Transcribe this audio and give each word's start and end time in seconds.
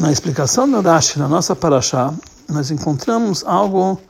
Na 0.00 0.10
explicação 0.10 0.66
do 0.66 0.80
Rashi, 0.80 1.18
na 1.18 1.28
nossa 1.28 1.54
Parashá, 1.54 2.14
nós 2.48 2.70
encontramos 2.70 3.44
algo 3.44 4.00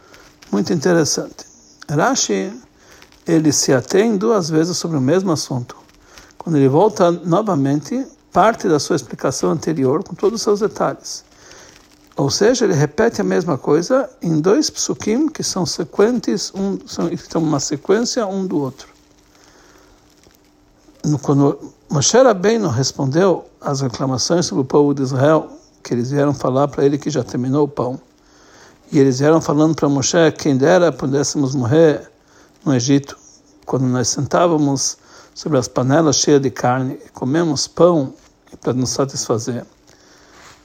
muito 0.53 0.73
interessante. 0.73 1.45
Rashi, 1.91 2.53
ele 3.27 3.51
se 3.51 3.73
atém 3.73 4.17
duas 4.17 4.49
vezes 4.49 4.77
sobre 4.77 4.97
o 4.97 5.01
mesmo 5.01 5.33
assunto. 5.33 5.75
Quando 6.39 6.55
ele 6.55 6.69
volta 6.69 7.11
novamente, 7.11 8.07
parte 8.33 8.69
da 8.69 8.79
sua 8.79 8.95
explicação 8.95 9.51
anterior 9.51 10.05
com 10.05 10.15
todos 10.15 10.37
os 10.37 10.43
seus 10.43 10.61
detalhes. 10.61 11.25
Ou 12.17 12.31
seja, 12.31 12.67
ele 12.67 12.75
repete 12.75 13.21
a 13.21 13.25
mesma 13.25 13.59
coisa 13.59 14.09
em 14.23 14.41
dois 14.41 14.71
psukim 14.71 15.27
que 15.27 15.43
são 15.43 15.67
sequentes, 15.67 16.53
um, 16.55 16.79
são, 16.87 17.09
estão 17.09 17.43
uma 17.43 17.59
sequência 17.59 18.25
um 18.29 18.47
do 18.47 18.61
outro. 18.61 18.87
Quando 21.21 21.59
Moshe 21.91 22.17
Rabbeinu 22.17 22.69
respondeu 22.69 23.45
às 23.61 23.81
reclamações 23.81 24.47
sobre 24.47 24.63
o 24.63 24.65
povo 24.65 24.95
de 24.95 25.03
Israel, 25.03 25.57
que 25.83 25.95
eles 25.95 26.11
vieram 26.11 26.35
falar 26.35 26.69
para 26.69 26.85
ele 26.85 26.99
que 26.99 27.11
já 27.11 27.23
terminou 27.23 27.65
o 27.65 27.69
pão. 27.69 28.01
E 28.93 28.99
eles 28.99 29.21
vieram 29.21 29.41
falando 29.41 29.75
para 29.75 29.89
Moshe, 29.89 30.33
quem 30.39 30.57
dera 30.57 30.91
pudéssemos 30.91 31.55
morrer 31.55 32.11
no 32.65 32.75
Egito, 32.75 33.17
quando 33.65 33.87
nós 33.87 34.09
sentávamos 34.09 34.99
sobre 35.35 35.59
as 35.59 35.69
panelas 35.69 36.17
cheias 36.17 36.41
de 36.41 36.51
carne, 36.51 36.99
comemos 37.15 37.67
pão 37.69 38.13
para 38.61 38.73
nos 38.73 38.91
satisfazer. 38.91 39.65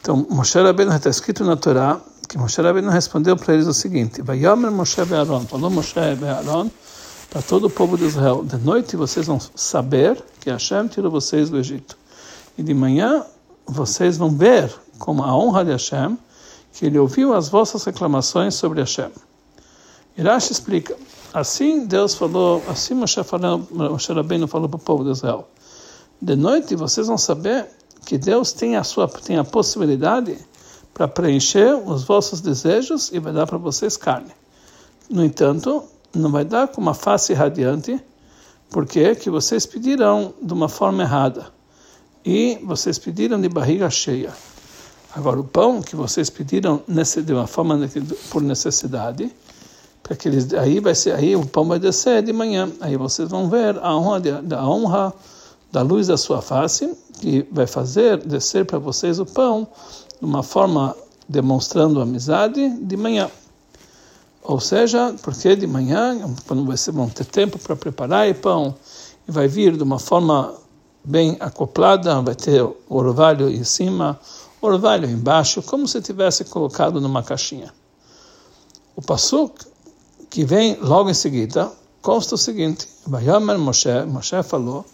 Então, 0.02 0.26
Moshe 0.30 0.60
Rabbeinu 0.60 0.94
está 0.94 1.10
escrito 1.10 1.44
na 1.44 1.56
Torá 1.56 2.00
que 2.28 2.38
Moshe 2.38 2.62
Rabbeinu 2.62 2.90
respondeu 2.90 3.38
para 3.38 3.54
eles 3.54 3.68
o 3.68 3.74
seguinte: 3.74 4.22
Vayomer 4.22 4.72
Moshe 4.72 5.00
Aaron, 5.02 5.46
falou 5.46 5.70
Moshe 5.70 5.98
Aaron 6.00 6.70
para 7.30 7.42
todo 7.42 7.68
o 7.68 7.70
povo 7.70 7.98
de 7.98 8.06
Israel: 8.06 8.44
de 8.44 8.58
noite 8.58 8.96
vocês 8.96 9.28
vão 9.28 9.40
saber 9.56 10.24
que 10.40 10.50
Hashem 10.50 10.88
tirou 10.88 11.12
vocês 11.12 11.50
do 11.50 11.58
Egito, 11.58 11.98
e 12.58 12.64
de 12.64 12.74
manhã 12.74 13.24
vocês 13.68 14.18
vão 14.18 14.30
ver 14.30 14.74
como 15.00 15.24
a 15.24 15.36
honra 15.36 15.64
de 15.66 15.72
Hashem, 15.72 16.18
que 16.74 16.86
ele 16.86 17.00
ouviu 17.00 17.34
as 17.34 17.50
vossas 17.50 17.84
reclamações 17.84 18.56
sobre 18.56 18.80
Hashem. 18.80 19.12
Irash 20.18 20.52
explica, 20.52 20.96
assim 21.34 21.86
Deus 21.86 22.16
falou, 22.16 22.64
assim 22.70 22.94
Moshe, 22.94 23.24
falou, 23.24 23.68
Moshe 23.72 24.14
Rabbeinu 24.14 24.48
falou 24.48 24.70
para 24.70 24.78
o 24.78 24.80
povo 24.80 25.04
de 25.04 25.12
Israel, 25.12 25.48
de 26.22 26.36
noite 26.36 26.76
vocês 26.76 27.08
vão 27.08 27.18
saber 27.18 27.68
que 28.06 28.18
Deus 28.18 28.54
tem 28.54 28.78
a, 28.78 28.84
sua, 28.84 29.08
tem 29.08 29.38
a 29.38 29.44
possibilidade 29.44 30.38
para 30.94 31.08
preencher 31.08 31.76
os 31.76 32.04
vossos 32.04 32.40
desejos 32.40 33.12
e 33.12 33.20
vai 33.20 33.34
dar 33.34 33.46
para 33.46 33.58
vocês 33.58 33.98
carne. 33.98 34.32
No 35.10 35.24
entanto, 35.26 35.84
não 36.14 36.32
vai 36.32 36.46
dar 36.46 36.70
com 36.70 36.80
uma 36.80 36.94
face 36.94 37.34
radiante, 37.34 38.02
porque 38.70 39.16
que 39.16 39.30
vocês 39.30 39.66
pediram 39.66 40.34
de 40.42 40.54
uma 40.54 40.70
forma 40.70 41.04
errada 41.04 41.48
e 42.24 42.58
vocês 42.64 42.98
pediram 42.98 43.40
de 43.40 43.50
barriga 43.50 43.90
cheia. 43.90 44.34
Agora, 45.16 45.40
o 45.40 45.46
pão 45.46 45.82
que 45.82 45.96
vocês 45.96 46.30
pediram 46.30 46.84
de 47.26 47.34
uma 47.34 47.48
forma 47.48 47.90
por 48.30 48.42
necessidade, 48.42 49.32
para 50.04 50.18
eles, 50.26 50.54
aí 50.54 50.82
vai 50.82 50.94
ser, 50.94 51.16
aí 51.16 51.36
o 51.38 51.46
pão 51.46 51.66
vai 51.66 51.80
descer 51.80 52.22
de 52.22 52.34
manhã. 52.34 52.70
Aí 52.82 52.98
vocês 52.98 53.30
vão 53.30 53.50
ver 53.50 53.80
a 53.80 53.96
honra 53.96 54.20
da 54.20 54.68
honra 54.68 55.14
da 55.72 55.82
luz 55.82 56.08
da 56.08 56.18
sua 56.18 56.42
face, 56.42 56.94
que 57.22 57.48
vai 57.50 57.66
fazer 57.66 58.18
descer 58.26 58.66
para 58.66 58.78
vocês 58.78 59.18
o 59.18 59.26
pão 59.26 59.66
de 60.20 60.26
uma 60.26 60.44
forma 60.44 60.96
demonstrando 61.28 62.02
amizade 62.02 62.70
de 62.82 62.98
manhã. 62.98 63.32
Ou 64.44 64.60
seja, 64.60 65.16
porque 65.24 65.56
de 65.56 65.66
manhã, 65.66 66.20
quando 66.46 66.66
vocês 66.66 66.94
vão 66.96 67.10
ter 67.10 67.26
tempo 67.26 67.58
para 67.58 67.76
preparar 67.76 68.30
o 68.30 68.36
pão, 68.36 68.76
e 69.28 69.32
vai 69.32 69.48
vir 69.48 69.76
de 69.76 69.82
uma 69.82 69.98
forma 69.98 70.54
bem 71.04 71.38
acoplada, 71.40 72.22
vai 72.22 72.36
ter 72.36 72.62
o 72.62 72.76
orvalho 72.90 73.50
em 73.50 73.64
cima, 73.64 74.20
orvalho 74.62 75.10
embaixo, 75.10 75.62
como 75.62 75.88
se 75.88 76.02
tivesse 76.02 76.46
colocado 76.46 77.00
numa 77.02 77.24
caixinha. 77.24 77.74
O 78.96 79.02
Passuk, 79.02 79.66
que 80.30 80.46
vem 80.46 80.78
logo 80.82 81.10
em 81.10 81.14
seguida, 81.14 81.72
consta 82.02 82.36
o 82.36 82.38
seguinte: 82.38 82.88
Vayomer 83.06 83.58
Moshe, 83.58 83.90
Moshe 84.08 84.42
falou, 84.44 84.86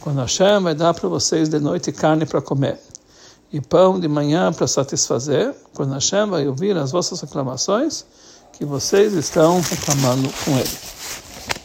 quando 0.00 0.20
Hashem 0.20 0.60
vai 0.62 0.74
dar 0.74 0.94
para 0.94 1.08
vocês 1.08 1.48
de 1.48 1.58
noite 1.58 1.92
carne 1.92 2.26
para 2.26 2.40
comer 2.40 2.78
e 3.52 3.60
pão 3.60 3.98
de 3.98 4.06
manhã 4.06 4.52
para 4.52 4.66
satisfazer, 4.66 5.54
quando 5.74 5.94
Hashem 5.94 6.28
vai 6.28 6.46
ouvir 6.46 6.76
as 6.76 6.92
vossas 6.92 7.20
reclamações, 7.20 8.04
que 8.52 8.64
vocês 8.64 9.14
estão 9.14 9.60
reclamando 9.60 10.28
com 10.44 10.58
ele. 10.58 10.78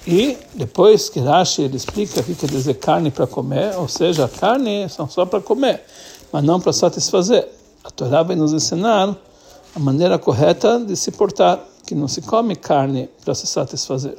E 0.05 0.37
depois 0.53 1.09
que 1.09 1.19
Rashi 1.19 1.63
ele 1.63 1.77
explica 1.77 2.19
o 2.19 2.23
que 2.23 2.35
quer 2.35 2.49
dizer 2.49 2.75
carne 2.75 3.09
para 3.11 3.25
comer, 3.25 3.75
ou 3.77 3.87
seja, 3.87 4.27
carne 4.27 4.87
são 4.89 5.09
só 5.09 5.25
para 5.25 5.41
comer 5.41 5.83
mas 6.33 6.43
não 6.43 6.59
para 6.59 6.73
satisfazer. 6.73 7.47
A 7.83 7.91
Torá 7.91 8.23
vai 8.23 8.35
nos 8.35 8.53
ensinar 8.53 9.15
a 9.75 9.79
maneira 9.79 10.17
correta 10.17 10.79
de 10.79 10.95
se 10.95 11.11
portar, 11.11 11.63
que 11.85 11.93
não 11.93 12.07
se 12.07 12.21
come 12.23 12.55
carne 12.55 13.07
para 13.23 13.35
se 13.35 13.45
satisfazer. 13.45 14.17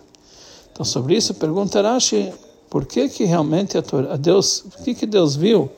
Então, 0.72 0.84
sobre 0.84 1.16
isso, 1.16 1.34
pergunta 1.34 1.82
Rashi, 1.82 2.32
por 2.70 2.86
que 2.86 3.08
que 3.08 3.24
realmente 3.24 3.76
a, 3.76 3.82
Torá, 3.82 4.16
Deus, 4.16 4.64
o 4.64 4.84
que 4.84 4.94
que 4.94 5.06
Deus 5.06 5.34
viu 5.34 5.68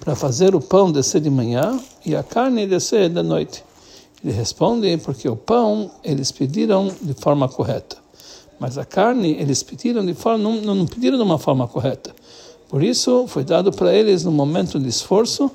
para 0.00 0.16
fazer 0.16 0.56
o 0.56 0.60
pão 0.60 0.90
descer 0.90 1.20
de 1.20 1.30
manhã 1.30 1.80
e 2.04 2.16
a 2.16 2.22
carne 2.22 2.66
descer 2.66 3.08
da 3.08 3.22
noite? 3.22 3.64
Ele 4.24 4.32
responde, 4.32 4.96
porque 4.98 5.28
o 5.28 5.36
pão 5.36 5.90
eles 6.02 6.32
pediram 6.32 6.90
de 7.00 7.14
forma 7.14 7.48
correta, 7.48 7.96
mas 8.58 8.76
a 8.76 8.84
carne 8.84 9.36
eles 9.38 9.62
pediram 9.62 10.04
de 10.04 10.14
forma, 10.14 10.38
não, 10.38 10.74
não 10.74 10.86
pediram 10.86 11.16
de 11.16 11.22
uma 11.22 11.38
forma 11.38 11.68
correta. 11.68 12.12
Por 12.68 12.82
isso, 12.82 13.26
foi 13.28 13.44
dado 13.44 13.70
para 13.70 13.92
eles 13.94 14.24
no 14.24 14.32
momento 14.32 14.78
de 14.78 14.88
esforço, 14.88 15.50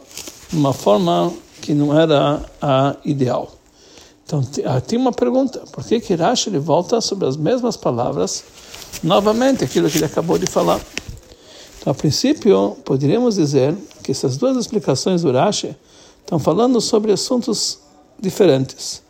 uma 0.53 0.73
forma 0.73 1.31
que 1.61 1.73
não 1.73 1.97
era 1.97 2.41
a 2.61 2.95
ideal. 3.03 3.51
Então, 4.25 4.41
ah, 4.65 4.79
tem 4.79 4.97
uma 4.97 5.11
pergunta: 5.11 5.59
por 5.71 5.83
que 5.83 5.99
que 5.99 6.15
Rashi 6.15 6.49
ele 6.49 6.59
volta 6.59 7.01
sobre 7.01 7.27
as 7.27 7.35
mesmas 7.35 7.75
palavras, 7.75 8.43
novamente, 9.03 9.63
aquilo 9.63 9.89
que 9.89 9.97
ele 9.97 10.05
acabou 10.05 10.37
de 10.37 10.47
falar? 10.47 10.79
Então, 11.79 11.91
a 11.91 11.93
princípio, 11.93 12.77
poderíamos 12.85 13.35
dizer 13.35 13.75
que 14.01 14.11
essas 14.11 14.37
duas 14.37 14.55
explicações 14.55 15.23
do 15.23 15.31
Rashi 15.31 15.75
estão 16.21 16.39
falando 16.39 16.79
sobre 16.79 17.11
assuntos 17.11 17.79
diferentes. 18.19 19.01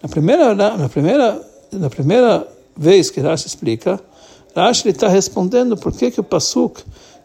Na 0.00 0.08
primeira, 0.08 0.54
na 0.54 0.88
primeira, 0.88 1.44
na 1.72 1.90
primeira 1.90 2.46
vez 2.76 3.10
que 3.10 3.20
Rashi 3.20 3.48
explica, 3.48 4.00
Rashi 4.54 4.88
está 4.88 5.08
respondendo 5.08 5.76
por 5.76 5.92
que, 5.92 6.10
que 6.10 6.20
o 6.20 6.24
Pasuk 6.24 6.82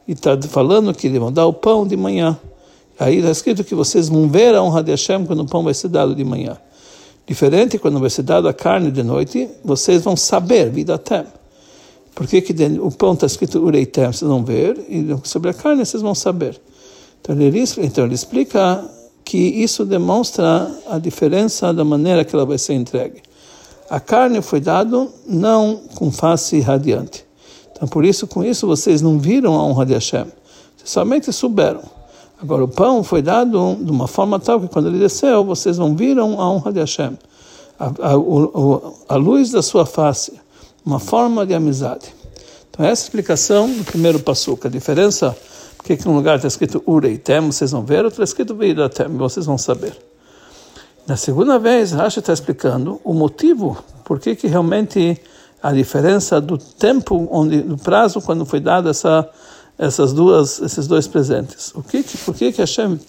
e 0.07 0.13
está 0.13 0.39
falando 0.41 0.93
que 0.93 1.07
eles 1.07 1.19
vão 1.19 1.31
dar 1.31 1.45
o 1.45 1.53
pão 1.53 1.85
de 1.85 1.95
manhã. 1.95 2.37
Aí 2.99 3.17
está 3.17 3.31
escrito 3.31 3.63
que 3.63 3.73
vocês 3.73 4.09
vão 4.09 4.29
ver 4.29 4.53
a 4.55 4.61
honra 4.61 4.83
de 4.83 4.91
Hashem 4.91 5.25
quando 5.25 5.41
o 5.41 5.45
pão 5.45 5.63
vai 5.63 5.73
ser 5.73 5.87
dado 5.87 6.13
de 6.13 6.23
manhã. 6.23 6.57
Diferente 7.25 7.77
quando 7.77 7.99
vai 7.99 8.09
ser 8.09 8.23
dado 8.23 8.47
a 8.47 8.53
carne 8.53 8.91
de 8.91 9.01
noite, 9.01 9.49
vocês 9.63 10.03
vão 10.03 10.15
saber, 10.15 10.69
vida 10.69 10.95
até. 10.95 11.25
Por 12.13 12.27
que, 12.27 12.41
que 12.41 12.53
o 12.79 12.91
pão 12.91 13.13
está 13.13 13.25
escrito 13.25 13.59
ureitem, 13.59 14.05
vocês 14.05 14.29
vão 14.29 14.43
ver, 14.43 14.77
e 14.87 15.15
sobre 15.23 15.49
a 15.49 15.53
carne 15.53 15.85
vocês 15.85 16.03
vão 16.03 16.13
saber. 16.13 16.59
Então 17.21 17.39
ele, 17.39 17.63
então 17.77 18.05
ele 18.05 18.13
explica 18.13 18.83
que 19.23 19.37
isso 19.37 19.85
demonstra 19.85 20.69
a 20.89 20.99
diferença 20.99 21.73
da 21.73 21.83
maneira 21.83 22.25
que 22.25 22.35
ela 22.35 22.45
vai 22.45 22.57
ser 22.57 22.73
entregue. 22.73 23.21
A 23.89 23.99
carne 23.99 24.41
foi 24.41 24.59
dado 24.59 25.09
não 25.25 25.81
com 25.95 26.11
face 26.11 26.59
radiante. 26.59 27.25
Então, 27.73 27.87
por 27.87 28.05
isso, 28.05 28.27
com 28.27 28.43
isso, 28.43 28.65
vocês 28.67 29.01
não 29.01 29.19
viram 29.19 29.55
a 29.55 29.63
honra 29.63 29.85
de 29.85 29.93
Hashem. 29.93 30.25
Vocês 30.77 30.89
somente 30.89 31.31
souberam. 31.33 31.81
Agora, 32.41 32.63
o 32.63 32.67
pão 32.67 33.03
foi 33.03 33.21
dado 33.21 33.77
de 33.79 33.89
uma 33.89 34.07
forma 34.07 34.39
tal 34.39 34.59
que 34.59 34.67
quando 34.67 34.89
ele 34.89 34.99
desceu, 34.99 35.43
vocês 35.43 35.77
não 35.77 35.95
viram 35.95 36.39
a 36.41 36.49
honra 36.49 36.73
de 36.73 36.79
Hashem. 36.79 37.17
A, 37.79 37.85
a, 37.85 39.13
a, 39.13 39.15
luz 39.15 39.51
da 39.51 39.61
sua 39.61 39.85
face, 39.85 40.33
uma 40.85 40.99
forma 40.99 41.45
de 41.45 41.53
amizade. 41.53 42.13
Então, 42.69 42.85
essa 42.85 43.01
é 43.01 43.03
a 43.03 43.07
explicação 43.07 43.73
do 43.73 43.83
primeiro 43.83 44.19
passuca. 44.19 44.67
A 44.67 44.71
diferença, 44.71 45.35
porque 45.77 45.95
que 45.95 46.07
um 46.07 46.15
lugar 46.15 46.35
está 46.35 46.47
escrito 46.47 46.83
Ureitem, 46.85 47.41
vocês 47.41 47.71
vão 47.71 47.83
ver, 47.83 48.03
outro 48.03 48.21
está 48.21 48.23
escrito 48.23 48.55
Veidatem, 48.55 49.07
vocês 49.17 49.45
vão 49.45 49.57
saber. 49.57 49.95
Na 51.07 51.17
segunda 51.17 51.59
vez, 51.59 51.91
Rashi 51.91 52.19
está 52.19 52.31
explicando 52.31 52.99
o 53.03 53.13
motivo 53.13 53.77
por 54.05 54.19
que, 54.19 54.35
que 54.35 54.47
realmente 54.47 55.17
a 55.63 55.71
diferença 55.71 56.41
do 56.41 56.57
tempo, 56.57 57.25
onde, 57.31 57.61
do 57.61 57.77
prazo 57.77 58.19
quando 58.19 58.45
foi 58.45 58.59
dado 58.59 58.89
essa, 58.89 59.29
essas 59.77 60.11
duas, 60.11 60.59
esses 60.59 60.85
dois 60.87 61.07
presentes. 61.07 61.71
O 61.73 61.81
que, 61.81 62.03
por 62.03 62.35
que 62.35 62.51
que 62.51 62.59
Hashem, 62.61 62.99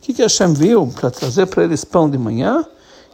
que 0.00 0.12
que 0.12 0.20
Hashem 0.20 0.52
viu 0.52 0.88
para 0.88 1.08
trazer 1.08 1.46
para 1.46 1.62
eles 1.62 1.84
pão 1.84 2.10
de 2.10 2.18
manhã 2.18 2.66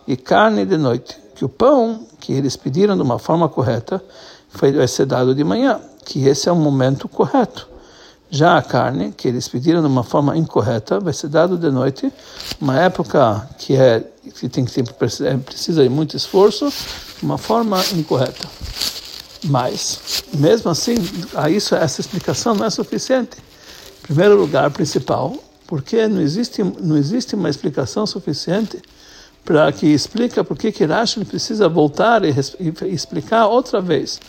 e 0.09 0.17
carne 0.17 0.65
de 0.65 0.79
noite? 0.79 1.15
Que 1.35 1.45
o 1.45 1.49
pão 1.49 2.07
que 2.19 2.33
eles 2.33 2.57
pediram 2.57 2.97
de 2.97 3.03
uma 3.03 3.19
forma 3.19 3.51
correta 3.51 4.03
foi 4.49 4.73
vai 4.73 4.89
ser 4.89 5.05
dado 5.05 5.35
de 5.35 5.45
manhã, 5.45 5.79
que 6.07 6.27
esse 6.27 6.49
é 6.49 6.53
o 6.53 6.57
momento 6.57 7.07
correto. 7.07 7.69
Já 8.31 8.57
a 8.57 8.63
carne, 8.63 9.13
que 9.17 9.27
eles 9.27 9.49
pediram 9.49 9.81
de 9.81 9.89
uma 9.89 10.05
forma 10.05 10.37
incorreta, 10.37 11.01
vai 11.01 11.13
ser 11.13 11.29
dado 11.29 11.59
de 11.59 11.69
noite, 11.69 12.13
uma 12.61 12.79
época 12.79 13.49
que 13.59 13.75
é 13.75 14.05
que 14.39 14.49
tem 14.49 14.65
que 14.65 14.81
é, 14.81 15.37
precisa 15.39 15.83
de 15.83 15.89
muito 15.89 16.17
esforço, 16.17 16.73
uma 17.21 17.37
forma 17.37 17.83
incorreta. 17.93 18.49
Mas, 19.45 20.23
mesmo 20.35 20.71
assim, 20.71 20.95
a 21.35 21.51
isso 21.51 21.75
essa 21.75 22.01
explicação 22.01 22.55
não 22.55 22.67
é 22.67 22.71
suficiente. 22.71 23.39
Em 23.39 24.07
primeiro 24.07 24.37
lugar, 24.37 24.71
principal, 24.71 25.35
porque 25.67 26.07
não 26.07 26.21
existe, 26.21 26.63
não 26.63 26.97
existe 26.97 27.35
uma 27.35 27.51
explicação 27.51 28.07
suficiente 28.07 28.81
para 29.45 29.73
que 29.73 29.87
explica 29.87 30.45
por 30.45 30.57
que 30.57 30.85
Rashi 30.85 31.25
precisa 31.25 31.69
voltar 31.69 32.25
e, 32.25 32.31
e 32.31 32.95
explicar 32.95 33.47
outra 33.47 33.81
vez 33.81 34.21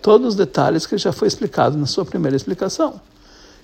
todos 0.00 0.28
os 0.28 0.34
detalhes 0.34 0.86
que 0.86 0.96
já 0.96 1.12
foi 1.12 1.28
explicado 1.28 1.76
na 1.76 1.86
sua 1.86 2.04
primeira 2.04 2.36
explicação. 2.36 3.00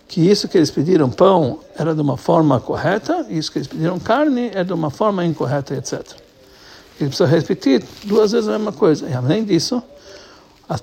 Que 0.09 0.21
isso 0.21 0.49
que 0.49 0.57
eles 0.57 0.71
pediram 0.71 1.11
pão 1.11 1.61
era 1.77 1.95
de 1.95 2.01
uma 2.01 2.17
forma 2.17 2.61
correta, 2.61 3.27
e 3.29 3.39
isso 3.39 3.51
que 3.51 3.59
eles 3.59 3.69
pediram 3.69 3.99
carne 3.99 4.51
é 4.55 4.63
de 4.63 4.73
uma 4.73 4.91
forma 4.91 5.25
incorreta, 5.25 5.75
etc. 5.75 6.01
Ele 7.01 7.11
precisa 7.11 7.27
repetir 7.27 7.85
duas 8.05 8.33
vezes 8.33 8.49
a 8.49 8.53
mesma 8.53 8.73
coisa. 8.73 9.09
E 9.09 9.13
além 9.13 9.45
disso, 9.45 9.83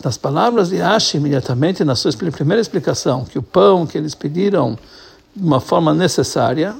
nas 0.04 0.18
palavras 0.18 0.70
de 0.70 0.82
Ashi, 0.82 1.18
imediatamente 1.18 1.84
na 1.84 1.96
sua 1.96 2.12
primeira 2.14 2.62
explicação, 2.62 3.26
que 3.26 3.40
o 3.40 3.44
pão 3.44 3.86
que 3.86 3.98
eles 3.98 4.14
pediram 4.14 4.78
de 5.36 5.44
uma 5.44 5.60
forma 5.60 5.94
necessária, 5.94 6.76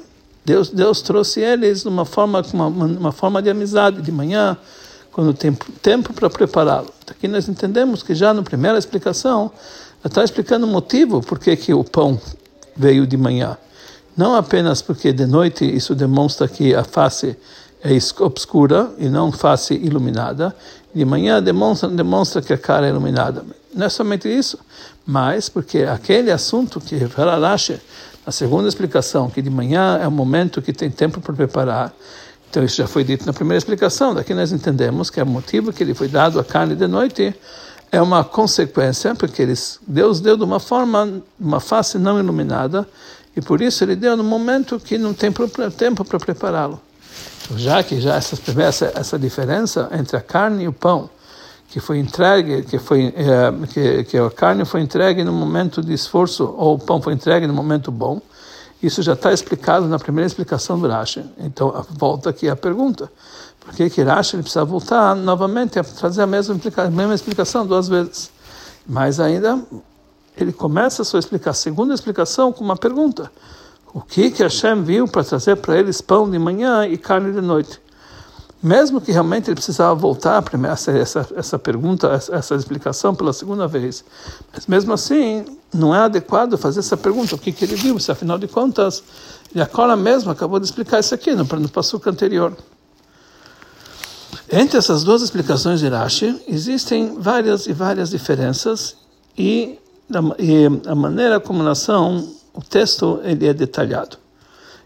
Deus, 0.46 0.70
Deus 0.70 1.02
trouxe 1.02 1.40
eles 1.40 1.82
de 1.82 1.88
uma 1.88 2.06
forma, 2.06 2.44
uma, 2.54 2.68
uma 2.68 3.12
forma 3.12 3.42
de 3.42 3.50
amizade, 3.50 4.02
de 4.02 4.12
manhã, 4.12 4.58
quando 5.12 5.34
tem 5.34 5.54
tempo 5.82 6.14
para 6.14 6.30
prepará-lo. 6.30 6.92
Aqui 7.08 7.28
nós 7.28 7.48
entendemos 7.48 8.04
que 8.04 8.14
já 8.14 8.34
na 8.34 8.42
primeira 8.42 8.78
explicação, 8.78 9.52
está 10.08 10.24
explicando 10.24 10.66
o 10.66 10.70
motivo 10.70 11.22
por 11.22 11.40
que, 11.40 11.56
que 11.56 11.74
o 11.74 11.84
pão 11.84 12.20
veio 12.76 13.08
de 13.08 13.18
manhã. 13.18 13.58
Não 14.16 14.36
apenas 14.36 14.82
porque 14.82 15.12
de 15.12 15.26
noite 15.26 15.66
isso 15.66 15.96
demonstra 15.96 16.48
que 16.48 16.76
a 16.76 16.84
face 16.84 17.38
é 17.84 18.24
obscura 18.24 18.92
e 18.98 19.10
não 19.10 19.32
face 19.32 19.74
iluminada. 19.74 20.56
De 20.94 21.04
manhã 21.04 21.42
demonstra, 21.42 21.90
demonstra 21.90 22.42
que 22.42 22.54
a 22.54 22.58
cara 22.58 22.88
é 22.88 22.90
iluminada. 22.90 23.44
Não 23.74 23.86
é 23.86 23.90
somente 23.90 24.28
isso, 24.28 24.60
mas 25.06 25.50
porque 25.50 25.80
aquele 25.80 26.32
assunto 26.32 26.80
que 26.80 26.96
Rashi, 26.98 27.82
a 28.26 28.32
segunda 28.32 28.70
explicação, 28.70 29.30
que 29.30 29.42
de 29.42 29.50
manhã 29.50 30.00
é 30.02 30.08
o 30.08 30.12
momento 30.12 30.62
que 30.62 30.72
tem 30.72 30.92
tempo 30.92 31.20
para 31.20 31.34
preparar. 31.34 31.94
Então 32.50 32.64
isso 32.64 32.78
já 32.78 32.88
foi 32.88 33.04
dito 33.04 33.26
na 33.26 33.34
primeira 33.34 33.58
explicação. 33.58 34.14
Daqui 34.14 34.34
nós 34.34 34.52
entendemos 34.52 35.10
que 35.10 35.20
é 35.20 35.24
o 35.24 35.28
motivo 35.28 35.74
que 35.74 35.82
ele 35.82 35.96
foi 35.96 36.08
dado 36.08 36.40
a 36.40 36.44
carne 36.44 36.76
de 36.76 36.88
noite 36.88 37.34
é 37.94 38.02
uma 38.02 38.26
consequência, 38.26 39.16
porque 39.16 39.42
eles, 39.42 39.80
Deus 39.88 40.20
deu 40.20 40.36
de 40.36 40.44
uma 40.44 40.60
forma, 40.60 41.22
uma 41.40 41.62
face 41.62 41.98
não 41.98 42.20
iluminada, 42.20 42.86
e 43.38 43.42
por 43.42 43.62
isso 43.62 43.84
ele 43.84 43.96
deu 43.96 44.18
no 44.18 44.24
momento 44.24 44.80
que 44.80 44.98
não 44.98 45.14
tem 45.14 45.32
tempo 45.78 46.04
para 46.04 46.20
prepará-lo 46.20 46.82
já 47.56 47.84
que 47.84 48.00
já 48.00 48.16
essa, 48.16 48.38
essa, 48.62 48.92
essa 48.96 49.20
diferença 49.20 49.90
entre 49.92 50.18
a 50.18 50.22
carne 50.22 50.64
e 50.64 50.68
o 50.68 50.74
pão, 50.74 51.10
que 51.68 51.80
foi 51.80 51.98
entregue, 52.00 52.64
que 52.64 52.78
foi 52.78 53.14
é, 53.16 53.68
que, 53.68 54.04
que 54.06 54.18
a 54.18 54.30
carne 54.30 54.64
foi 54.66 54.82
entregue 54.82 55.24
no 55.24 55.34
momento 55.34 55.82
de 55.82 55.94
esforço 55.94 56.54
ou 56.58 56.76
o 56.76 56.80
pão 56.80 57.02
foi 57.02 57.14
entregue 57.14 57.48
no 57.48 57.54
momento 57.54 57.92
bom, 57.92 58.22
isso 58.82 59.02
já 59.02 59.14
está 59.14 59.32
explicado 59.32 59.88
na 59.88 59.98
primeira 59.98 60.28
explicação 60.28 60.78
do 60.78 60.88
Rashi. 60.88 61.24
Então 61.38 61.86
volta 61.90 62.30
aqui 62.30 62.50
a 62.50 62.56
pergunta: 62.56 63.12
por 63.64 63.74
que 63.74 63.90
que 63.90 64.02
Rashi 64.04 64.38
precisa 64.38 64.66
voltar 64.66 65.16
novamente 65.16 65.80
a 65.80 65.84
trazer 65.84 66.22
a 66.22 66.28
mesma, 66.28 66.60
a 66.78 66.90
mesma 66.90 67.16
explicação 67.16 67.66
duas 67.66 67.88
vezes? 67.88 68.32
Mas 68.86 69.20
ainda 69.20 69.60
ele 70.36 70.52
começa 70.52 71.02
a 71.02 71.06
sua 71.06 71.20
explicação, 71.20 71.62
segunda 71.62 71.94
explicação 71.94 72.52
com 72.52 72.64
uma 72.64 72.76
pergunta 72.76 73.32
o 73.94 74.02
que 74.02 74.32
que 74.32 74.42
Hashem 74.42 74.84
viu 74.84 75.08
para 75.08 75.24
trazer 75.24 75.56
para 75.58 75.78
eles 75.78 76.02
pão 76.02 76.30
de 76.30 76.40
manhã 76.40 76.86
e 76.88 76.98
carne 76.98 77.32
de 77.32 77.42
noite. 77.42 77.80
Mesmo 78.62 79.00
que 79.00 79.12
realmente 79.12 79.50
ele 79.50 79.56
precisava 79.56 79.94
voltar 79.94 80.42
para 80.42 80.72
essa, 80.72 80.92
essa, 80.92 81.28
essa 81.36 81.60
pergunta, 81.60 82.08
essa, 82.08 82.34
essa, 82.34 82.56
explicação 82.56 83.14
pela 83.14 83.34
segunda 83.34 83.68
vez, 83.68 84.04
mas 84.54 84.66
mesmo 84.68 84.94
assim 84.94 85.46
não 85.74 85.94
é 85.94 86.00
adequado 86.00 86.58
fazer 86.58 86.80
essa 86.80 86.96
pergunta, 86.96 87.36
o 87.36 87.38
que, 87.38 87.52
que 87.52 87.66
ele 87.66 87.76
viu, 87.76 88.00
se 88.00 88.10
afinal 88.10 88.38
de 88.38 88.48
contas, 88.48 89.04
Jacora 89.54 89.98
mesmo 89.98 90.32
acabou 90.32 90.60
de 90.60 90.66
explicar 90.66 91.00
isso 91.02 91.14
aqui 91.14 91.36
no, 91.36 91.44
no 91.44 91.70
passuco 91.70 92.10
anterior. 92.10 92.56
Entre 94.56 94.78
essas 94.78 95.04
duas 95.04 95.24
explicações 95.24 95.80
de 95.80 95.88
Rashi, 95.88 96.40
existem 96.48 97.16
várias 97.20 97.66
e 97.66 97.74
várias 97.74 98.12
diferenças 98.12 98.96
e, 99.36 99.80
e 100.38 100.66
a 100.86 100.94
maneira 100.94 101.40
como 101.40 101.64
elas 101.64 101.80
são 101.80 102.30
o 102.54 102.62
texto 102.62 103.20
ele 103.24 103.48
é 103.48 103.54
detalhado. 103.54 104.16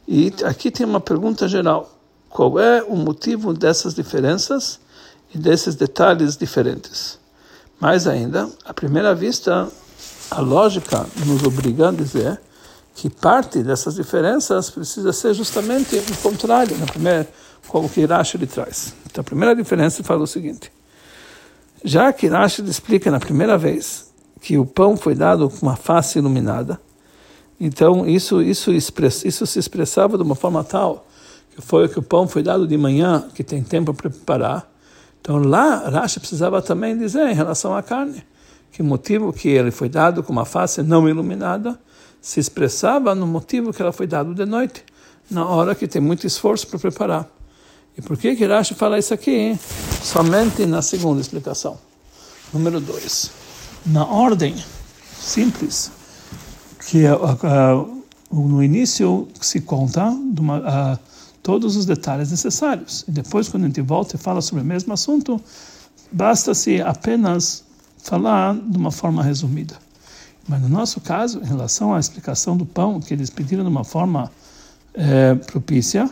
E 0.07 0.33
aqui 0.45 0.71
tem 0.71 0.85
uma 0.85 1.01
pergunta 1.01 1.49
geral: 1.49 1.91
qual 2.29 2.57
é 2.57 2.81
o 2.81 2.95
motivo 2.95 3.53
dessas 3.53 3.93
diferenças 3.93 4.79
e 5.35 5.37
desses 5.37 5.75
detalhes 5.75 6.37
diferentes? 6.37 7.19
Mais 7.77 8.07
ainda, 8.07 8.49
à 8.63 8.73
primeira 8.73 9.13
vista, 9.13 9.67
a 10.31 10.39
lógica 10.39 11.05
nos 11.25 11.43
obriga 11.43 11.89
a 11.89 11.91
dizer 11.91 12.39
que 12.95 13.09
parte 13.09 13.61
dessas 13.61 13.95
diferenças 13.95 14.69
precisa 14.69 15.11
ser 15.11 15.33
justamente 15.33 15.97
o 15.97 16.17
contrário, 16.23 16.77
na 16.77 16.85
primeira, 16.85 17.27
como 17.67 17.89
que 17.89 18.05
Rashi 18.05 18.37
ele 18.37 18.47
traz. 18.47 18.93
Então, 19.05 19.21
a 19.21 19.23
primeira 19.23 19.55
diferença 19.55 20.03
fala 20.03 20.23
o 20.23 20.27
seguinte: 20.27 20.71
já 21.83 22.11
que 22.11 22.27
Rashi 22.27 22.63
explica 22.63 23.11
na 23.11 23.19
primeira 23.19 23.57
vez 23.57 24.11
que 24.41 24.57
o 24.57 24.65
pão 24.65 24.95
foi 24.95 25.15
dado 25.15 25.49
com 25.49 25.65
uma 25.65 25.75
face 25.75 26.19
iluminada, 26.19 26.79
então 27.59 28.07
isso 28.07 28.41
isso 28.41 28.71
expressa, 28.71 29.27
isso 29.27 29.45
se 29.45 29.59
expressava 29.59 30.17
de 30.17 30.23
uma 30.23 30.35
forma 30.35 30.63
tal 30.63 31.05
que 31.55 31.61
foi 31.61 31.89
que 31.89 31.97
o 31.97 32.03
pão 32.03 32.27
foi 32.27 32.43
dado 32.43 32.67
de 32.67 32.77
manhã, 32.77 33.27
que 33.33 33.43
tem 33.43 33.63
tempo 33.63 33.91
para 33.91 34.11
preparar. 34.11 34.71
Então 35.19 35.37
lá 35.37 35.89
Rashi 35.89 36.19
precisava 36.19 36.61
também 36.61 36.95
dizer 36.97 37.27
em 37.27 37.33
relação 37.33 37.75
à 37.75 37.81
carne 37.81 38.23
que 38.71 38.81
o 38.81 38.85
motivo 38.85 39.33
que 39.33 39.49
ele 39.49 39.71
foi 39.71 39.89
dado 39.89 40.21
com 40.21 40.31
uma 40.31 40.45
face 40.45 40.83
não 40.83 41.09
iluminada 41.09 41.79
se 42.21 42.39
expressava 42.39 43.15
no 43.15 43.25
motivo 43.25 43.73
que 43.73 43.81
ela 43.81 43.91
foi 43.91 44.05
dada 44.05 44.33
de 44.33 44.45
noite, 44.45 44.83
na 45.31 45.45
hora 45.47 45.73
que 45.73 45.87
tem 45.87 46.01
muito 46.01 46.27
esforço 46.27 46.67
para 46.67 46.77
preparar. 46.77 47.36
E 47.97 48.01
por 48.01 48.15
que 48.15 48.35
que 48.35 48.45
Rashi 48.45 48.75
fala 48.75 48.99
isso 48.99 49.13
aqui? 49.13 49.57
Somente 50.03 50.65
na 50.65 50.83
segunda 50.83 51.19
explicação. 51.19 51.79
Número 52.53 52.79
dois. 52.79 53.31
Na 53.85 54.05
ordem 54.05 54.55
simples 55.19 55.91
que 56.87 57.03
uh, 57.05 58.03
no 58.31 58.63
início 58.63 59.27
se 59.41 59.61
conta 59.61 60.05
uma, 60.05 60.59
uh, 60.59 60.99
todos 61.41 61.75
os 61.75 61.85
detalhes 61.85 62.29
necessários. 62.29 63.03
E 63.07 63.11
depois, 63.11 63.49
quando 63.49 63.63
a 63.63 63.67
gente 63.67 63.81
volta 63.81 64.15
e 64.15 64.19
fala 64.19 64.41
sobre 64.41 64.63
o 64.63 64.67
mesmo 64.67 64.93
assunto, 64.93 65.41
basta-se 66.11 66.79
apenas 66.81 67.63
falar 67.97 68.53
de 68.55 68.77
uma 68.77 68.91
forma 68.91 69.23
resumida. 69.23 69.75
Mas 70.47 70.61
no 70.61 70.69
nosso 70.69 71.01
caso, 71.01 71.39
em 71.39 71.45
relação 71.45 71.95
à 71.95 71.99
explicação 71.99 72.55
do 72.55 72.65
pão, 72.65 73.01
que 73.01 73.13
eles 73.13 73.29
pediram 73.29 73.63
de 73.63 73.69
uma 73.69 73.83
forma 73.83 74.31
é, 74.93 75.35
propícia, 75.35 76.09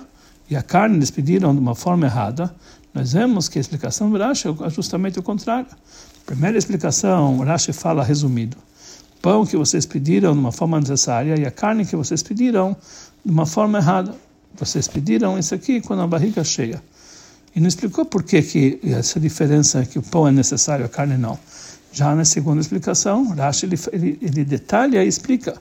e 0.49 0.55
a 0.55 0.61
carne 0.61 0.97
eles 0.97 1.11
pediram 1.11 1.53
de 1.53 1.59
uma 1.59 1.75
forma 1.75 2.05
errada, 2.05 2.53
nós 2.93 3.13
vemos 3.13 3.49
que 3.49 3.57
a 3.57 3.61
explicação 3.61 4.09
do 4.09 4.17
Rashi 4.17 4.47
é 4.47 4.69
justamente 4.69 5.19
o 5.19 5.23
contrário. 5.23 5.67
Primeira 6.25 6.57
explicação, 6.57 7.39
Rashi 7.39 7.73
fala 7.73 8.03
resumido 8.03 8.57
pão 9.25 9.43
que 9.43 9.57
vocês 9.57 9.87
pediram 9.87 10.33
de 10.33 10.39
uma 10.39 10.51
forma 10.51 10.79
necessária 10.79 11.35
e 11.35 11.47
a 11.47 11.49
carne 11.49 11.83
que 11.83 11.95
vocês 11.95 12.21
pediram 12.21 12.77
de 13.25 13.31
uma 13.31 13.47
forma 13.47 13.79
errada. 13.79 14.13
Vocês 14.55 14.87
pediram 14.87 15.39
isso 15.39 15.55
aqui 15.55 15.81
quando 15.81 16.03
a 16.03 16.07
barriga 16.07 16.41
é 16.41 16.43
cheia. 16.43 16.79
E 17.55 17.59
não 17.59 17.67
explicou 17.67 18.05
por 18.05 18.21
que, 18.21 18.39
que 18.43 18.79
essa 18.83 19.19
diferença 19.19 19.83
que 19.83 19.97
o 19.97 20.03
pão 20.03 20.27
é 20.27 20.31
necessário, 20.31 20.85
a 20.85 20.87
carne 20.87 21.17
não. 21.17 21.39
Já 21.91 22.13
na 22.13 22.23
segunda 22.23 22.61
explicação, 22.61 23.29
Rashi 23.29 23.65
ele, 23.65 23.79
ele, 23.91 24.19
ele 24.21 24.45
detalha 24.45 25.03
e 25.03 25.07
explica 25.07 25.59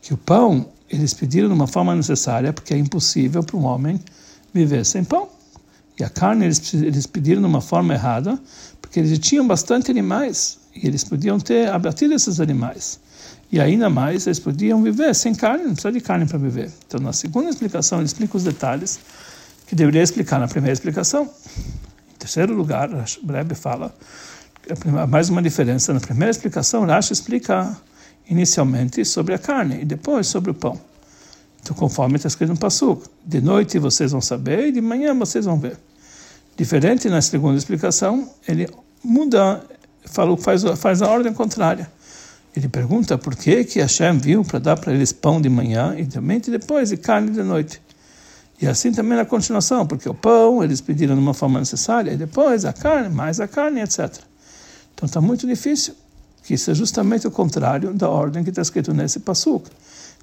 que 0.00 0.14
o 0.14 0.16
pão 0.16 0.64
eles 0.88 1.12
pediram 1.12 1.48
de 1.48 1.54
uma 1.54 1.66
forma 1.66 1.94
necessária 1.94 2.50
porque 2.50 2.72
é 2.72 2.78
impossível 2.78 3.42
para 3.42 3.58
um 3.58 3.64
homem 3.64 4.00
viver 4.52 4.84
sem 4.84 5.04
pão. 5.04 5.28
E 5.98 6.04
a 6.04 6.08
carne 6.08 6.46
eles, 6.46 6.74
eles 6.74 7.06
pediram 7.06 7.40
de 7.40 7.46
uma 7.46 7.60
forma 7.60 7.94
errada 7.94 8.38
porque 8.80 9.00
eles 9.00 9.18
tinham 9.18 9.46
bastante 9.46 9.90
animais 9.90 10.58
e 10.74 10.86
eles 10.86 11.04
podiam 11.04 11.38
ter 11.38 11.68
abatido 11.68 12.14
esses 12.14 12.40
animais. 12.40 13.00
E 13.50 13.60
ainda 13.60 13.90
mais, 13.90 14.26
eles 14.26 14.38
podiam 14.38 14.82
viver 14.82 15.14
sem 15.14 15.34
carne, 15.34 15.64
não 15.64 15.72
precisa 15.74 15.92
de 15.92 16.00
carne 16.00 16.24
para 16.24 16.38
viver. 16.38 16.70
Então, 16.86 16.98
na 16.98 17.12
segunda 17.12 17.50
explicação, 17.50 17.98
ele 17.98 18.06
explica 18.06 18.36
os 18.36 18.44
detalhes 18.44 18.98
que 19.66 19.74
deveria 19.74 20.02
explicar 20.02 20.38
na 20.38 20.48
primeira 20.48 20.72
explicação. 20.72 21.30
Em 22.14 22.18
terceiro 22.18 22.54
lugar, 22.54 22.88
Rebbe 23.28 23.54
fala, 23.54 23.94
mais 25.08 25.28
uma 25.28 25.42
diferença. 25.42 25.92
Na 25.92 26.00
primeira 26.00 26.30
explicação, 26.30 26.86
Rashi 26.86 27.12
explica 27.12 27.76
inicialmente 28.28 29.04
sobre 29.04 29.34
a 29.34 29.38
carne 29.38 29.82
e 29.82 29.84
depois 29.84 30.26
sobre 30.26 30.50
o 30.50 30.54
pão. 30.54 30.80
Então, 31.62 31.76
conforme 31.76 32.16
está 32.16 32.28
escrito 32.28 32.50
no 32.50 32.58
Passuco, 32.58 33.08
de 33.24 33.40
noite 33.40 33.78
vocês 33.78 34.10
vão 34.10 34.20
saber 34.20 34.66
e 34.66 34.72
de 34.72 34.80
manhã 34.80 35.14
vocês 35.14 35.44
vão 35.44 35.58
ver. 35.58 35.78
Diferente 36.56 37.08
na 37.08 37.22
segunda 37.22 37.56
explicação, 37.56 38.28
ele 38.46 38.68
muda 39.02 39.64
falou, 40.04 40.36
faz, 40.36 40.62
faz 40.76 41.00
a 41.02 41.08
ordem 41.08 41.32
contrária. 41.32 41.90
Ele 42.54 42.68
pergunta 42.68 43.16
por 43.16 43.34
que 43.34 43.64
que 43.64 43.80
Hashem 43.80 44.18
viu 44.18 44.44
para 44.44 44.58
dar 44.58 44.76
para 44.76 44.92
eles 44.92 45.12
pão 45.12 45.40
de 45.40 45.48
manhã 45.48 45.94
e 45.96 46.04
também 46.06 46.38
depois 46.38 46.92
e 46.92 46.96
carne 46.96 47.30
de 47.30 47.42
noite. 47.42 47.80
E 48.60 48.66
assim 48.66 48.92
também 48.92 49.16
na 49.16 49.24
continuação, 49.24 49.86
porque 49.86 50.08
o 50.08 50.14
pão 50.14 50.62
eles 50.62 50.80
pediram 50.80 51.14
de 51.14 51.20
uma 51.20 51.34
forma 51.34 51.58
necessária 51.58 52.12
e 52.12 52.16
depois 52.16 52.64
a 52.64 52.72
carne, 52.72 53.08
mais 53.08 53.40
a 53.40 53.48
carne, 53.48 53.80
etc. 53.80 54.14
Então 54.94 55.06
está 55.06 55.20
muito 55.20 55.46
difícil, 55.46 55.94
que 56.44 56.54
isso 56.54 56.70
é 56.70 56.74
justamente 56.74 57.26
o 57.26 57.30
contrário 57.30 57.94
da 57.94 58.08
ordem 58.08 58.44
que 58.44 58.50
está 58.50 58.60
escrito 58.60 58.92
nesse 58.92 59.20
passuco. 59.20 59.70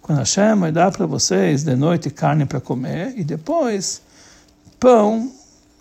Quando 0.02 0.20
Hashem 0.20 0.56
vai 0.56 0.72
dar 0.72 0.92
para 0.92 1.06
vocês 1.06 1.64
de 1.64 1.76
noite 1.76 2.10
carne 2.10 2.46
para 2.46 2.60
comer 2.60 3.14
e 3.18 3.24
depois 3.24 4.02
pão 4.80 5.32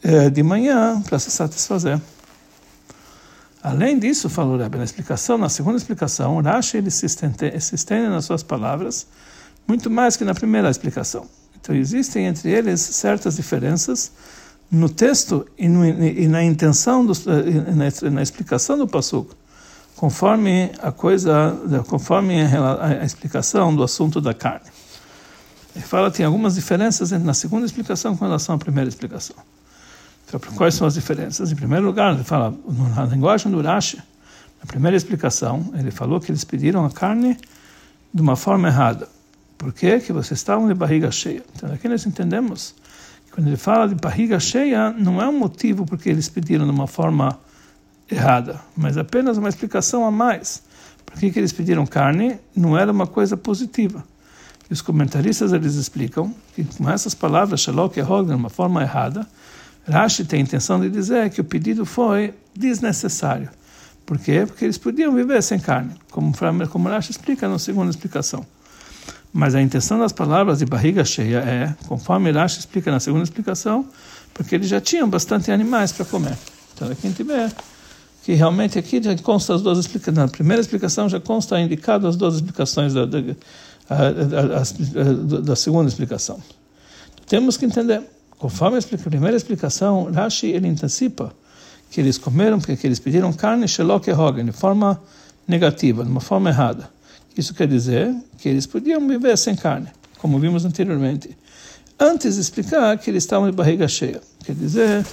eh, 0.03 0.31
de 0.31 0.43
manhã 0.43 1.01
para 1.03 1.19
se 1.19 1.31
satisfazer. 1.31 2.01
Além 3.63 3.99
disso, 3.99 4.29
falou 4.29 4.57
Rebbe, 4.57 4.79
na 4.79 4.85
explicação, 4.85 5.37
na 5.37 5.49
segunda 5.49 5.77
explicação, 5.77 6.41
Rashi 6.41 6.77
ele 6.77 6.91
se 6.91 7.07
estende, 7.07 7.61
se 7.61 7.75
estende 7.75 8.09
nas 8.09 8.25
suas 8.25 8.43
palavras 8.43 9.07
muito 9.67 9.91
mais 9.91 10.17
que 10.17 10.25
na 10.25 10.35
primeira 10.35 10.71
explicação. 10.71 11.27
Então 11.61 11.77
existem 11.77 12.27
entre 12.27 12.51
eles 12.51 12.81
certas 12.81 13.37
diferenças 13.37 14.11
no 14.71 14.89
texto 14.89 15.47
e, 15.59 15.69
no, 15.69 15.85
e 15.85 16.27
na 16.27 16.43
intenção, 16.43 17.05
do, 17.05 17.13
na, 17.75 18.11
na, 18.11 18.23
explicação 18.23 18.79
do 18.79 18.87
passuco, 18.87 19.35
conforme 19.99 20.71
a 20.81 20.93
coisa, 20.93 21.59
conforme 21.89 22.41
a, 22.41 23.01
a, 23.01 23.05
explicação 23.05 23.75
do 23.75 23.83
assunto 23.83 24.21
da 24.21 24.33
carne. 24.33 24.71
Ele 25.75 25.85
fala 25.85 26.09
tem 26.09 26.25
algumas 26.25 26.55
diferenças 26.55 27.11
na 27.11 27.35
segunda 27.35 27.67
explicação 27.67 28.17
com 28.17 28.25
relação 28.25 28.55
à 28.55 28.59
primeira 28.59 28.89
explicação. 28.89 29.35
Então, 30.27 30.39
quais 30.55 30.75
são 30.75 30.87
as 30.87 30.95
diferenças? 30.95 31.51
Em 31.51 31.57
primeiro 31.57 31.85
lugar, 31.85 32.15
ele 32.15 32.23
fala, 32.23 32.55
na 32.95 33.07
linguagem 33.07 33.51
do 33.51 33.61
Rashi, 33.61 33.97
na 33.97 34.67
primeira 34.67 34.97
explicação, 34.97 35.69
ele 35.75 35.91
falou 35.91 36.21
que 36.21 36.31
eles 36.31 36.45
pediram 36.45 36.85
a 36.85 36.91
carne 36.91 37.37
de 38.15 38.23
uma 38.23 38.37
forma 38.37 38.69
errada. 38.69 39.09
Por 39.57 39.73
quê? 39.73 39.99
Que 39.99 40.13
vocês 40.13 40.39
estavam 40.39 40.69
de 40.69 40.75
barriga 40.75 41.11
cheia. 41.11 41.43
Então, 41.57 41.73
aqui 41.73 41.89
nós 41.89 42.07
entendemos 42.07 42.73
que 43.27 43.33
quando 43.33 43.49
ele 43.49 43.57
fala 43.57 43.89
de 43.89 43.97
barriga 43.97 44.39
cheia, 44.39 44.91
não 44.93 45.21
é 45.21 45.27
um 45.29 45.37
motivo 45.37 45.85
porque 45.85 46.09
eles 46.09 46.29
pediram 46.29 46.65
de 46.67 46.71
uma 46.71 46.87
forma 46.87 47.37
errada, 48.11 48.61
mas 48.77 48.97
apenas 48.97 49.37
uma 49.37 49.49
explicação 49.49 50.05
a 50.05 50.11
mais. 50.11 50.63
Por 51.05 51.19
que, 51.19 51.31
que 51.31 51.39
eles 51.39 51.53
pediram 51.53 51.87
carne? 51.87 52.39
Não 52.55 52.77
era 52.77 52.93
uma 52.93 53.07
coisa 53.07 53.37
positiva. 53.37 54.05
E 54.71 54.73
os 54.73 54.83
comentaristas 54.83 55.53
eles 55.53 55.75
explicam 55.75 56.35
que 56.55 56.65
com 56.65 56.89
essas 56.89 57.15
palavras, 57.15 57.61
Shalok 57.61 57.99
e 57.99 58.03
de 58.03 58.35
uma 58.35 58.51
forma 58.51 58.83
errada, 58.83 59.27
Rashi 59.89 60.25
tem 60.25 60.41
a 60.41 60.43
intenção 60.43 60.79
de 60.79 60.91
dizer 60.91 61.31
que 61.31 61.41
o 61.41 61.45
pedido 61.45 61.87
foi 61.87 62.35
desnecessário. 62.55 63.49
Por 64.05 64.19
quê? 64.19 64.45
Porque 64.47 64.65
eles 64.65 64.77
podiam 64.77 65.15
viver 65.15 65.43
sem 65.43 65.59
carne, 65.59 65.95
como, 66.11 66.33
como 66.71 66.89
Rashi 66.89 67.11
explica 67.11 67.49
na 67.49 67.59
segunda 67.59 67.91
explicação. 67.91 68.47
Mas 69.33 69.55
a 69.55 69.63
intenção 69.63 69.99
das 69.99 70.13
palavras 70.13 70.59
de 70.59 70.67
barriga 70.67 71.05
cheia 71.05 71.39
é, 71.39 71.75
conforme 71.87 72.31
Rashi 72.31 72.59
explica 72.59 72.91
na 72.91 73.01
segunda 73.01 73.25
explicação, 73.25 73.87
porque 74.35 74.55
eles 74.55 74.69
já 74.69 74.81
tinham 74.81 75.09
bastante 75.09 75.51
animais 75.51 75.93
para 75.93 76.05
comer. 76.05 76.37
Então 76.75 76.89
gente 76.93 77.23
vê 77.23 77.51
que 78.29 78.35
realmente 78.35 78.79
aqui 78.79 79.03
já 79.03 79.17
consta 79.17 79.55
as 79.55 79.63
duas 79.63 79.79
explicações. 79.79 80.19
Na 80.19 80.29
primeira 80.29 80.61
explicação 80.61 81.09
já 81.09 81.19
consta 81.19 81.59
indicado 81.59 82.07
as 82.07 82.15
duas 82.15 82.35
explicações 82.35 82.93
da, 82.93 83.07
da, 83.07 83.23
da, 83.89 85.41
da 85.41 85.57
segunda 85.57 85.89
explicação. 85.89 86.39
Temos 87.27 87.57
que 87.57 87.65
entender 87.65 88.03
Conforme 88.39 88.77
a 88.77 88.99
primeira 88.99 89.35
explicação, 89.35 90.13
Rashi 90.13 90.49
ele 90.49 90.69
antecipa 90.69 91.33
que 91.91 92.03
eles 92.03 92.19
comeram 92.19 92.61
porque 92.61 92.87
eles 92.87 92.99
pediram 92.99 93.33
carne 93.33 93.67
shelok 93.67 94.11
hogan, 94.13 94.45
de 94.45 94.53
forma 94.53 95.01
negativa, 95.47 96.05
de 96.05 96.11
uma 96.11 96.21
forma 96.21 96.51
errada. 96.51 96.91
Isso 97.35 97.55
quer 97.55 97.67
dizer 97.67 98.15
que 98.37 98.47
eles 98.47 98.67
podiam 98.67 99.09
viver 99.09 99.39
sem 99.39 99.57
carne, 99.57 99.89
como 100.19 100.39
vimos 100.39 100.67
anteriormente. 100.67 101.35
Antes 101.99 102.35
de 102.35 102.43
explicar 102.43 102.99
que 102.99 103.11
eles 103.11 103.25
estavam 103.25 103.51
de 103.51 103.57
barriga 103.57 103.89
cheia, 103.89 104.21
quer 104.45 104.55
dizer 104.55 105.07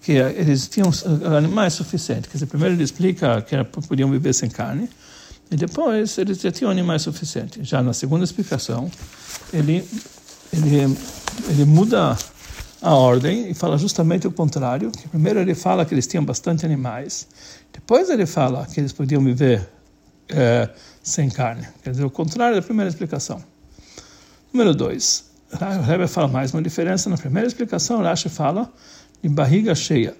que 0.00 0.12
eles 0.12 0.68
tinham 0.68 0.90
animais 1.36 1.74
suficientes. 1.74 2.26
Quer 2.26 2.34
dizer, 2.34 2.46
primeiro 2.46 2.74
ele 2.74 2.84
explica 2.84 3.42
que 3.42 3.56
podiam 3.86 4.10
viver 4.10 4.32
sem 4.32 4.48
carne, 4.48 4.88
e 5.50 5.56
depois 5.56 6.18
eles 6.18 6.40
já 6.40 6.50
tinham 6.52 6.70
animais 6.70 7.02
suficientes. 7.02 7.66
Já 7.66 7.82
na 7.82 7.92
segunda 7.92 8.24
explicação, 8.24 8.90
ele, 9.52 9.84
ele, 10.52 10.96
ele 11.48 11.64
muda 11.64 12.16
a 12.80 12.94
ordem 12.94 13.50
e 13.50 13.54
fala 13.54 13.76
justamente 13.78 14.26
o 14.26 14.30
contrário. 14.30 14.90
Que 14.90 15.08
primeiro 15.08 15.40
ele 15.40 15.54
fala 15.54 15.84
que 15.84 15.94
eles 15.94 16.06
tinham 16.06 16.24
bastante 16.24 16.64
animais, 16.66 17.26
depois 17.72 18.10
ele 18.10 18.26
fala 18.26 18.66
que 18.66 18.78
eles 18.78 18.92
podiam 18.92 19.22
viver 19.24 19.66
é, 20.28 20.68
sem 21.02 21.30
carne. 21.30 21.66
Quer 21.82 21.90
dizer, 21.90 22.04
o 22.04 22.10
contrário 22.10 22.56
da 22.56 22.62
primeira 22.62 22.88
explicação. 22.88 23.42
Número 24.52 24.74
dois, 24.74 25.30
o 25.52 25.82
Rebbe 25.82 26.06
fala 26.06 26.28
mais 26.28 26.52
uma 26.52 26.62
diferença. 26.62 27.08
Na 27.08 27.16
primeira 27.16 27.48
explicação, 27.48 28.02
Rashi 28.02 28.28
fala 28.28 28.70
de 29.22 29.28
barriga 29.28 29.74
cheia, 29.74 30.14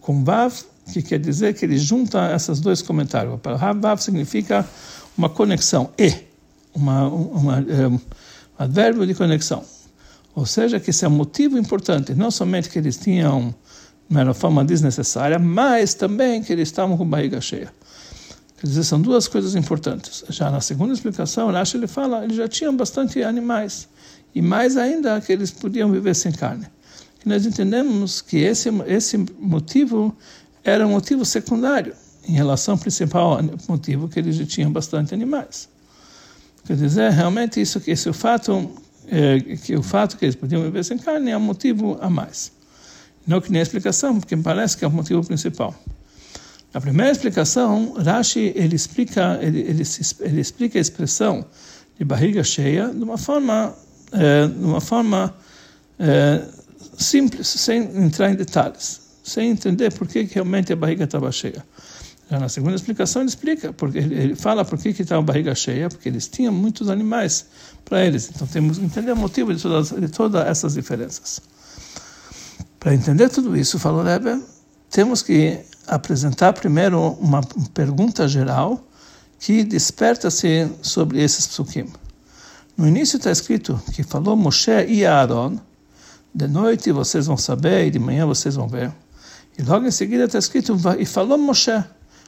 com 0.00 0.24
Vav, 0.24 0.54
que 0.92 1.02
quer 1.02 1.18
dizer 1.18 1.54
que 1.54 1.64
ele 1.64 1.78
junta 1.78 2.34
esses 2.34 2.60
dois 2.60 2.80
comentários. 2.80 3.38
Vav 3.76 4.00
significa 4.00 4.66
uma 5.16 5.28
conexão, 5.28 5.90
e, 5.98 6.14
uma, 6.74 7.08
uma, 7.08 7.58
é, 7.58 7.88
um 7.88 8.00
advérbio 8.58 9.06
de 9.06 9.14
conexão. 9.14 9.64
Ou 10.34 10.46
seja, 10.46 10.78
que 10.78 10.90
esse 10.90 11.04
é 11.04 11.08
um 11.08 11.12
motivo 11.12 11.58
importante, 11.58 12.14
não 12.14 12.30
somente 12.30 12.68
que 12.68 12.78
eles 12.78 12.96
tinham 12.96 13.54
uma 14.08 14.32
forma 14.32 14.64
desnecessária, 14.64 15.38
mas 15.38 15.94
também 15.94 16.42
que 16.42 16.52
eles 16.52 16.68
estavam 16.68 16.96
com 16.96 17.04
barriga 17.04 17.40
cheia. 17.40 17.72
Quer 18.58 18.66
dizer, 18.66 18.84
são 18.84 19.00
duas 19.00 19.28
coisas 19.28 19.54
importantes. 19.54 20.24
Já 20.28 20.50
na 20.50 20.60
segunda 20.60 20.92
explicação, 20.92 21.50
Rashi 21.50 21.76
ele 21.76 21.86
fala, 21.86 22.24
eles 22.24 22.36
já 22.36 22.48
tinham 22.48 22.76
bastante 22.76 23.22
animais, 23.22 23.88
e 24.34 24.40
mais 24.40 24.76
ainda 24.76 25.20
que 25.20 25.32
eles 25.32 25.50
podiam 25.50 25.90
viver 25.90 26.14
sem 26.14 26.32
carne. 26.32 26.66
E 27.24 27.28
nós 27.28 27.44
entendemos 27.46 28.20
que 28.20 28.38
esse, 28.38 28.68
esse 28.86 29.18
motivo 29.38 30.16
era 30.64 30.86
um 30.86 30.90
motivo 30.90 31.24
secundário, 31.24 31.94
em 32.28 32.32
relação 32.32 32.74
ao 32.74 32.78
principal 32.78 33.40
motivo 33.68 34.08
que 34.08 34.18
eles 34.18 34.36
já 34.36 34.44
tinham 34.44 34.70
bastante 34.70 35.14
animais. 35.14 35.68
Quer 36.66 36.76
dizer, 36.76 37.10
realmente 37.12 37.60
isso, 37.60 37.80
esse 37.86 38.08
é 38.08 38.12
fato 38.12 38.70
é, 39.06 39.40
que 39.56 39.74
o 39.74 39.82
fato 39.82 40.18
que 40.18 40.24
eles 40.24 40.34
podiam 40.34 40.62
viver 40.62 40.84
sem 40.84 40.98
carne 40.98 41.30
é 41.30 41.36
um 41.36 41.40
motivo 41.40 41.96
a 42.00 42.10
mais. 42.10 42.52
Não 43.26 43.40
que 43.40 43.50
nem 43.50 43.60
a 43.60 43.62
explicação, 43.62 44.20
porque 44.20 44.36
parece 44.36 44.76
que 44.76 44.84
é 44.84 44.88
o 44.88 44.90
motivo 44.90 45.24
principal. 45.24 45.74
Na 46.72 46.80
primeira 46.80 47.10
explicação, 47.10 47.94
Rashi 47.94 48.52
ele 48.54 48.76
explica 48.76 49.38
ele, 49.40 49.60
ele, 49.60 49.82
ele 50.20 50.40
explica 50.40 50.78
a 50.78 50.80
expressão 50.80 51.44
de 51.98 52.04
barriga 52.04 52.44
cheia 52.44 52.88
de 52.88 53.02
uma 53.02 53.16
forma 53.16 53.74
é, 54.12 54.46
de 54.46 54.64
uma 54.64 54.80
forma 54.80 55.34
é, 55.98 56.42
simples, 56.96 57.46
sem 57.48 57.82
entrar 57.96 58.30
em 58.30 58.34
detalhes, 58.34 59.00
sem 59.22 59.50
entender 59.50 59.92
por 59.92 60.06
que 60.06 60.22
realmente 60.22 60.72
a 60.72 60.76
barriga 60.76 61.04
estava 61.04 61.30
cheia. 61.32 61.64
Já 62.30 62.38
na 62.38 62.48
segunda 62.48 62.76
explicação 62.76 63.22
ele 63.22 63.30
explica, 63.30 63.72
porque 63.72 63.98
ele 63.98 64.34
fala 64.34 64.64
por 64.64 64.78
que 64.78 64.90
estava 64.90 65.20
a 65.20 65.24
barriga 65.24 65.54
cheia, 65.54 65.88
porque 65.88 66.08
eles 66.08 66.28
tinham 66.28 66.52
muitos 66.52 66.90
animais 66.90 67.46
para 67.84 68.04
eles. 68.04 68.30
Então 68.34 68.46
temos 68.46 68.78
que 68.78 68.84
entender 68.84 69.12
o 69.12 69.16
motivo 69.16 69.54
de 69.54 69.62
todas, 69.62 69.90
de 69.90 70.08
todas 70.08 70.46
essas 70.46 70.74
diferenças. 70.74 71.40
Para 72.78 72.94
entender 72.94 73.30
tudo 73.30 73.56
isso, 73.56 73.78
falou 73.78 74.02
Rebbe, 74.02 74.42
temos 74.90 75.22
que 75.22 75.58
apresentar 75.86 76.52
primeiro 76.52 77.12
uma 77.20 77.40
pergunta 77.72 78.28
geral 78.28 78.86
que 79.40 79.64
desperta-se 79.64 80.70
sobre 80.82 81.22
esses 81.22 81.46
psukim. 81.46 81.86
No 82.76 82.86
início 82.86 83.16
está 83.16 83.30
escrito 83.30 83.80
que 83.94 84.02
falou 84.02 84.36
Moshe 84.36 84.84
e 84.86 85.04
Aaron, 85.04 85.58
de 86.38 86.46
noite 86.46 86.92
vocês 86.92 87.26
vão 87.26 87.36
saber 87.36 87.88
e 87.88 87.90
de 87.90 87.98
manhã 87.98 88.24
vocês 88.24 88.54
vão 88.54 88.68
ver. 88.68 88.92
E 89.58 89.62
logo 89.62 89.84
em 89.84 89.90
seguida 89.90 90.22
está 90.22 90.38
escrito, 90.38 90.76
e 90.96 91.04
falou 91.04 91.36
Moshe. 91.36 91.82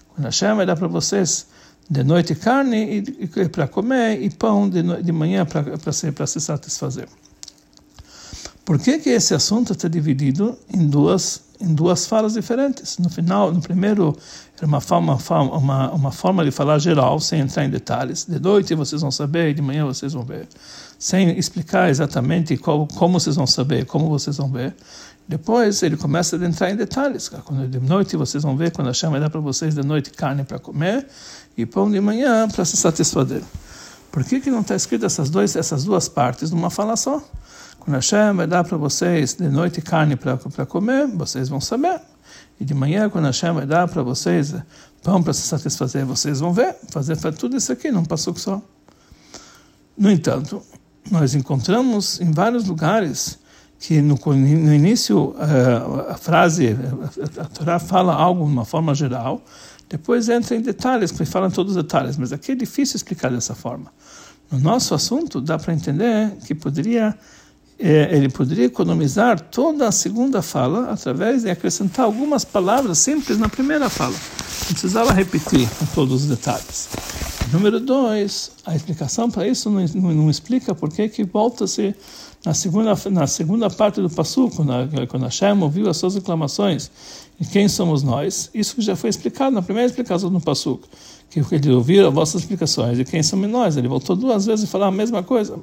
Quando 0.09 0.25
Hashem 0.25 0.57
vai 0.57 0.67
dar 0.67 0.75
para 0.75 0.89
vocês 0.89 1.47
de 1.89 2.03
noite 2.03 2.35
carne 2.35 2.99
e, 2.99 3.29
e 3.41 3.49
para 3.49 3.69
comer 3.69 4.21
e 4.21 4.29
pão 4.29 4.69
de, 4.69 4.83
de 5.01 5.13
manhã 5.13 5.47
para 5.47 5.93
se, 5.93 6.13
se 6.27 6.41
satisfazer. 6.41 7.09
Por 8.65 8.81
que, 8.81 8.99
que 8.99 9.11
esse 9.11 9.33
assunto 9.33 9.73
está 9.73 9.87
dividido 9.87 10.59
em 10.75 10.89
duas 10.89 11.43
em 11.61 11.73
duas 11.73 12.07
falas 12.07 12.33
diferentes? 12.33 12.99
No 12.99 13.11
final, 13.11 13.53
no 13.53 13.61
primeiro 13.61 14.17
era 14.57 14.67
uma 14.67 14.81
forma 14.81 15.17
uma, 15.57 15.93
uma 15.93 16.11
forma 16.11 16.45
de 16.45 16.51
falar 16.51 16.79
geral, 16.81 17.21
sem 17.21 17.41
entrar 17.41 17.65
em 17.65 17.71
detalhes. 17.71 18.25
De 18.25 18.41
noite 18.41 18.75
vocês 18.75 19.03
vão 19.03 19.13
saber, 19.13 19.55
de 19.55 19.63
manhã 19.63 19.85
vocês 19.85 20.15
vão 20.15 20.25
ver, 20.25 20.49
sem 21.01 21.31
explicar 21.39 21.89
exatamente 21.89 22.59
como 22.59 23.19
vocês 23.19 23.35
vão 23.35 23.47
saber, 23.47 23.87
como 23.87 24.11
vocês 24.11 24.37
vão 24.37 24.53
ver. 24.53 24.77
Depois 25.27 25.83
ele 25.83 25.97
começa 25.97 26.37
a 26.37 26.45
entrar 26.45 26.71
em 26.71 26.77
detalhes. 26.77 27.27
Quando 27.29 27.67
de 27.67 27.81
noite 27.81 28.19
vocês 28.19 28.43
vão 28.43 28.55
ver, 28.55 28.71
quando 28.71 28.89
a 28.89 28.93
chama 28.93 29.19
dá 29.19 29.31
para 29.31 29.41
vocês 29.41 29.75
de 29.75 29.83
noite 29.83 30.11
carne 30.11 30.45
para 30.45 30.59
comer 30.59 31.07
e 31.57 31.65
pão 31.65 31.91
de 31.91 31.99
manhã 32.03 32.47
para 32.49 32.67
se 32.67 32.77
satisfazer. 32.77 33.43
Por 34.13 34.25
que, 34.25 34.41
que 34.41 34.51
não 34.51 34.61
está 34.61 34.77
escrito 34.77 35.07
essas, 35.07 35.31
dois, 35.31 35.57
essas 35.57 35.85
duas 35.85 36.07
partes 36.07 36.51
numa 36.51 36.69
fala 36.69 36.95
só? 36.97 37.23
Quando 37.79 37.97
a 37.97 38.33
vai 38.35 38.47
dar 38.47 38.63
para 38.63 38.77
vocês 38.77 39.33
de 39.33 39.49
noite 39.49 39.81
carne 39.81 40.17
para 40.17 40.67
comer, 40.67 41.07
vocês 41.07 41.49
vão 41.49 41.63
saber. 41.63 41.99
E 42.61 42.65
de 42.65 42.75
manhã, 42.75 43.09
quando 43.09 43.27
a 43.27 43.53
vai 43.53 43.65
dar 43.65 43.89
para 43.89 44.03
vocês 44.03 44.55
pão 45.03 45.23
para 45.23 45.33
se 45.33 45.43
satisfazer, 45.43 46.05
vocês 46.05 46.41
vão 46.41 46.53
ver. 46.53 46.77
Fazer, 46.91 47.17
tudo 47.39 47.57
isso 47.57 47.73
aqui 47.73 47.91
num 47.91 48.05
passo 48.05 48.35
só. 48.37 48.61
No 49.97 50.11
entanto, 50.11 50.63
nós 51.11 51.35
encontramos 51.35 52.21
em 52.21 52.33
vários 52.33 52.67
lugares 52.67 53.39
que 53.79 54.03
no, 54.03 54.17
no 54.17 54.75
início 54.75 55.31
uh, 55.31 56.11
a 56.11 56.15
frase, 56.15 56.77
a, 57.39 57.43
a 57.43 57.45
Torá 57.47 57.79
fala 57.79 58.15
algo 58.15 58.45
de 58.45 58.53
uma 58.53 58.65
forma 58.65 58.95
geral, 58.95 59.43
depois 59.89 60.29
entra 60.29 60.55
em 60.55 60.61
detalhes, 60.61 61.11
que 61.11 61.25
falam 61.25 61.51
todos 61.51 61.77
os 61.77 61.83
detalhes, 61.83 62.17
mas 62.17 62.33
aqui 62.33 62.53
é 62.53 62.55
difícil 62.55 62.97
explicar 62.97 63.31
dessa 63.31 63.55
forma. 63.55 63.91
No 64.51 64.59
nosso 64.59 64.95
assunto, 64.95 65.41
dá 65.41 65.59
para 65.59 65.73
entender 65.73 66.37
que 66.47 66.55
poderia 66.55 67.17
ele 67.81 68.29
poderia 68.29 68.67
economizar 68.67 69.41
toda 69.41 69.89
a 69.89 69.93
segunda 69.93 70.43
fala 70.43 70.91
através 70.91 71.43
de 71.43 71.51
acrescentar 71.51 72.05
algumas 72.05 72.45
palavras 72.45 72.99
simples 72.99 73.39
na 73.39 73.49
primeira 73.49 73.89
fala. 73.89 74.15
Não 74.15 74.73
precisava 74.73 75.13
repetir 75.13 75.69
todos 75.95 76.23
os 76.23 76.29
detalhes. 76.29 76.89
Número 77.53 77.81
dois, 77.81 78.53
a 78.65 78.77
explicação 78.77 79.31
para 79.31 79.49
isso 79.49 79.71
não, 79.71 79.85
não, 79.95 80.15
não 80.15 80.31
explica 80.31 80.75
por 80.75 80.91
que 80.91 81.25
volta-se 81.25 81.95
na 82.45 82.55
segunda, 82.55 82.97
na 83.11 83.27
segunda 83.27 83.69
parte 83.69 84.01
do 84.01 84.09
Passu, 84.09 84.51
quando, 84.55 84.73
quando 85.09 85.25
Hashem 85.25 85.61
ouviu 85.63 85.89
as 85.89 85.97
suas 85.97 86.15
reclamações, 86.15 86.91
e 87.41 87.45
quem 87.45 87.69
somos 87.69 88.03
nós? 88.03 88.51
Isso 88.55 88.81
já 88.81 88.95
foi 88.95 89.11
explicado 89.11 89.55
na 89.55 89.63
primeira 89.63 89.89
explicação 89.89 90.31
do 90.31 90.41
Passu, 90.41 90.81
que 91.29 91.41
ele 91.55 91.73
ouviu 91.73 92.07
as 92.07 92.15
vossas 92.15 92.43
explicações, 92.43 92.99
e 92.99 93.05
quem 93.05 93.23
somos 93.23 93.49
nós? 93.51 93.77
Ele 93.77 93.89
voltou 93.89 94.15
duas 94.15 94.47
vezes 94.47 94.67
e 94.67 94.69
falou 94.69 94.87
a 94.87 94.93
mesma 94.93 95.23
coisa. 95.23 95.59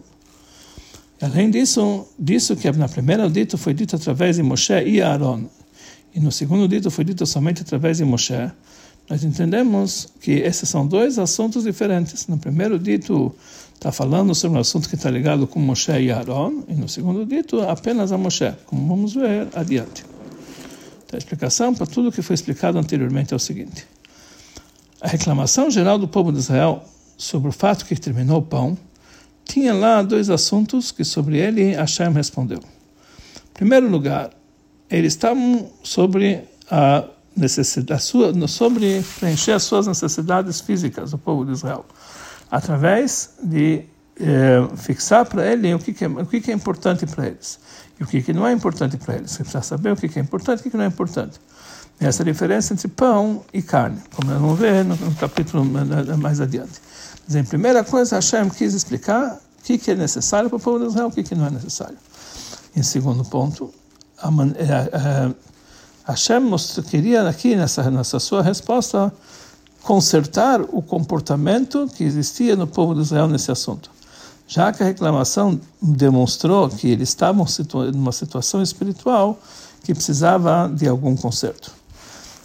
Além 1.21 1.49
disso, 1.49 2.07
disso 2.17 2.55
que 2.55 2.71
na 2.73 2.87
primeira 2.87 3.27
dito 3.29 3.57
foi 3.57 3.73
dito 3.73 3.95
através 3.95 4.35
de 4.35 4.43
Moshe 4.43 4.73
e 4.73 5.01
Aaron, 5.01 5.45
e 6.13 6.19
no 6.19 6.31
segundo 6.31 6.67
dito 6.67 6.91
foi 6.91 7.03
dito 7.03 7.25
somente 7.25 7.61
através 7.61 7.97
de 7.97 8.05
Moshe, 8.05 8.51
nós 9.09 9.23
entendemos 9.23 10.09
que 10.21 10.31
esses 10.31 10.67
são 10.67 10.85
dois 10.85 11.17
assuntos 11.17 11.63
diferentes. 11.63 12.27
No 12.27 12.37
primeiro 12.37 12.77
dito 12.77 13.33
está 13.73 13.91
falando 13.91 14.35
sobre 14.35 14.57
um 14.57 14.61
assunto 14.61 14.89
que 14.89 14.95
está 14.95 15.09
ligado 15.09 15.47
com 15.47 15.59
Moshe 15.59 15.91
e 15.91 16.11
Aaron, 16.11 16.63
e 16.67 16.73
no 16.73 16.89
segundo 16.89 17.25
dito 17.25 17.61
apenas 17.61 18.11
a 18.11 18.17
Moshe, 18.17 18.53
como 18.65 18.87
vamos 18.87 19.13
ver 19.13 19.47
adiante. 19.55 20.05
Então, 21.05 21.15
a 21.15 21.17
explicação 21.17 21.73
para 21.73 21.85
tudo 21.85 22.11
que 22.11 22.21
foi 22.21 22.33
explicado 22.33 22.77
anteriormente 22.77 23.33
é 23.33 23.35
o 23.35 23.39
seguinte: 23.39 23.87
a 24.99 25.07
reclamação 25.07 25.71
geral 25.71 25.97
do 25.97 26.07
povo 26.07 26.31
de 26.31 26.39
Israel 26.39 26.83
sobre 27.17 27.49
o 27.49 27.53
fato 27.53 27.85
que 27.85 27.95
terminou 27.95 28.39
o 28.39 28.43
pão 28.43 28.77
tinha 29.47 29.73
lá 29.73 30.01
dois 30.01 30.29
assuntos 30.29 30.91
que 30.91 31.03
sobre 31.03 31.37
ele 31.37 31.73
Hashem 31.73 32.11
respondeu. 32.11 32.59
Em 32.59 33.53
primeiro 33.53 33.89
lugar, 33.89 34.29
eles 34.89 35.13
estavam 35.13 35.71
sobre 35.83 36.43
a 36.69 37.05
necessidade, 37.35 38.03
sua, 38.03 38.47
sobre 38.47 39.03
preencher 39.19 39.53
as 39.53 39.63
suas 39.63 39.87
necessidades 39.87 40.59
físicas 40.59 41.11
do 41.11 41.17
povo 41.17 41.45
de 41.45 41.53
Israel, 41.53 41.85
através 42.49 43.35
de 43.41 43.83
eh, 44.19 44.67
fixar 44.75 45.25
para 45.25 45.45
ele 45.45 45.73
o 45.73 45.79
que, 45.79 45.93
que, 45.93 46.05
é, 46.05 46.07
o 46.07 46.25
que, 46.25 46.41
que 46.41 46.51
é 46.51 46.53
importante 46.53 47.05
para 47.05 47.27
eles 47.27 47.59
e 47.99 48.03
o 48.03 48.07
que, 48.07 48.21
que 48.21 48.33
não 48.33 48.45
é 48.47 48.51
importante 48.51 48.97
para 48.97 49.15
eles. 49.15 49.31
Você 49.31 49.43
precisa 49.43 49.61
saber 49.61 49.91
o 49.91 49.95
que, 49.95 50.07
que 50.07 50.19
é 50.19 50.21
importante 50.21 50.63
e 50.63 50.67
o 50.67 50.71
que 50.71 50.77
não 50.77 50.83
é 50.83 50.87
importante. 50.87 51.39
E 51.99 52.05
essa 52.05 52.23
diferença 52.23 52.73
entre 52.73 52.87
pão 52.87 53.43
e 53.51 53.61
carne, 53.61 54.01
como 54.15 54.29
nós 54.29 54.39
vamos 54.39 54.59
ver 54.59 54.83
no, 54.85 54.95
no 54.95 55.15
capítulo 55.15 55.65
mais 56.17 56.39
adiante. 56.39 56.79
Em 57.29 57.43
primeira 57.43 57.83
coisa, 57.83 58.15
Hashem 58.15 58.49
quis 58.49 58.73
explicar 58.73 59.39
o 59.59 59.63
que, 59.63 59.77
que 59.77 59.91
é 59.91 59.95
necessário 59.95 60.49
para 60.49 60.57
o 60.57 60.59
povo 60.59 60.79
de 60.79 60.85
Israel 60.85 61.07
o 61.07 61.11
que, 61.11 61.23
que 61.23 61.35
não 61.35 61.47
é 61.47 61.49
necessário. 61.49 61.97
Em 62.75 62.83
segundo 62.83 63.25
ponto, 63.25 63.73
a, 64.17 64.29
a, 64.29 65.31
a, 66.05 66.11
Hashem 66.11 66.43
queria 66.89 67.27
aqui, 67.27 67.55
nessa, 67.55 67.89
nessa 67.91 68.19
sua 68.19 68.41
resposta, 68.41 69.11
consertar 69.83 70.61
o 70.61 70.81
comportamento 70.81 71.87
que 71.95 72.03
existia 72.03 72.55
no 72.55 72.67
povo 72.67 72.95
de 72.95 73.01
Israel 73.01 73.27
nesse 73.27 73.51
assunto. 73.51 73.91
Já 74.47 74.71
que 74.71 74.81
a 74.81 74.85
reclamação 74.85 75.59
demonstrou 75.81 76.69
que 76.69 76.89
eles 76.89 77.09
estavam 77.09 77.45
numa 77.93 78.13
situação 78.13 78.61
espiritual 78.61 79.37
que 79.83 79.93
precisava 79.93 80.71
de 80.73 80.87
algum 80.87 81.15
conserto. 81.15 81.76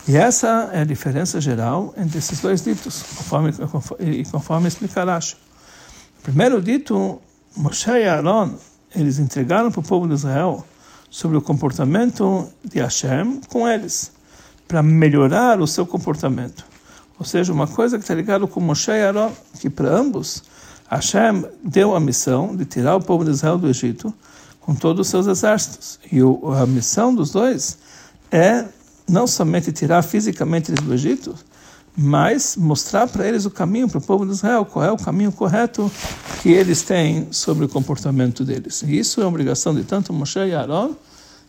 E 0.07 0.17
essa 0.17 0.71
é 0.73 0.81
a 0.81 0.85
diferença 0.85 1.41
geral 1.41 1.95
entre 1.97 2.19
esses 2.19 2.41
dois 2.41 2.63
ditos, 2.63 3.03
conforme, 3.17 3.53
conforme, 3.53 4.25
conforme 4.25 4.69
explica 4.69 5.05
Rashi. 5.05 5.37
Primeiro 6.23 6.61
dito, 6.61 7.21
Moshe 7.57 7.91
e 7.91 8.09
Aaron, 8.09 8.55
eles 8.95 9.19
entregaram 9.19 9.71
para 9.71 9.81
o 9.81 9.83
povo 9.83 10.09
de 10.09 10.15
Israel 10.15 10.67
sobre 11.09 11.37
o 11.37 11.43
comportamento 11.43 12.49
de 12.65 12.81
Hashem 12.81 13.41
com 13.49 13.69
eles, 13.69 14.11
para 14.67 14.83
melhorar 14.83 15.61
o 15.61 15.67
seu 15.67 15.87
comportamento. 15.87 16.65
Ou 17.19 17.25
seja, 17.25 17.53
uma 17.53 17.69
coisa 17.69 17.97
que 17.97 18.03
está 18.03 18.15
ligada 18.15 18.47
com 18.47 18.61
Moshe 18.61 18.91
e 18.91 19.03
Aaron, 19.03 19.31
que 19.61 19.71
para 19.71 19.89
ambos, 19.89 20.43
Hashem 20.91 21.45
deu 21.63 21.95
a 21.95 22.01
missão 22.01 22.57
de 22.57 22.65
tirar 22.65 22.97
o 22.97 23.01
povo 23.01 23.25
de 23.25 23.31
Israel 23.31 23.57
do 23.57 23.69
Egito 23.69 24.13
com 24.61 24.75
todos 24.75 25.07
os 25.07 25.11
seus 25.11 25.27
exércitos. 25.27 26.01
E 26.11 26.19
a 26.21 26.67
missão 26.67 27.15
dos 27.15 27.31
dois 27.31 27.79
é 28.31 28.65
não 29.09 29.27
somente 29.27 29.73
tirar 29.73 30.03
fisicamente 30.03 30.71
eles 30.71 30.85
do 30.85 30.95
Egito, 30.95 31.35
mas 31.97 32.57
mostrar 32.57 33.07
para 33.07 33.27
eles 33.27 33.45
o 33.45 33.51
caminho 33.51 33.89
para 33.89 33.99
o 33.99 34.03
povo 34.03 34.25
de 34.25 34.33
Israel, 34.33 34.65
qual 34.65 34.85
é 34.85 34.91
o 34.91 34.97
caminho 34.97 35.31
correto 35.31 35.91
que 36.41 36.51
eles 36.51 36.83
têm 36.83 37.29
sobre 37.31 37.67
o 37.67 37.69
comportamento 37.69 38.45
deles. 38.45 38.83
E 38.83 38.99
isso 38.99 39.21
é 39.21 39.27
obrigação 39.27 39.75
de 39.75 39.85
tanto 39.85 40.13
Moshe 40.13 40.39
e 40.39 40.55
Aaron, 40.55 40.95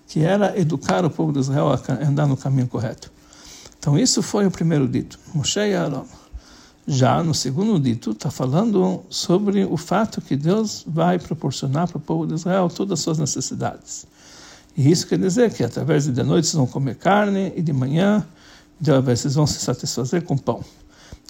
que 0.08 0.22
era 0.22 0.58
educar 0.60 1.06
o 1.06 1.10
povo 1.10 1.32
de 1.32 1.40
Israel 1.40 1.70
a 1.70 2.06
andar 2.06 2.28
no 2.28 2.36
caminho 2.36 2.68
correto. 2.68 3.12
Então 3.80 3.98
isso 3.98 4.22
foi 4.22 4.46
o 4.46 4.52
primeiro 4.52 4.88
dito, 4.88 5.18
Moshe 5.34 5.60
e 5.60 5.74
Aaron. 5.74 6.06
Já 6.86 7.24
no 7.24 7.34
segundo 7.34 7.80
dito 7.80 8.12
está 8.12 8.30
falando 8.30 9.02
sobre 9.10 9.64
o 9.64 9.78
fato 9.78 10.20
que 10.20 10.36
Deus 10.36 10.84
vai 10.86 11.18
proporcionar 11.18 11.88
para 11.88 11.98
o 11.98 12.02
povo 12.02 12.28
de 12.28 12.34
Israel 12.34 12.70
todas 12.70 13.00
as 13.00 13.04
suas 13.04 13.18
necessidades. 13.18 14.06
E 14.76 14.92
isso 14.92 15.08
quer 15.08 15.20
dizer 15.20 15.54
que 15.54 15.64
através 15.64 16.06
de 16.06 16.24
noite 16.24 16.48
vocês 16.48 16.58
vão 16.58 16.68
comer 16.68 16.96
carne 16.96 17.54
e 17.56 17.62
de 17.62 17.72
manhã 17.72 18.26
vocês 19.04 19.36
vão 19.36 19.48
se 19.48 19.60
satisfazer 19.60 20.24
com 20.24 20.38
pão. 20.38 20.64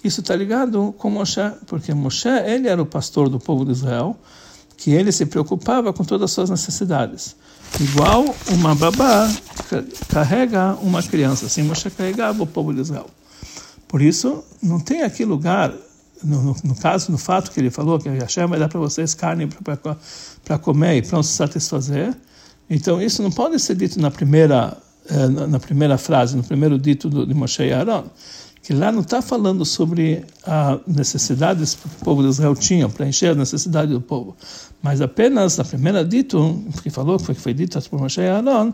Isso 0.02 0.20
está 0.20 0.34
ligado 0.34 0.94
com 0.98 1.08
Moshe, 1.08 1.40
porque 1.66 1.94
Moshe 1.94 2.28
ele 2.28 2.68
era 2.68 2.82
o 2.82 2.86
pastor 2.86 3.28
do 3.28 3.38
povo 3.38 3.64
de 3.64 3.72
Israel, 3.72 4.16
que 4.76 4.90
ele 4.90 5.12
se 5.12 5.24
preocupava 5.24 5.92
com 5.92 6.04
todas 6.04 6.24
as 6.24 6.32
suas 6.32 6.50
necessidades. 6.50 7.36
Igual 7.80 8.24
uma 8.50 8.74
babá 8.74 9.30
carrega 10.08 10.74
uma 10.82 11.02
criança, 11.02 11.46
assim 11.46 11.62
Moshe 11.62 11.90
carregava 11.90 12.42
o 12.42 12.46
povo 12.46 12.72
de 12.74 12.80
Israel. 12.80 13.06
Por 13.88 14.02
isso, 14.02 14.44
não 14.62 14.80
tem 14.80 15.02
aqui 15.02 15.24
lugar, 15.24 15.72
no, 16.22 16.42
no, 16.42 16.56
no 16.64 16.74
caso, 16.74 17.12
no 17.12 17.18
fato 17.18 17.50
que 17.50 17.60
ele 17.60 17.70
falou, 17.70 17.98
que 17.98 18.08
Hashem 18.08 18.46
vai 18.46 18.58
dar 18.58 18.68
para 18.68 18.80
vocês 18.80 19.14
carne 19.14 19.48
para 20.44 20.58
comer 20.58 20.96
e 20.96 21.02
para 21.02 21.22
se 21.22 21.32
satisfazer, 21.32 22.14
então, 22.68 23.00
isso 23.00 23.22
não 23.22 23.30
pode 23.30 23.58
ser 23.58 23.74
dito 23.76 24.00
na 24.00 24.10
primeira, 24.10 24.76
eh, 25.08 25.28
na 25.28 25.60
primeira 25.60 25.98
frase, 25.98 26.36
no 26.36 26.42
primeiro 26.42 26.78
dito 26.78 27.08
de 27.08 27.34
Moshe 27.34 27.62
e 27.62 27.72
Aaron, 27.72 28.04
que 28.62 28.72
lá 28.72 28.90
não 28.90 29.02
está 29.02 29.20
falando 29.20 29.64
sobre 29.64 30.24
as 30.42 30.80
necessidades 30.86 31.74
que 31.74 31.86
o 31.86 32.04
povo 32.04 32.22
de 32.22 32.30
Israel 32.30 32.54
tinha, 32.56 32.88
para 32.88 33.06
encher 33.06 33.32
a 33.32 33.34
necessidade 33.34 33.92
do 33.92 34.00
povo, 34.00 34.34
mas 34.82 35.02
apenas 35.02 35.58
na 35.58 35.64
primeira 35.64 36.02
dito, 36.02 36.64
que 36.82 36.88
falou, 36.88 37.18
que 37.18 37.26
foi, 37.26 37.34
foi 37.34 37.52
dito 37.52 37.78
por 37.90 38.00
Moshe 38.00 38.22
e 38.22 38.28
Aaron, 38.28 38.72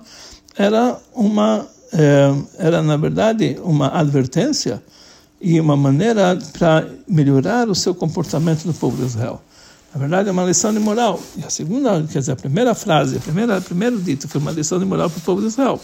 era 0.57 0.97
uma, 1.13 1.67
eh, 1.93 2.35
era 2.59 2.83
na 2.83 2.97
verdade 2.97 3.59
uma 3.65 3.89
advertência 3.89 4.81
e 5.41 5.59
uma 5.59 5.77
maneira 5.77 6.39
para 6.57 6.87
melhorar 7.09 7.69
o 7.69 7.75
seu 7.75 7.95
comportamento 7.95 8.65
do 8.65 8.75
povo 8.75 8.97
de 8.97 9.05
Israel. 9.05 9.41
Na 9.93 9.99
verdade, 9.99 10.29
é 10.29 10.33
uma 10.33 10.45
lição 10.45 10.73
de 10.73 10.79
moral. 10.79 11.21
E 11.37 11.45
a 11.45 11.51
segunda, 11.51 12.03
quer 12.05 12.21
dizer, 12.21 12.33
a 12.33 12.37
primeira 12.37 12.75
frase, 12.75 13.17
a 13.17 13.21
primeira, 13.21 13.61
primeiro 13.61 14.01
dito 14.01 14.29
foi 14.29 14.41
uma 14.41 14.53
lição 14.53 14.79
de 14.79 14.85
moral 14.85 15.11
para 15.11 15.19
o 15.19 15.23
povo 15.23 15.41
de 15.41 15.49
Israel. 15.49 15.81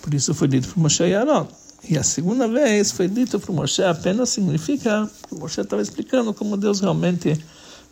Por 0.00 0.14
isso 0.14 0.34
foi 0.34 0.48
dito 0.48 0.68
para 0.68 0.82
Moshe 0.82 1.02
e 1.02 1.14
Aaron. 1.14 1.46
E 1.88 1.98
a 1.98 2.02
segunda 2.02 2.48
vez 2.48 2.92
foi 2.92 3.08
dito 3.08 3.38
para 3.38 3.52
Moshe 3.52 3.82
apenas 3.82 4.30
significa 4.30 5.08
que 5.28 5.34
Moshe 5.34 5.60
estava 5.60 5.82
explicando 5.82 6.32
como 6.32 6.56
Deus 6.56 6.80
realmente 6.80 7.38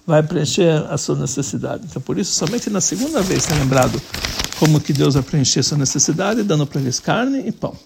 vai 0.07 0.23
preencher 0.23 0.85
a 0.91 0.97
sua 0.97 1.17
necessidade. 1.17 1.85
Então, 1.89 2.01
por 2.01 2.19
isso, 2.19 2.33
somente 2.33 2.71
na 2.71 2.81
segunda 2.81 3.21
vez 3.21 3.51
é 3.51 3.55
lembrado 3.55 4.01
como 4.59 4.81
que 4.81 4.93
Deus 4.93 5.15
vai 5.15 5.23
preencher 5.23 5.63
sua 5.63 5.77
necessidade, 5.77 6.43
dando 6.43 6.67
para 6.67 6.81
eles 6.81 6.99
carne 6.99 7.47
e 7.47 7.53
pão. 7.53 7.77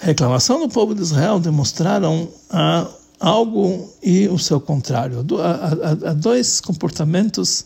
A 0.00 0.06
reclamação 0.06 0.60
do 0.60 0.68
povo 0.68 0.94
de 0.94 1.02
Israel 1.02 1.38
demonstraram 1.38 2.28
a 2.50 2.88
algo 3.18 3.92
e 4.02 4.28
o 4.28 4.38
seu 4.38 4.60
contrário. 4.60 5.24
Há, 5.40 6.12
dois 6.12 6.60
comportamentos 6.60 7.64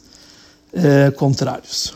é, 0.73 1.11
contrários. 1.11 1.95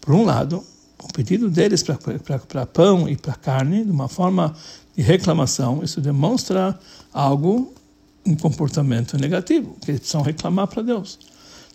Por 0.00 0.14
um 0.14 0.24
lado, 0.24 0.64
o 1.02 1.12
pedido 1.12 1.48
deles 1.48 1.82
para 1.82 2.66
pão 2.66 3.08
e 3.08 3.16
para 3.16 3.34
carne, 3.34 3.84
de 3.84 3.90
uma 3.90 4.08
forma 4.08 4.54
de 4.96 5.02
reclamação, 5.02 5.82
isso 5.82 6.00
demonstra 6.00 6.78
algo, 7.12 7.72
um 8.26 8.36
comportamento 8.36 9.16
negativo, 9.16 9.76
que 9.80 9.90
eles 9.90 10.00
precisam 10.00 10.22
reclamar 10.22 10.66
para 10.66 10.82
Deus. 10.82 11.18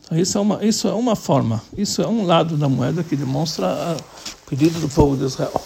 Então, 0.04 0.18
isso 0.20 0.38
é, 0.38 0.42
uma, 0.42 0.64
isso 0.64 0.88
é 0.88 0.94
uma 0.94 1.16
forma, 1.16 1.62
isso 1.76 2.02
é 2.02 2.08
um 2.08 2.26
lado 2.26 2.56
da 2.56 2.70
moeda 2.70 3.04
que 3.04 3.16
demonstra 3.16 3.98
o 3.98 4.50
pedido 4.50 4.80
do 4.80 4.88
povo 4.88 5.18
de 5.18 5.24
Israel. 5.24 5.60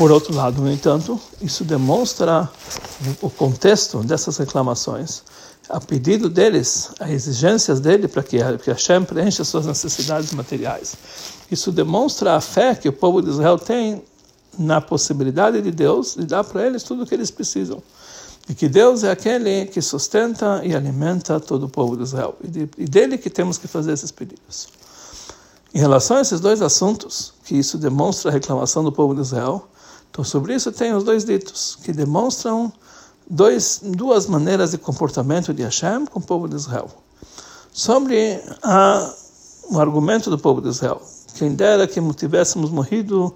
Por 0.00 0.10
outro 0.10 0.34
lado, 0.34 0.62
no 0.62 0.72
entanto, 0.72 1.20
isso 1.42 1.62
demonstra 1.62 2.48
o 3.20 3.28
contexto 3.28 3.98
dessas 3.98 4.38
reclamações, 4.38 5.22
a 5.68 5.78
pedido 5.78 6.30
deles, 6.30 6.88
as 6.98 7.10
exigências 7.10 7.80
dele 7.80 8.08
para 8.08 8.22
que, 8.22 8.38
que 8.64 8.70
Hashem 8.70 9.04
preencha 9.04 9.44
suas 9.44 9.66
necessidades 9.66 10.32
materiais. 10.32 10.94
Isso 11.50 11.70
demonstra 11.70 12.34
a 12.34 12.40
fé 12.40 12.74
que 12.74 12.88
o 12.88 12.94
povo 12.94 13.20
de 13.20 13.28
Israel 13.28 13.58
tem 13.58 14.02
na 14.58 14.80
possibilidade 14.80 15.60
de 15.60 15.70
Deus 15.70 16.14
de 16.14 16.24
dar 16.24 16.44
para 16.44 16.66
eles 16.66 16.82
tudo 16.82 17.02
o 17.02 17.06
que 17.06 17.14
eles 17.14 17.30
precisam. 17.30 17.82
e 18.48 18.54
que 18.54 18.70
Deus 18.70 19.04
é 19.04 19.10
aquele 19.10 19.66
que 19.66 19.82
sustenta 19.82 20.62
e 20.64 20.74
alimenta 20.74 21.38
todo 21.38 21.64
o 21.64 21.68
povo 21.68 21.94
de 21.94 22.04
Israel, 22.04 22.36
e, 22.42 22.48
de, 22.48 22.70
e 22.78 22.86
dele 22.86 23.18
que 23.18 23.28
temos 23.28 23.58
que 23.58 23.68
fazer 23.68 23.92
esses 23.92 24.10
pedidos. 24.10 24.68
Em 25.74 25.78
relação 25.78 26.16
a 26.16 26.22
esses 26.22 26.40
dois 26.40 26.62
assuntos, 26.62 27.34
que 27.44 27.54
isso 27.54 27.76
demonstra 27.76 28.30
a 28.30 28.32
reclamação 28.32 28.82
do 28.82 28.90
povo 28.90 29.14
de 29.14 29.20
Israel, 29.20 29.68
então 30.10 30.24
sobre 30.24 30.54
isso 30.54 30.72
tem 30.72 30.92
os 30.92 31.04
dois 31.04 31.24
ditos, 31.24 31.78
que 31.82 31.92
demonstram 31.92 32.72
dois, 33.28 33.80
duas 33.82 34.26
maneiras 34.26 34.72
de 34.72 34.78
comportamento 34.78 35.54
de 35.54 35.62
Hashem 35.62 36.04
com 36.06 36.18
o 36.18 36.22
povo 36.22 36.48
de 36.48 36.56
Israel. 36.56 36.90
Sobre 37.72 38.42
a, 38.62 39.14
o 39.70 39.78
argumento 39.78 40.28
do 40.28 40.38
povo 40.38 40.60
de 40.60 40.68
Israel, 40.68 41.00
quem 41.36 41.54
dera 41.54 41.86
que 41.86 42.00
tivéssemos 42.14 42.70
morrido 42.70 43.34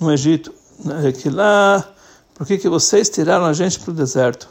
no 0.00 0.12
Egito, 0.12 0.52
né, 0.84 1.12
que 1.12 1.30
lá, 1.30 1.88
por 2.34 2.46
que, 2.46 2.58
que 2.58 2.68
vocês 2.68 3.08
tiraram 3.08 3.44
a 3.44 3.52
gente 3.52 3.78
para 3.78 3.92
o 3.92 3.94
deserto? 3.94 4.48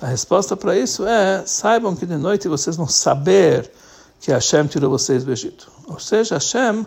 A 0.00 0.06
resposta 0.06 0.54
para 0.54 0.76
isso 0.76 1.06
é: 1.06 1.42
saibam 1.46 1.96
que 1.96 2.04
de 2.04 2.16
noite 2.16 2.48
vocês 2.48 2.76
vão 2.76 2.86
saber 2.86 3.72
que 4.20 4.30
Hashem 4.30 4.66
tirou 4.66 4.90
vocês 4.90 5.24
do 5.24 5.32
Egito. 5.32 5.70
Ou 5.88 5.98
seja, 5.98 6.34
Hashem 6.34 6.86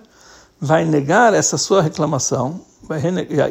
vai 0.62 0.86
negar 0.86 1.34
essa 1.34 1.58
sua 1.58 1.82
reclamação 1.82 2.62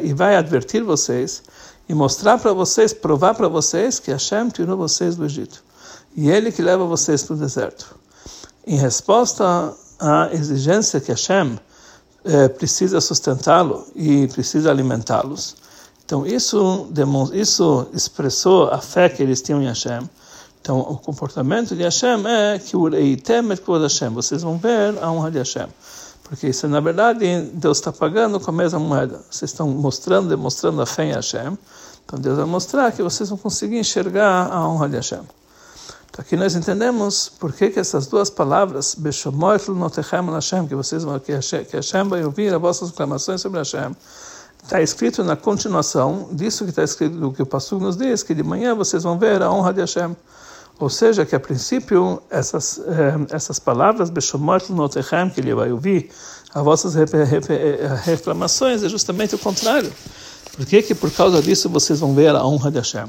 e 0.01 0.13
vai 0.13 0.35
advertir 0.35 0.83
vocês 0.83 1.43
e 1.87 1.93
mostrar 1.93 2.37
para 2.37 2.53
vocês, 2.53 2.93
provar 2.93 3.33
para 3.33 3.47
vocês 3.47 3.99
que 3.99 4.11
Hashem 4.11 4.49
tirou 4.49 4.77
vocês 4.77 5.15
do 5.15 5.25
Egito. 5.25 5.63
E 6.15 6.29
Ele 6.29 6.51
que 6.51 6.61
leva 6.61 6.85
vocês 6.85 7.23
para 7.23 7.35
o 7.35 7.37
deserto. 7.37 7.95
Em 8.65 8.77
resposta 8.77 9.73
à 9.99 10.29
exigência 10.31 10.99
que 10.99 11.11
Hashem 11.11 11.59
eh, 12.25 12.47
precisa 12.49 12.99
sustentá-lo 12.99 13.87
e 13.95 14.27
precisa 14.27 14.69
alimentá-los, 14.69 15.55
então 16.09 16.25
isso, 16.25 16.87
isso 17.33 17.87
expressou 17.93 18.67
a 18.71 18.79
fé 18.79 19.09
que 19.09 19.21
eles 19.21 19.43
tinham 19.43 19.61
em 19.61 19.67
Hashem. 19.67 20.09
Então 20.59 20.79
o 20.79 20.97
comportamento 20.97 21.75
de 21.75 21.83
Hashem 21.83 22.25
é 22.25 22.57
que 22.57 22.75
o 22.75 22.91
Eitem 22.95 23.51
et 23.51 23.61
Hashem, 23.63 24.09
vocês 24.09 24.41
vão 24.41 24.57
ver 24.57 24.97
a 25.03 25.11
honra 25.11 25.29
de 25.29 25.37
Hashem. 25.37 25.67
Porque 26.29 26.47
isso, 26.47 26.67
na 26.67 26.79
verdade, 26.79 27.41
Deus 27.53 27.79
está 27.79 27.91
pagando 27.91 28.39
com 28.39 28.51
a 28.51 28.53
mesma 28.53 28.77
moeda. 28.77 29.19
Vocês 29.31 29.49
estão 29.49 29.67
mostrando, 29.67 30.29
demonstrando 30.29 30.79
a 30.79 30.85
fé 30.85 31.05
em 31.05 31.11
Hashem. 31.11 31.57
Então 32.05 32.19
Deus 32.19 32.37
vai 32.37 32.45
mostrar 32.45 32.91
que 32.91 33.01
vocês 33.01 33.29
vão 33.29 33.37
conseguir 33.37 33.79
enxergar 33.79 34.47
a 34.51 34.67
honra 34.67 34.87
de 34.87 34.95
Hashem. 34.97 35.21
Então 36.09 36.21
aqui 36.21 36.35
nós 36.37 36.55
entendemos 36.55 37.29
por 37.29 37.51
que, 37.51 37.71
que 37.71 37.79
essas 37.79 38.05
duas 38.05 38.29
palavras, 38.29 38.93
que 38.93 40.75
vocês 40.75 41.03
vão, 41.03 41.19
que 41.19 41.31
Hashem, 41.31 41.65
que 41.65 41.75
Hashem 41.75 42.07
vai 42.07 42.23
ouvir 42.23 42.53
as 42.53 42.61
vossas 42.61 42.91
reclamações 42.91 43.41
sobre 43.41 43.57
Hashem, 43.57 43.95
está 44.63 44.79
escrito 44.83 45.23
na 45.23 45.35
continuação 45.35 46.29
disso 46.31 46.63
que 46.63 46.69
está 46.69 46.83
escrito, 46.83 47.15
do 47.15 47.31
que 47.31 47.41
o 47.41 47.45
Passuco 47.45 47.83
nos 47.83 47.97
diz, 47.97 48.21
que 48.21 48.35
de 48.35 48.43
manhã 48.43 48.75
vocês 48.75 49.01
vão 49.01 49.17
ver 49.17 49.41
a 49.41 49.51
honra 49.51 49.73
de 49.73 49.81
Hashem. 49.81 50.15
Ou 50.79 50.89
seja, 50.89 51.25
que 51.25 51.35
a 51.35 51.39
princípio 51.39 52.21
essas, 52.29 52.79
eh, 52.79 53.35
essas 53.35 53.59
palavras, 53.59 54.09
Beshomot 54.09 54.71
Notechem, 54.71 55.29
que 55.29 55.41
ele 55.41 55.53
vai 55.53 55.71
ouvir, 55.71 56.09
as 56.53 56.63
vossas 56.63 56.95
reclamações, 58.05 58.81
é 58.81 58.89
justamente 58.89 59.35
o 59.35 59.37
contrário. 59.37 59.91
Por 60.55 60.65
que, 60.65 60.81
que 60.81 60.95
por 60.95 61.11
causa 61.11 61.41
disso 61.41 61.69
vocês 61.69 61.99
vão 61.99 62.15
ver 62.15 62.33
a 62.33 62.45
honra 62.45 62.71
de 62.71 62.77
Hashem? 62.77 63.05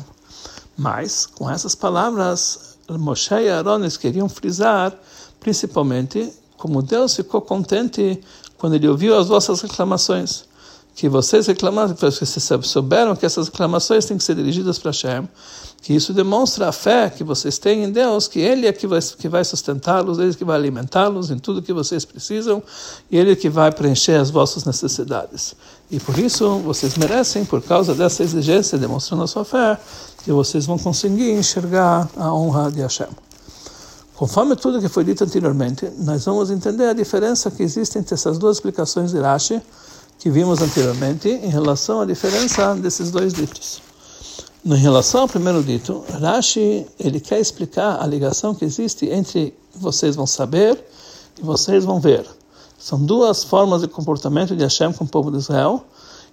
Mas, 0.77 1.27
com 1.27 1.49
essas 1.49 1.75
palavras, 1.75 2.77
Moshe 2.89 3.35
e 3.35 3.49
Aaron 3.49 3.89
queriam 3.91 4.29
frisar, 4.29 4.93
principalmente, 5.39 6.33
como 6.57 6.83
Deus 6.83 7.15
ficou 7.15 7.41
contente 7.41 8.21
quando 8.59 8.75
ele 8.75 8.89
ouviu 8.89 9.17
as 9.17 9.29
vossas 9.29 9.61
reclamações 9.63 10.50
que 10.95 11.09
vocês 11.09 11.47
reclamaram, 11.47 11.95
que 11.95 12.01
vocês 12.01 12.49
souberam 12.65 13.17
que 13.17 13.25
essas 13.25 13.49
reclamações 13.49 14.05
têm 14.05 14.19
que 14.19 14.25
ser 14.25 14.35
dirigidas 14.35 14.79
para 14.79 14.91
Hashem, 14.91 15.29
que 15.83 15.95
isso 15.95 16.13
demonstra 16.13 16.69
a 16.69 16.73
fé 16.73 17.09
que 17.09 17.25
vocês 17.25 17.59
têm 17.59 17.85
em 17.85 17.91
Deus, 17.91 18.29
que 18.29 18.39
Ele 18.39 18.67
é 18.67 18.73
que 18.73 18.87
vai, 18.87 19.01
que 19.01 19.29
vai 19.29 19.45
sustentá-los, 19.45 20.19
Ele 20.19 20.31
é 20.31 20.35
que 20.35 20.45
vai 20.45 20.57
alimentá-los 20.57 21.31
em 21.31 21.39
tudo 21.39 21.63
que 21.63 21.73
vocês 21.73 22.05
precisam, 22.05 22.63
e 23.11 23.17
Ele 23.17 23.33
é 23.33 23.37
que 23.37 23.49
vai 23.49 23.73
preencher 23.73 24.17
as 24.17 24.31
vossas 24.31 24.65
necessidades. 24.65 25.55
E 25.91 25.99
por 25.99 26.19
isso 26.19 26.59
vocês 26.59 26.97
merecem, 26.97 27.45
por 27.45 27.63
causa 27.63 27.95
dessa 27.95 28.23
exigência, 28.23 28.77
demonstrando 28.77 29.23
a 29.23 29.27
sua 29.27 29.45
fé, 29.45 29.79
que 30.23 30.33
vocês 30.33 30.67
vão 30.67 30.79
conseguir 30.79 31.31
enxergar 31.33 32.09
a 32.17 32.33
honra 32.33 32.71
de 32.71 32.83
Hashem. 32.83 33.09
Conforme 34.15 34.55
tudo 34.55 34.83
que 34.83 34.89
foi 34.89 35.03
dito 35.03 35.25
anteriormente, 35.25 35.91
nós 35.97 36.27
vamos 36.27 36.51
entender 36.51 36.85
a 36.85 36.93
diferença 36.93 37.51
que 37.51 37.63
existe 37.63 37.99
entre 37.99 38.13
essas 38.13 38.37
duas 38.37 38.59
explicações 38.59 39.13
de 39.13 39.19
Rashi, 39.19 39.63
que 40.21 40.31
vimos 40.31 40.61
anteriormente 40.61 41.29
em 41.29 41.49
relação 41.49 42.03
à 42.03 42.05
diferença 42.05 42.75
desses 42.77 43.11
dois 43.11 43.33
ditos. 43.33 43.81
Em 44.65 44.75
relação 44.75 45.23
ao 45.23 45.29
primeiro 45.29 45.63
dito, 45.63 46.05
Rashi 46.21 46.87
ele 46.99 47.19
quer 47.19 47.41
explicar 47.41 48.03
a 48.03 48.07
ligação 48.07 48.55
que 48.55 48.65
existe 48.65 49.07
entre 49.07 49.55
vocês 49.75 50.15
vão 50.15 50.27
saber 50.27 50.79
e 51.39 51.43
vocês 51.43 51.87
vão 51.87 51.99
ver. 51.99 52.27
São 52.79 53.01
duas 53.03 53.43
formas 53.43 53.81
de 53.81 53.89
comportamento 53.89 54.55
de 54.55 54.63
Hashem 54.63 54.93
com 54.93 55.05
o 55.05 55.09
povo 55.09 55.31
de 55.31 55.39
Israel 55.39 55.83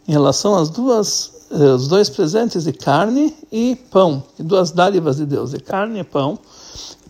em 0.06 0.12
relação 0.12 0.56
às 0.56 0.70
duas 0.70 1.32
eh, 1.50 1.74
os 1.74 1.88
dois 1.88 2.10
presentes 2.10 2.66
de 2.66 2.74
carne 2.74 3.34
e 3.50 3.78
pão, 3.90 4.22
duas 4.38 4.72
dádivas 4.72 5.16
de 5.16 5.26
Deus, 5.26 5.52
de 5.52 5.60
carne 5.60 6.02
e 6.02 6.04
pão. 6.04 6.38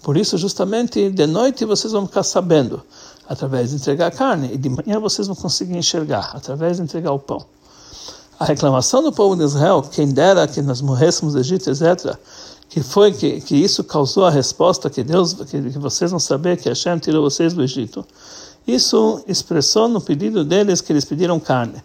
Por 0.04 0.16
isso, 0.16 0.38
justamente 0.38 1.10
de 1.10 1.26
noite 1.26 1.66
vocês 1.66 1.92
vão 1.92 2.06
ficar 2.06 2.24
sabendo 2.24 2.84
através 3.28 3.72
de 3.72 3.76
entregar 3.76 4.08
a 4.08 4.12
carne, 4.12 4.54
e 4.54 4.58
de 4.58 4.70
manhã 4.70 5.00
vocês 5.00 5.28
vão 5.28 5.36
conseguir 5.36 5.78
enxergar, 5.78 6.32
através 6.34 6.78
de 6.78 6.84
entregar 6.84 7.12
o 7.12 7.20
pão. 7.20 7.44
A 8.40 8.46
reclamação 8.46 9.02
do 9.02 9.12
povo 9.12 9.36
de 9.36 9.44
Israel, 9.44 9.82
quem 9.82 10.10
dera 10.10 10.48
que 10.48 10.62
nós 10.62 10.82
morrêssemos 10.82 11.34
do 11.34 11.40
Egito, 11.40 11.70
etc., 11.70 12.16
que 12.70 12.84
foi 12.84 13.12
que, 13.12 13.42
que 13.42 13.56
isso 13.56 13.84
causou 13.84 14.26
a 14.26 14.30
resposta 14.30 14.90
que 14.90 15.04
Deus, 15.04 15.34
que, 15.34 15.62
que 15.72 15.80
vocês 15.80 16.12
vão 16.12 16.20
saber 16.20 16.58
que 16.58 16.70
Hashem 16.70 17.00
tirou 17.00 17.24
vocês 17.24 17.54
do 17.54 17.64
Egito. 17.64 18.06
Isso 18.68 19.24
expressou 19.28 19.88
no 19.88 20.02
pedido 20.02 20.44
deles 20.44 20.82
que 20.82 20.92
eles 20.92 21.06
pediram 21.06 21.40
carne, 21.40 21.82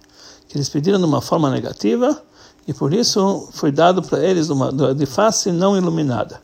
que 0.49 0.57
eles 0.57 0.69
pediram 0.69 0.99
de 0.99 1.05
uma 1.05 1.21
forma 1.21 1.49
negativa, 1.49 2.21
e 2.67 2.75
por 2.75 2.93
isso 2.93 3.49
foi 3.53 3.73
dado 3.73 4.03
para 4.03 4.23
eles 4.23 4.49
uma, 4.49 4.73
de 4.95 5.07
face 5.07 5.51
não 5.51 5.77
iluminada. 5.77 6.41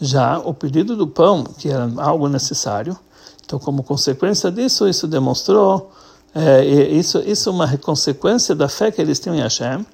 Já 0.00 0.38
o 0.38 0.54
pedido 0.54 0.96
do 0.96 1.06
pão, 1.06 1.44
que 1.44 1.68
era 1.68 1.90
algo 1.96 2.28
necessário, 2.28 2.96
então, 3.46 3.60
como 3.60 3.84
consequência 3.84 4.50
disso, 4.50 4.88
isso 4.88 5.06
demonstrou, 5.06 5.92
é, 6.34 6.64
isso, 6.64 7.22
isso 7.24 7.48
é 7.48 7.52
uma 7.52 7.78
consequência 7.78 8.56
da 8.56 8.68
fé 8.68 8.90
que 8.90 9.00
eles 9.00 9.20
tinham 9.20 9.36
em 9.36 9.40
Hashem, 9.40 9.86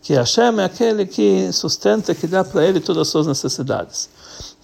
que 0.00 0.14
Hashem 0.14 0.60
é 0.60 0.64
aquele 0.64 1.04
que 1.04 1.52
sustenta, 1.52 2.14
que 2.14 2.28
dá 2.28 2.44
para 2.44 2.64
ele 2.64 2.78
todas 2.78 3.02
as 3.02 3.08
suas 3.08 3.26
necessidades. 3.26 4.08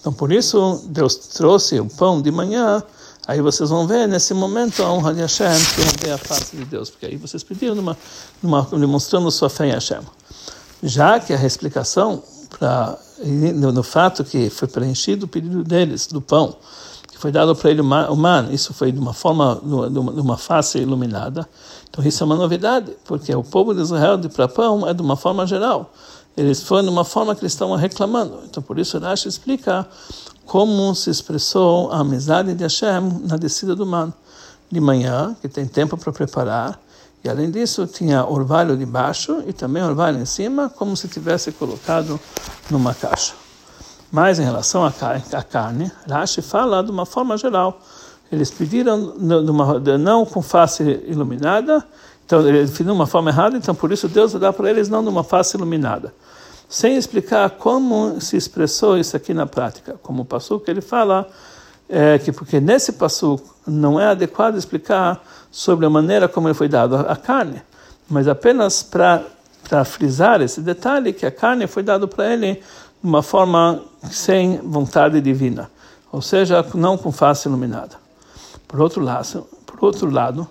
Então, 0.01 0.13
por 0.13 0.33
isso, 0.33 0.81
Deus 0.87 1.17
trouxe 1.17 1.81
o 1.81 1.87
pão 1.87 2.23
de 2.23 2.31
manhã, 2.31 2.83
aí 3.27 3.41
vocês 3.41 3.69
vão 3.69 3.85
ver 3.85 4.07
nesse 4.07 4.33
momento 4.33 4.81
a 4.85 4.93
honra 4.93 5.13
de 5.13 5.23
Hashem, 5.23 5.59
que 5.75 5.81
vão 5.81 5.93
ver 6.01 6.13
a 6.13 6.19
face 6.19 6.57
de 6.57 6.65
Deus, 6.65 6.89
porque 6.89 7.07
aí 7.07 7.17
vocês 7.17 7.43
pediram, 7.43 7.75
numa, 7.75 7.99
numa, 8.41 8.63
demonstrando 8.63 9.29
sua 9.33 9.51
fé 9.51 9.67
em 9.67 9.73
Hashem. 9.73 10.01
Já 10.85 11.19
que 11.19 11.33
a 11.33 11.45
explicação 11.45 12.23
para 12.49 12.97
no, 13.19 13.73
no 13.73 13.83
fato 13.83 14.25
que 14.25 14.49
foi 14.51 14.69
preenchido 14.69 15.27
o 15.27 15.29
pedido 15.29 15.65
deles, 15.65 16.07
do 16.07 16.21
pão, 16.21 16.57
que 17.17 17.23
foi 17.23 17.33
dado 17.33 17.57
para 17.57 17.71
ele 17.71 17.81
humano, 17.81 18.53
isso 18.53 18.75
foi 18.75 18.93
de 18.93 18.99
uma 18.99 19.15
forma, 19.15 19.59
de 19.91 20.21
uma 20.21 20.37
face 20.37 20.79
iluminada. 20.79 21.49
Então 21.89 22.05
isso 22.05 22.23
é 22.23 22.27
uma 22.27 22.37
novidade, 22.37 22.95
porque 23.07 23.35
o 23.35 23.43
povo 23.43 23.75
de 23.75 23.81
Israel 23.81 24.19
de 24.19 24.29
pão 24.29 24.87
é 24.87 24.93
de 24.93 25.01
uma 25.01 25.17
forma 25.17 25.47
geral. 25.47 25.95
Eles 26.37 26.63
foram 26.63 26.83
de 26.83 26.91
uma 26.91 27.07
forma 27.07 27.35
que 27.35 27.41
eles 27.41 27.55
estavam 27.55 27.75
reclamando. 27.75 28.41
Então 28.45 28.63
por 28.63 28.79
isso 28.79 28.99
Rashi 28.99 29.29
explica 29.29 29.89
como 30.45 30.95
se 30.95 31.09
expressou 31.09 31.91
a 31.91 32.01
amizade 32.01 32.53
de 32.53 32.63
Hashem 32.63 33.23
na 33.25 33.39
descida 33.39 33.75
do 33.75 33.87
mar. 33.87 34.13
De 34.71 34.79
manhã, 34.79 35.35
que 35.41 35.49
tem 35.49 35.67
tempo 35.67 35.97
para 35.97 36.13
preparar, 36.13 36.79
e 37.25 37.31
além 37.31 37.51
disso 37.51 37.87
tinha 37.87 38.27
orvalho 38.27 38.77
de 38.77 38.85
baixo 38.85 39.43
e 39.47 39.55
também 39.55 39.83
orvalho 39.83 40.21
em 40.21 40.27
cima, 40.27 40.69
como 40.69 40.95
se 40.95 41.09
tivesse 41.09 41.51
colocado 41.53 42.21
numa 42.71 42.93
caixa. 42.93 43.46
Mas 44.17 44.39
em 44.39 44.45
relação 44.45 44.83
à 44.83 44.91
carne, 45.43 45.93
Rashi 46.09 46.41
fala 46.41 46.83
de 46.83 46.91
uma 46.91 47.05
forma 47.05 47.37
geral. 47.37 47.83
Eles 48.33 48.51
pediram 48.51 49.13
não 49.19 50.25
com 50.25 50.41
face 50.41 50.83
iluminada, 51.07 51.85
então 52.25 52.41
eles 52.49 52.71
pediram 52.71 52.95
de 52.95 52.99
uma 52.99 53.07
forma 53.07 53.29
errada, 53.29 53.59
então 53.59 53.75
por 53.75 53.93
isso 53.93 54.09
Deus 54.09 54.33
dar 54.33 54.55
para 54.55 54.71
eles 54.71 54.89
não 54.89 55.03
de 55.03 55.11
uma 55.11 55.23
face 55.23 55.55
iluminada. 55.59 56.15
Sem 56.67 56.97
explicar 56.97 57.51
como 57.51 58.19
se 58.19 58.39
expressou 58.39 58.97
isso 58.97 59.15
aqui 59.15 59.35
na 59.35 59.45
prática. 59.45 59.97
Como 60.03 60.23
o 60.23 60.25
passo 60.25 60.59
que 60.61 60.71
ele 60.71 60.81
fala, 60.81 61.29
é 61.87 62.19
que 62.19 62.33
porque 62.33 62.59
nesse 62.59 62.93
passo 62.93 63.39
não 63.67 64.01
é 64.01 64.07
adequado 64.07 64.57
explicar 64.57 65.23
sobre 65.51 65.85
a 65.85 65.91
maneira 65.91 66.27
como 66.27 66.49
ele 66.49 66.55
foi 66.55 66.71
dado 66.71 66.97
a 66.97 67.17
carne, 67.17 67.61
mas 68.09 68.27
apenas 68.27 68.83
para 68.83 69.85
frisar 69.85 70.41
esse 70.41 70.63
detalhe 70.63 71.13
que 71.13 71.27
a 71.27 71.31
carne 71.31 71.67
foi 71.67 71.83
dado 71.83 72.09
para 72.09 72.33
ele 72.33 72.63
uma 73.07 73.23
forma 73.23 73.83
sem 74.11 74.59
vontade 74.59 75.21
divina, 75.21 75.71
ou 76.11 76.21
seja, 76.21 76.67
não 76.75 76.99
com 76.99 77.13
face 77.13 77.47
iluminada. 77.47 77.97
Por 78.67 78.81
outro 78.81 79.01
lado, 79.01 79.47
por 79.65 79.85
outro 79.85 80.11
lado, 80.11 80.49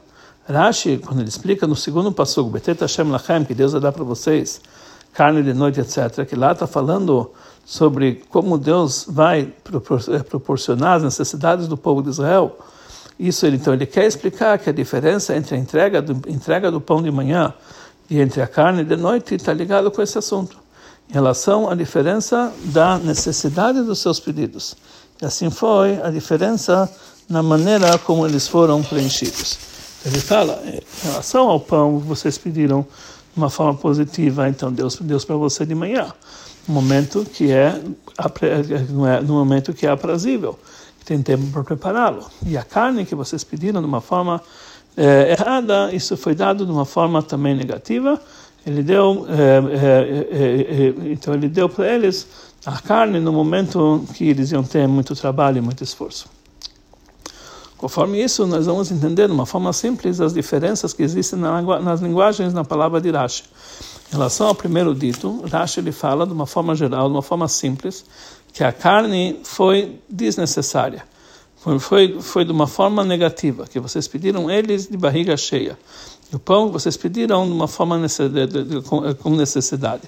Rashi, 0.47 1.01
quando 1.05 1.19
ele 1.19 1.27
explica 1.27 1.67
no 1.67 1.75
segundo 1.75 2.13
passo, 2.13 2.45
Betet 2.45 2.79
Hashem 2.79 3.11
Lachem, 3.11 3.43
que 3.43 3.53
Deus 3.53 3.73
vai 3.73 3.81
dar 3.81 3.91
para 3.91 4.05
vocês 4.05 4.61
carne 5.13 5.43
de 5.43 5.53
noite, 5.53 5.81
etc., 5.81 6.25
que 6.25 6.35
lá 6.35 6.53
está 6.53 6.65
falando 6.65 7.31
sobre 7.65 8.23
como 8.29 8.57
Deus 8.57 9.05
vai 9.09 9.51
proporcionar 10.29 10.97
as 10.97 11.03
necessidades 11.03 11.67
do 11.67 11.75
povo 11.75 12.01
de 12.01 12.09
Israel. 12.09 12.57
Isso 13.19 13.45
ele, 13.45 13.57
então 13.57 13.73
ele 13.73 13.85
quer 13.85 14.05
explicar 14.05 14.57
que 14.59 14.69
a 14.69 14.73
diferença 14.73 15.35
entre 15.35 15.55
a 15.55 15.59
entrega 15.59 16.01
do, 16.01 16.29
entrega 16.29 16.71
do 16.71 16.79
pão 16.79 17.03
de 17.03 17.11
manhã 17.11 17.53
e 18.09 18.21
entre 18.21 18.41
a 18.41 18.47
carne 18.47 18.85
de 18.85 18.95
noite 18.95 19.35
está 19.35 19.51
ligado 19.51 19.91
com 19.91 20.01
esse 20.01 20.17
assunto, 20.17 20.57
em 21.09 21.13
relação 21.13 21.69
à 21.69 21.75
diferença 21.75 22.51
da 22.65 22.97
necessidade 22.97 23.81
dos 23.81 23.99
seus 23.99 24.19
pedidos. 24.19 24.75
E 25.21 25.25
assim 25.25 25.49
foi 25.49 26.01
a 26.01 26.09
diferença 26.09 26.89
na 27.29 27.41
maneira 27.41 27.97
como 27.97 28.25
eles 28.25 28.47
foram 28.47 28.83
preenchidos. 28.83 29.57
Ele 30.05 30.19
fala, 30.19 30.61
em 30.65 30.81
relação 31.03 31.49
ao 31.49 31.59
pão, 31.59 31.99
vocês 31.99 32.37
pediram 32.37 32.81
de 33.33 33.37
uma 33.37 33.49
forma 33.49 33.73
positiva, 33.73 34.47
então 34.47 34.71
Deus 34.71 34.97
Deus 35.01 35.25
para 35.25 35.35
você 35.35 35.65
de 35.65 35.73
manhã, 35.73 36.13
no 36.67 36.73
momento 36.73 37.25
que 37.25 37.51
é, 37.51 37.81
é 38.41 39.21
no 39.21 39.33
momento 39.33 39.73
que 39.73 39.87
é 39.87 39.89
aprazível 39.89 40.59
tem 41.05 41.21
tempo 41.21 41.45
para 41.51 41.63
prepará-lo. 41.63 42.25
E 42.45 42.57
a 42.57 42.63
carne 42.63 43.05
que 43.05 43.13
vocês 43.13 43.43
pediram 43.43 43.79
de 43.79 43.87
uma 43.87 44.01
forma 44.01 44.41
é, 44.97 45.31
errada, 45.31 45.93
isso 45.93 46.17
foi 46.17 46.33
dado 46.33 46.65
de 46.65 46.71
uma 46.71 46.85
forma 46.85 47.21
também 47.21 47.55
negativa. 47.55 48.19
Ele 48.65 48.81
deu, 48.81 49.27
é, 49.29 51.11
então 51.11 51.33
ele 51.33 51.47
deu 51.47 51.69
para 51.69 51.87
eles 51.87 52.27
a 52.65 52.81
carne 52.81 53.19
no 53.19 53.31
momento 53.31 54.03
que 54.15 54.27
eles 54.27 54.51
iam 54.51 54.63
ter 54.63 54.87
muito 54.87 55.15
trabalho 55.15 55.59
e 55.59 55.61
muito 55.61 55.83
esforço. 55.83 56.27
Conforme 57.77 58.23
isso, 58.23 58.47
nós 58.47 58.65
vamos 58.65 58.89
entender 58.91 59.27
de 59.27 59.33
uma 59.33 59.45
forma 59.45 59.71
simples 59.71 60.19
as 60.19 60.33
diferenças 60.33 60.93
que 60.93 61.03
existem 61.03 61.37
nas 61.37 62.01
linguagens 62.01 62.53
na 62.53 62.63
palavra 62.63 62.99
de 62.99 63.11
Rashi. 63.11 63.43
Em 64.09 64.13
relação 64.13 64.47
ao 64.47 64.55
primeiro 64.55 64.95
dito, 64.95 65.43
Rashi 65.51 65.81
ele 65.81 65.91
fala 65.91 66.25
de 66.25 66.33
uma 66.33 66.47
forma 66.47 66.73
geral, 66.73 67.07
de 67.07 67.13
uma 67.13 67.21
forma 67.21 67.47
simples, 67.47 68.03
que 68.51 68.63
a 68.63 68.71
carne 68.71 69.39
foi 69.43 69.99
desnecessária. 70.09 71.03
Foi, 71.57 71.79
foi, 71.79 72.21
foi 72.21 72.45
de 72.45 72.51
uma 72.51 72.65
forma 72.65 73.03
negativa, 73.03 73.67
que 73.67 73.79
vocês 73.79 74.07
pediram 74.07 74.49
eles 74.49 74.87
de 74.87 74.95
barriga 74.95 75.35
cheia. 75.35 75.77
O 76.33 76.39
pão 76.39 76.71
vocês 76.71 76.97
pediram 76.97 77.45
de 77.45 77.51
uma 77.51 77.67
forma 77.67 77.99
com 79.21 79.29
necessidade. 79.31 80.03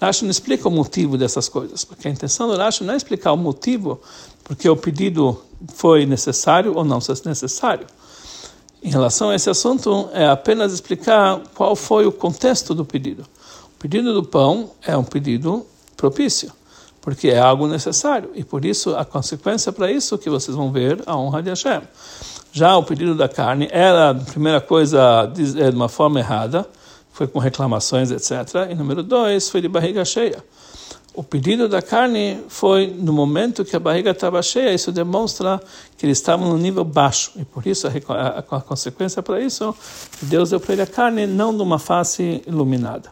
Rashi 0.00 0.24
não 0.24 0.30
explica 0.30 0.68
o 0.68 0.70
motivo 0.70 1.16
dessas 1.16 1.48
coisas, 1.48 1.84
porque 1.84 2.06
a 2.06 2.10
intenção 2.10 2.48
do 2.48 2.56
Rashi 2.56 2.84
não 2.84 2.94
é 2.94 2.96
explicar 2.96 3.32
o 3.32 3.36
motivo 3.36 4.00
porque 4.44 4.68
o 4.68 4.76
pedido 4.76 5.40
foi 5.74 6.04
necessário 6.04 6.76
ou 6.76 6.84
não 6.84 6.98
necessário. 7.24 7.86
Em 8.82 8.90
relação 8.90 9.30
a 9.30 9.34
esse 9.34 9.48
assunto, 9.48 10.08
é 10.12 10.26
apenas 10.26 10.72
explicar 10.72 11.42
qual 11.54 11.74
foi 11.74 12.06
o 12.06 12.12
contexto 12.12 12.74
do 12.74 12.84
pedido. 12.84 13.22
O 13.74 13.78
pedido 13.78 14.12
do 14.12 14.22
pão 14.22 14.70
é 14.82 14.96
um 14.96 15.04
pedido 15.04 15.66
propício 15.96 16.52
porque 17.06 17.28
é 17.28 17.38
algo 17.38 17.68
necessário. 17.68 18.32
E 18.34 18.42
por 18.42 18.64
isso, 18.64 18.96
a 18.96 19.04
consequência 19.04 19.70
para 19.70 19.88
isso 19.92 20.18
que 20.18 20.28
vocês 20.28 20.56
vão 20.56 20.72
ver 20.72 21.04
a 21.06 21.16
honra 21.16 21.40
de 21.40 21.50
Hashem. 21.50 21.82
Já 22.56 22.74
o 22.74 22.82
pedido 22.82 23.14
da 23.14 23.28
carne 23.28 23.68
era, 23.70 24.14
primeira 24.14 24.62
coisa, 24.62 25.26
de 25.26 25.76
uma 25.76 25.90
forma 25.90 26.20
errada, 26.20 26.66
foi 27.12 27.26
com 27.26 27.38
reclamações, 27.38 28.10
etc. 28.10 28.70
E 28.70 28.74
número 28.74 29.02
dois, 29.02 29.50
foi 29.50 29.60
de 29.60 29.68
barriga 29.68 30.02
cheia. 30.06 30.42
O 31.12 31.22
pedido 31.22 31.68
da 31.68 31.82
carne 31.82 32.42
foi 32.48 32.86
no 32.86 33.12
momento 33.12 33.62
que 33.62 33.76
a 33.76 33.78
barriga 33.78 34.12
estava 34.12 34.40
cheia, 34.40 34.72
isso 34.72 34.90
demonstra 34.90 35.60
que 35.98 36.06
eles 36.06 36.16
estavam 36.16 36.48
no 36.48 36.56
nível 36.56 36.82
baixo. 36.82 37.32
E 37.36 37.44
por 37.44 37.66
isso, 37.66 37.88
a, 37.88 37.90
a, 38.14 38.38
a 38.38 38.60
consequência 38.62 39.22
para 39.22 39.38
isso, 39.38 39.76
Deus 40.22 40.48
deu 40.48 40.58
para 40.58 40.72
ele 40.72 40.82
a 40.82 40.86
carne 40.86 41.26
não 41.26 41.52
numa 41.52 41.78
face 41.78 42.42
iluminada. 42.46 43.10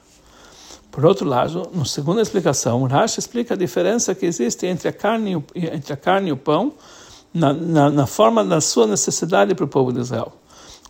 Por 0.90 1.04
outro 1.04 1.28
lado, 1.28 1.68
na 1.74 1.84
segunda 1.84 2.22
explicação, 2.22 2.82
Rashi 2.84 3.20
explica 3.20 3.52
a 3.52 3.56
diferença 3.58 4.14
que 4.14 4.24
existe 4.24 4.64
entre 4.64 4.88
a 4.88 4.92
carne, 4.92 5.44
entre 5.54 5.92
a 5.92 5.96
carne 5.98 6.30
e 6.30 6.32
o 6.32 6.36
pão 6.38 6.72
na, 7.34 7.52
na, 7.52 7.90
na 7.90 8.06
forma 8.06 8.44
da 8.44 8.60
sua 8.60 8.86
necessidade 8.86 9.54
para 9.56 9.64
o 9.64 9.68
povo 9.68 9.92
de 9.92 10.00
Israel. 10.00 10.32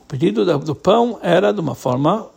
O 0.01 0.05
pedido 0.05 0.45
do 0.59 0.75
pão 0.75 1.19
era 1.23 1.51
de 1.53 1.61
uma 1.61 1.75
forma 1.75 2.29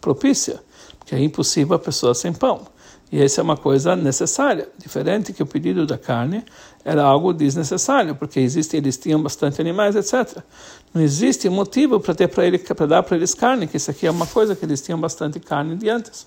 propícia, 0.00 0.60
porque 0.98 1.14
é 1.14 1.22
impossível 1.22 1.76
a 1.76 1.78
pessoa 1.78 2.12
sem 2.12 2.32
pão. 2.32 2.66
E 3.10 3.22
essa 3.22 3.40
é 3.40 3.44
uma 3.44 3.56
coisa 3.56 3.94
necessária, 3.94 4.68
diferente 4.76 5.32
que 5.32 5.40
o 5.40 5.46
pedido 5.46 5.86
da 5.86 5.96
carne 5.96 6.44
era 6.84 7.04
algo 7.04 7.32
desnecessário, 7.32 8.16
porque 8.16 8.40
existe, 8.40 8.76
eles 8.76 8.96
tinham 8.96 9.22
bastante 9.22 9.60
animais, 9.60 9.94
etc. 9.94 10.42
Não 10.92 11.00
existe 11.00 11.48
motivo 11.48 12.00
para 12.00 12.14
ter 12.16 12.26
para 12.26 12.44
ele 12.44 12.58
para 12.58 12.86
dar 12.86 13.02
para 13.04 13.16
eles 13.16 13.32
carne, 13.32 13.68
que 13.68 13.76
isso 13.76 13.92
aqui 13.92 14.08
é 14.08 14.10
uma 14.10 14.26
coisa 14.26 14.56
que 14.56 14.64
eles 14.64 14.82
tinham 14.82 15.00
bastante 15.00 15.38
carne 15.38 15.76
de 15.76 15.88
antes. 15.88 16.26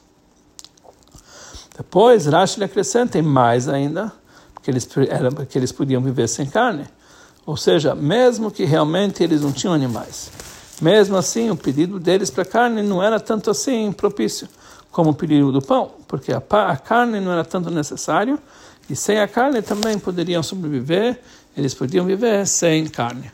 Depois, 1.76 2.26
Rashi 2.26 2.64
acrescenta 2.64 3.22
mais 3.22 3.68
ainda, 3.68 4.12
porque 4.54 4.72
eles, 4.72 4.88
era, 5.10 5.32
porque 5.32 5.58
eles 5.58 5.72
podiam 5.74 6.02
viver 6.02 6.28
sem 6.28 6.46
carne. 6.46 6.86
Ou 7.46 7.58
seja, 7.58 7.96
mesmo 7.96 8.52
que 8.52 8.66
realmente 8.66 9.24
eles 9.24 9.42
não 9.42 9.52
tinham 9.52 9.74
animais, 9.74 10.32
mesmo 10.82 11.18
assim 11.18 11.50
o 11.50 11.56
pedido 11.56 12.00
deles 12.00 12.30
para 12.30 12.46
carne 12.46 12.82
não 12.82 13.02
era 13.02 13.20
tanto 13.20 13.50
assim 13.50 13.92
propício 13.92 14.48
como 14.92 15.12
o 15.12 15.14
pedido 15.14 15.52
do 15.52 15.62
pão, 15.62 15.92
porque 16.08 16.32
a, 16.32 16.38
a 16.38 16.78
carne 16.78 17.20
não 17.20 17.32
era 17.32 17.44
tanto 17.44 17.70
necessário 17.70 18.40
e 18.90 18.96
sem 18.96 19.20
a 19.20 19.28
carne 19.28 19.62
também 19.62 20.00
poderiam 20.00 20.42
sobreviver, 20.42 21.20
eles 21.56 21.74
podiam 21.74 22.06
viver 22.06 22.46
sem 22.48 22.88
carne. 22.88 23.32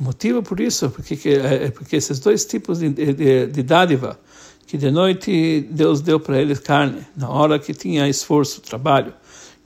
O 0.00 0.04
motivo 0.04 0.42
por 0.42 0.58
isso 0.60 0.90
porque, 0.90 1.28
é, 1.28 1.66
é 1.66 1.70
porque 1.70 1.96
esses 1.96 2.18
dois 2.18 2.44
tipos 2.44 2.78
de, 2.78 2.88
de, 2.88 3.46
de 3.46 3.62
dádiva, 3.62 4.18
que 4.66 4.78
de 4.78 4.90
noite 4.90 5.68
Deus 5.70 6.00
deu 6.00 6.18
para 6.18 6.40
eles 6.40 6.58
carne, 6.58 7.06
na 7.16 7.28
hora 7.28 7.58
que 7.58 7.74
tinha 7.74 8.08
esforço, 8.08 8.60
trabalho. 8.62 9.12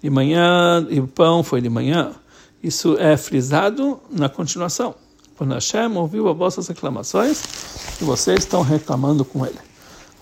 De 0.03 0.11
manhã, 0.11 0.87
e 0.91 1.01
o 1.01 1.07
pão 1.07 1.43
foi 1.43 1.61
de 1.61 1.71
manhã. 1.71 2.13
Isso 2.67 2.97
é 2.99 3.17
frisado 3.17 4.01
na 4.11 4.29
continuação. 4.29 4.93
Quando 5.39 5.55
Hashem 5.55 5.97
ouviu 5.97 6.29
as 6.29 6.37
vossas 6.37 6.67
reclamações, 6.67 7.41
e 8.01 8.05
vocês 8.05 8.41
estão 8.41 8.63
reclamando 8.63 9.25
com 9.25 9.47
ele. 9.47 9.61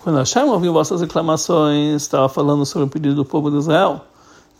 Quando 0.03 0.19
Hashem 0.19 0.43
ouviu 0.43 0.71
vossas 0.71 1.01
reclamações, 1.01 2.03
estava 2.03 2.29
falando 2.29 2.63
sobre 2.63 2.85
o 2.85 2.87
pedido 2.87 3.15
do 3.15 3.25
povo 3.25 3.49
de 3.49 3.57
Israel, 3.57 3.99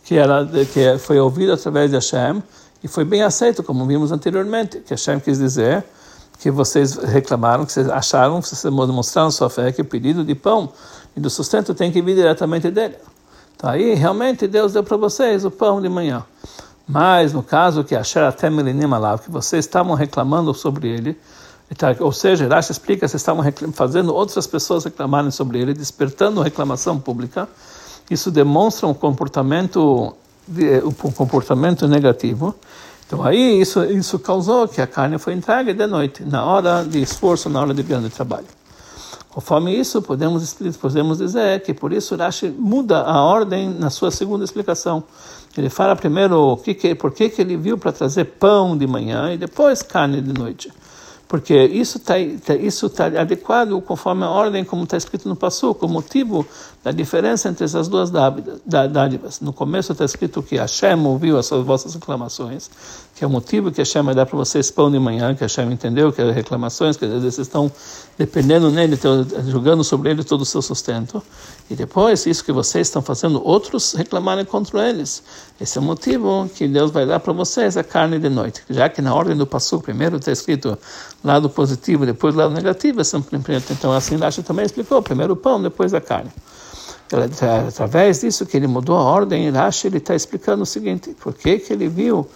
que, 0.02 0.16
era, 0.16 0.44
que 0.44 0.98
foi 0.98 1.20
ouvido 1.20 1.52
através 1.52 1.88
de 1.92 1.94
Hashem, 1.94 2.42
e 2.82 2.88
foi 2.88 3.04
bem 3.04 3.22
aceito, 3.22 3.62
como 3.62 3.86
vimos 3.86 4.10
anteriormente, 4.10 4.80
que 4.80 4.90
Hashem 4.90 5.20
quis 5.20 5.38
dizer 5.38 5.84
que 6.40 6.50
vocês 6.50 6.96
reclamaram, 6.96 7.64
que 7.64 7.72
vocês 7.72 7.88
acharam, 7.88 8.42
que 8.42 8.48
vocês 8.48 8.64
demonstraram 8.64 9.30
sua 9.30 9.48
fé, 9.48 9.70
que 9.70 9.82
o 9.82 9.84
pedido 9.84 10.24
de 10.24 10.34
pão 10.34 10.72
e 11.16 11.20
do 11.20 11.30
sustento 11.30 11.72
tem 11.72 11.92
que 11.92 12.02
vir 12.02 12.16
diretamente 12.16 12.68
dele. 12.68 12.96
Então 13.54 13.70
aí 13.70 13.94
realmente 13.94 14.48
Deus 14.48 14.72
deu 14.72 14.82
para 14.82 14.96
vocês 14.96 15.44
o 15.44 15.52
pão 15.52 15.80
de 15.80 15.88
manhã. 15.88 16.24
Mas 16.88 17.32
no 17.32 17.42
caso 17.42 17.82
que 17.82 17.96
Asher 17.96 18.22
até 18.22 18.48
Melinim 18.48 18.88
que 19.22 19.30
vocês 19.30 19.64
estavam 19.64 19.94
reclamando 19.94 20.54
sobre 20.54 20.88
ele, 20.88 21.18
ou 21.98 22.12
seja, 22.12 22.46
Rashi 22.46 22.70
explica, 22.70 23.08
vocês 23.08 23.20
estavam 23.20 23.44
fazendo 23.72 24.14
outras 24.14 24.46
pessoas 24.46 24.84
reclamarem 24.84 25.32
sobre 25.32 25.58
ele, 25.58 25.74
despertando 25.74 26.40
reclamação 26.40 26.98
pública, 26.98 27.48
isso 28.08 28.30
demonstra 28.30 28.86
um 28.86 28.94
comportamento, 28.94 30.14
um 30.84 31.10
comportamento 31.10 31.88
negativo, 31.88 32.54
então 33.04 33.24
aí 33.24 33.60
isso, 33.60 33.84
isso 33.84 34.16
causou 34.18 34.68
que 34.68 34.80
a 34.80 34.86
carne 34.86 35.18
foi 35.18 35.34
entregue 35.34 35.72
de 35.74 35.86
noite, 35.88 36.24
na 36.24 36.44
hora 36.44 36.84
de 36.84 37.02
esforço, 37.02 37.48
na 37.48 37.60
hora 37.60 37.74
de 37.74 37.82
grande 37.82 38.10
trabalho. 38.10 38.46
Conforme 39.30 39.76
isso, 39.76 40.00
podemos, 40.00 40.56
podemos 40.80 41.18
dizer 41.18 41.62
que 41.62 41.74
por 41.74 41.92
isso 41.92 42.16
Rashi 42.16 42.48
muda 42.48 43.02
a 43.02 43.22
ordem 43.22 43.68
na 43.68 43.90
sua 43.90 44.10
segunda 44.10 44.44
explicação. 44.44 45.04
Ele 45.60 45.70
fala 45.70 45.96
primeiro 45.96 46.38
o 46.38 46.56
que, 46.56 46.74
que, 46.74 46.94
por 46.94 47.12
que, 47.12 47.28
que 47.28 47.40
ele 47.40 47.56
viu 47.56 47.78
para 47.78 47.92
trazer 47.92 48.24
pão 48.24 48.76
de 48.76 48.86
manhã 48.86 49.32
e 49.32 49.38
depois 49.38 49.82
carne 49.82 50.20
de 50.20 50.32
noite 50.32 50.70
porque 51.28 51.64
isso 51.64 51.98
está 51.98 52.14
tá, 52.44 52.54
isso 52.54 52.88
tá 52.88 53.06
adequado 53.06 53.80
conforme 53.80 54.24
a 54.24 54.30
ordem 54.30 54.64
como 54.64 54.84
está 54.84 54.96
escrito 54.96 55.28
no 55.28 55.34
Passuco, 55.34 55.86
o 55.86 55.88
motivo 55.88 56.46
da 56.84 56.92
diferença 56.92 57.48
entre 57.48 57.64
essas 57.64 57.88
duas 57.88 58.10
dádivas. 58.64 59.40
No 59.40 59.52
começo 59.52 59.92
está 59.92 60.04
escrito 60.04 60.42
que 60.42 60.56
Hashem 60.56 61.04
ouviu 61.04 61.36
as 61.36 61.50
vossas 61.50 61.94
reclamações, 61.94 62.70
que 63.16 63.24
é 63.24 63.26
o 63.26 63.30
motivo 63.30 63.72
que 63.72 63.80
Hashem 63.80 64.02
vai 64.02 64.14
dar 64.14 64.26
para 64.26 64.36
vocês 64.36 64.70
pão 64.70 64.90
de 64.90 64.98
manhã, 64.98 65.34
que 65.34 65.40
Hashem 65.40 65.72
entendeu 65.72 66.12
que 66.12 66.20
as 66.20 66.34
reclamações, 66.34 66.98
que 66.98 67.06
às 67.06 67.22
vezes 67.22 67.38
estão 67.38 67.72
dependendo 68.18 68.70
nele, 68.70 68.98
jogando 69.46 69.82
sobre 69.82 70.10
ele 70.10 70.22
todo 70.22 70.42
o 70.42 70.44
seu 70.44 70.60
sustento. 70.60 71.22
E 71.70 71.74
depois, 71.74 72.26
isso 72.26 72.44
que 72.44 72.52
vocês 72.52 72.88
estão 72.88 73.00
fazendo, 73.00 73.42
outros 73.42 73.94
reclamarem 73.94 74.44
contra 74.44 74.86
eles. 74.86 75.22
Esse 75.58 75.78
é 75.78 75.80
o 75.80 75.84
motivo 75.84 76.50
que 76.54 76.68
Deus 76.68 76.90
vai 76.90 77.06
dar 77.06 77.18
para 77.18 77.32
vocês 77.32 77.78
a 77.78 77.82
carne 77.82 78.18
de 78.18 78.28
noite. 78.28 78.62
Já 78.68 78.86
que 78.90 79.00
na 79.00 79.14
ordem 79.14 79.34
do 79.34 79.46
Passuco, 79.46 79.84
primeiro 79.84 80.16
está 80.16 80.30
escrito 80.30 80.76
lado 81.24 81.48
positivo, 81.48 82.04
depois 82.04 82.34
lado 82.34 82.52
negativo, 82.52 83.00
então 83.70 83.92
assim 83.92 84.16
Rashi 84.16 84.42
também 84.42 84.66
explicou, 84.66 85.00
primeiro 85.00 85.32
o 85.32 85.36
pão, 85.36 85.62
depois 85.62 85.94
a 85.94 86.02
carne. 86.02 86.30
Através 87.66 88.20
disso 88.20 88.44
que 88.44 88.58
ele 88.58 88.66
mudou 88.66 88.96
a 88.96 89.02
ordem, 89.02 89.48
Rashi 89.48 89.86
ele 89.86 89.96
está 89.96 90.14
explicando 90.14 90.64
o 90.64 90.66
seguinte, 90.66 91.16
por 91.18 91.32
que 91.32 91.58
que 91.58 91.72
ele 91.72 91.88
viu, 91.88 92.28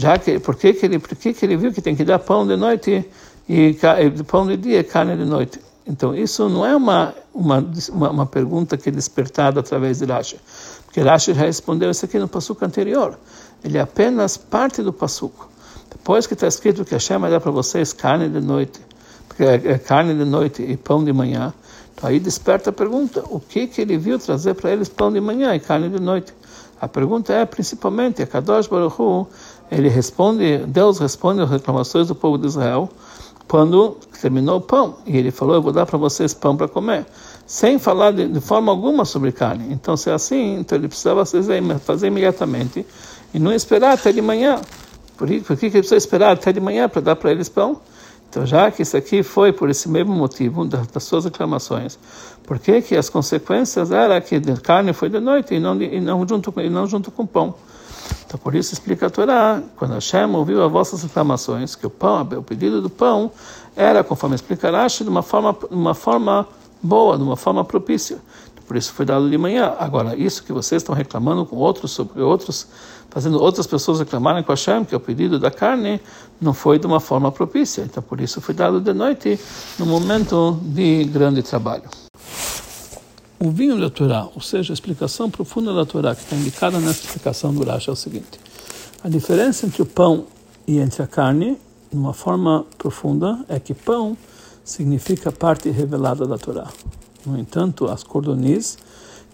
já 0.00 0.16
que, 0.16 0.38
por 0.40 0.56
que 0.56 0.68
ele, 0.82 0.98
por 0.98 1.14
que 1.14 1.34
ele 1.42 1.58
viu 1.58 1.70
que 1.72 1.82
tem 1.82 1.94
que 1.94 2.04
dar 2.04 2.18
pão 2.18 2.46
de 2.46 2.56
noite 2.56 3.04
e, 3.46 3.76
e 3.76 4.24
pão 4.24 4.46
de 4.46 4.56
dia 4.56 4.80
e 4.80 4.84
carne 4.84 5.14
de 5.14 5.26
noite? 5.26 5.60
Então, 5.86 6.14
isso 6.14 6.48
não 6.48 6.64
é 6.64 6.74
uma, 6.74 7.14
uma, 7.34 7.62
uma, 7.92 8.24
pergunta 8.24 8.78
que 8.78 8.88
é 8.88 8.92
despertada 8.92 9.60
através 9.60 9.98
de 9.98 10.06
Rashi, 10.06 10.40
porque 10.86 11.02
Rashi 11.02 11.34
já 11.34 11.42
respondeu 11.42 11.90
isso 11.90 12.06
aqui 12.06 12.18
no 12.18 12.28
passuco 12.28 12.64
anterior. 12.64 13.18
Ele 13.62 13.76
é 13.76 13.82
apenas 13.82 14.38
parte 14.38 14.82
do 14.82 14.90
passuco. 14.90 15.50
Depois 15.90 16.26
que 16.26 16.32
está 16.32 16.46
escrito 16.46 16.82
que 16.82 16.94
Hashem 16.94 17.18
vai 17.18 17.30
dar 17.30 17.40
para 17.40 17.50
vocês 17.50 17.92
carne 17.92 18.26
de 18.26 18.40
noite, 18.40 18.80
porque 19.28 19.44
é, 19.44 19.54
é 19.54 19.78
carne 19.78 20.14
de 20.14 20.24
noite 20.24 20.62
e 20.62 20.78
pão 20.78 21.04
de 21.04 21.12
manhã, 21.12 21.52
então 21.94 22.08
aí 22.08 22.18
desperta 22.18 22.70
a 22.70 22.72
pergunta: 22.72 23.22
o 23.28 23.38
que 23.38 23.66
que 23.66 23.82
ele 23.82 23.98
viu 23.98 24.18
trazer 24.18 24.54
para 24.54 24.70
eles 24.70 24.88
pão 24.88 25.12
de 25.12 25.20
manhã 25.20 25.54
e 25.54 25.60
carne 25.60 25.90
de 25.90 26.00
noite? 26.00 26.32
A 26.80 26.88
pergunta 26.88 27.34
é 27.34 27.44
principalmente 27.44 28.22
a 28.22 28.26
Kadosh 28.26 28.66
Baruch 28.66 29.02
Hu, 29.02 29.28
ele 29.70 29.88
responde, 29.88 30.58
Deus 30.66 30.98
responde 30.98 31.40
às 31.42 31.50
reclamações 31.50 32.08
do 32.08 32.14
povo 32.14 32.36
de 32.36 32.46
Israel 32.46 32.90
quando 33.46 33.96
terminou 34.20 34.58
o 34.58 34.60
pão. 34.60 34.96
E 35.06 35.16
ele 35.16 35.30
falou: 35.30 35.54
Eu 35.54 35.62
vou 35.62 35.72
dar 35.72 35.86
para 35.86 35.98
vocês 35.98 36.34
pão 36.34 36.56
para 36.56 36.68
comer, 36.68 37.06
sem 37.46 37.78
falar 37.78 38.12
de, 38.12 38.28
de, 38.28 38.40
forma 38.40 38.70
alguma 38.70 39.04
sobre 39.04 39.32
carne. 39.32 39.72
Então, 39.72 39.96
se 39.96 40.10
é 40.10 40.12
assim, 40.12 40.58
então 40.60 40.76
ele 40.78 40.88
precisava 40.88 41.24
fazer, 41.24 42.06
imediatamente 42.06 42.86
e 43.32 43.38
não 43.38 43.52
esperar 43.52 43.94
até 43.94 44.12
de 44.12 44.20
manhã. 44.20 44.60
Por, 45.16 45.28
por 45.42 45.56
que 45.56 45.66
ele 45.66 45.72
precisa 45.72 45.96
esperar 45.96 46.32
até 46.32 46.52
de 46.52 46.60
manhã 46.60 46.88
para 46.88 47.00
dar 47.00 47.16
para 47.16 47.30
eles 47.30 47.48
pão? 47.48 47.80
Então, 48.28 48.46
já 48.46 48.70
que 48.70 48.82
isso 48.82 48.96
aqui 48.96 49.24
foi 49.24 49.52
por 49.52 49.68
esse 49.68 49.88
mesmo 49.88 50.14
motivo 50.14 50.64
das, 50.64 50.86
das 50.86 51.02
suas 51.02 51.24
reclamações, 51.24 51.98
por 52.44 52.60
que, 52.60 52.80
que 52.80 52.96
as 52.96 53.10
consequências 53.10 53.90
era 53.90 54.20
que 54.20 54.36
a 54.36 54.56
carne 54.62 54.92
foi 54.92 55.08
de 55.08 55.18
noite 55.18 55.54
e 55.54 55.58
não, 55.58 55.80
e 55.82 56.00
não, 56.00 56.26
junto, 56.26 56.54
e 56.60 56.70
não 56.70 56.86
junto 56.86 57.10
com 57.10 57.26
pão? 57.26 57.54
Então, 58.30 58.38
por 58.38 58.54
isso 58.54 58.72
explica 58.72 59.08
a 59.08 59.10
Torá, 59.10 59.60
quando 59.74 59.94
Hashem 59.94 60.32
ouviu 60.36 60.64
as 60.64 60.70
vossas 60.70 61.02
reclamações, 61.02 61.74
que 61.74 61.84
o 61.84 61.90
pão, 61.90 62.22
o 62.22 62.42
pedido 62.44 62.80
do 62.80 62.88
pão, 62.88 63.32
era, 63.74 64.04
conforme 64.04 64.36
explica 64.36 64.70
Rashi, 64.70 65.02
de 65.02 65.10
uma 65.10 65.20
forma, 65.20 65.56
uma 65.68 65.94
forma 65.94 66.46
boa, 66.80 67.16
de 67.16 67.24
uma 67.24 67.36
forma 67.36 67.64
propícia. 67.64 68.18
Por 68.68 68.76
isso 68.76 68.92
foi 68.92 69.04
dado 69.04 69.28
de 69.28 69.36
manhã. 69.36 69.74
Agora, 69.80 70.14
isso 70.14 70.44
que 70.44 70.52
vocês 70.52 70.80
estão 70.80 70.94
reclamando 70.94 71.44
com 71.44 71.56
outros, 71.56 71.90
sobre 71.90 72.22
outros, 72.22 72.68
fazendo 73.10 73.42
outras 73.42 73.66
pessoas 73.66 73.98
reclamarem 73.98 74.44
com 74.44 74.52
Hashem, 74.52 74.84
que 74.84 74.94
é 74.94 74.96
o 74.96 75.00
pedido 75.00 75.36
da 75.36 75.50
carne, 75.50 76.00
não 76.40 76.54
foi 76.54 76.78
de 76.78 76.86
uma 76.86 77.00
forma 77.00 77.32
propícia. 77.32 77.82
Então, 77.82 78.00
por 78.00 78.20
isso 78.20 78.40
foi 78.40 78.54
dado 78.54 78.80
de 78.80 78.92
noite, 78.92 79.40
no 79.76 79.86
momento 79.86 80.56
de 80.62 81.02
grande 81.02 81.42
trabalho. 81.42 82.09
O 83.42 83.50
vinho 83.50 83.80
da 83.80 83.88
Torá, 83.88 84.28
ou 84.34 84.42
seja, 84.42 84.70
a 84.70 84.74
explicação 84.74 85.30
profunda 85.30 85.72
da 85.72 85.86
Torá, 85.86 86.14
que 86.14 86.20
está 86.20 86.36
indicada 86.36 86.78
nessa 86.78 87.06
explicação 87.06 87.54
do 87.54 87.64
Rashi, 87.64 87.88
é 87.88 87.92
o 87.94 87.96
seguinte: 87.96 88.38
a 89.02 89.08
diferença 89.08 89.64
entre 89.64 89.80
o 89.80 89.86
pão 89.86 90.26
e 90.66 90.78
entre 90.78 91.02
a 91.02 91.06
carne, 91.06 91.56
de 91.90 91.96
uma 91.96 92.12
forma 92.12 92.66
profunda, 92.76 93.42
é 93.48 93.58
que 93.58 93.72
pão 93.72 94.14
significa 94.62 95.30
a 95.30 95.32
parte 95.32 95.70
revelada 95.70 96.26
da 96.26 96.36
Torá. 96.36 96.68
No 97.24 97.38
entanto, 97.38 97.86
as 97.86 98.02
cordonis, 98.02 98.76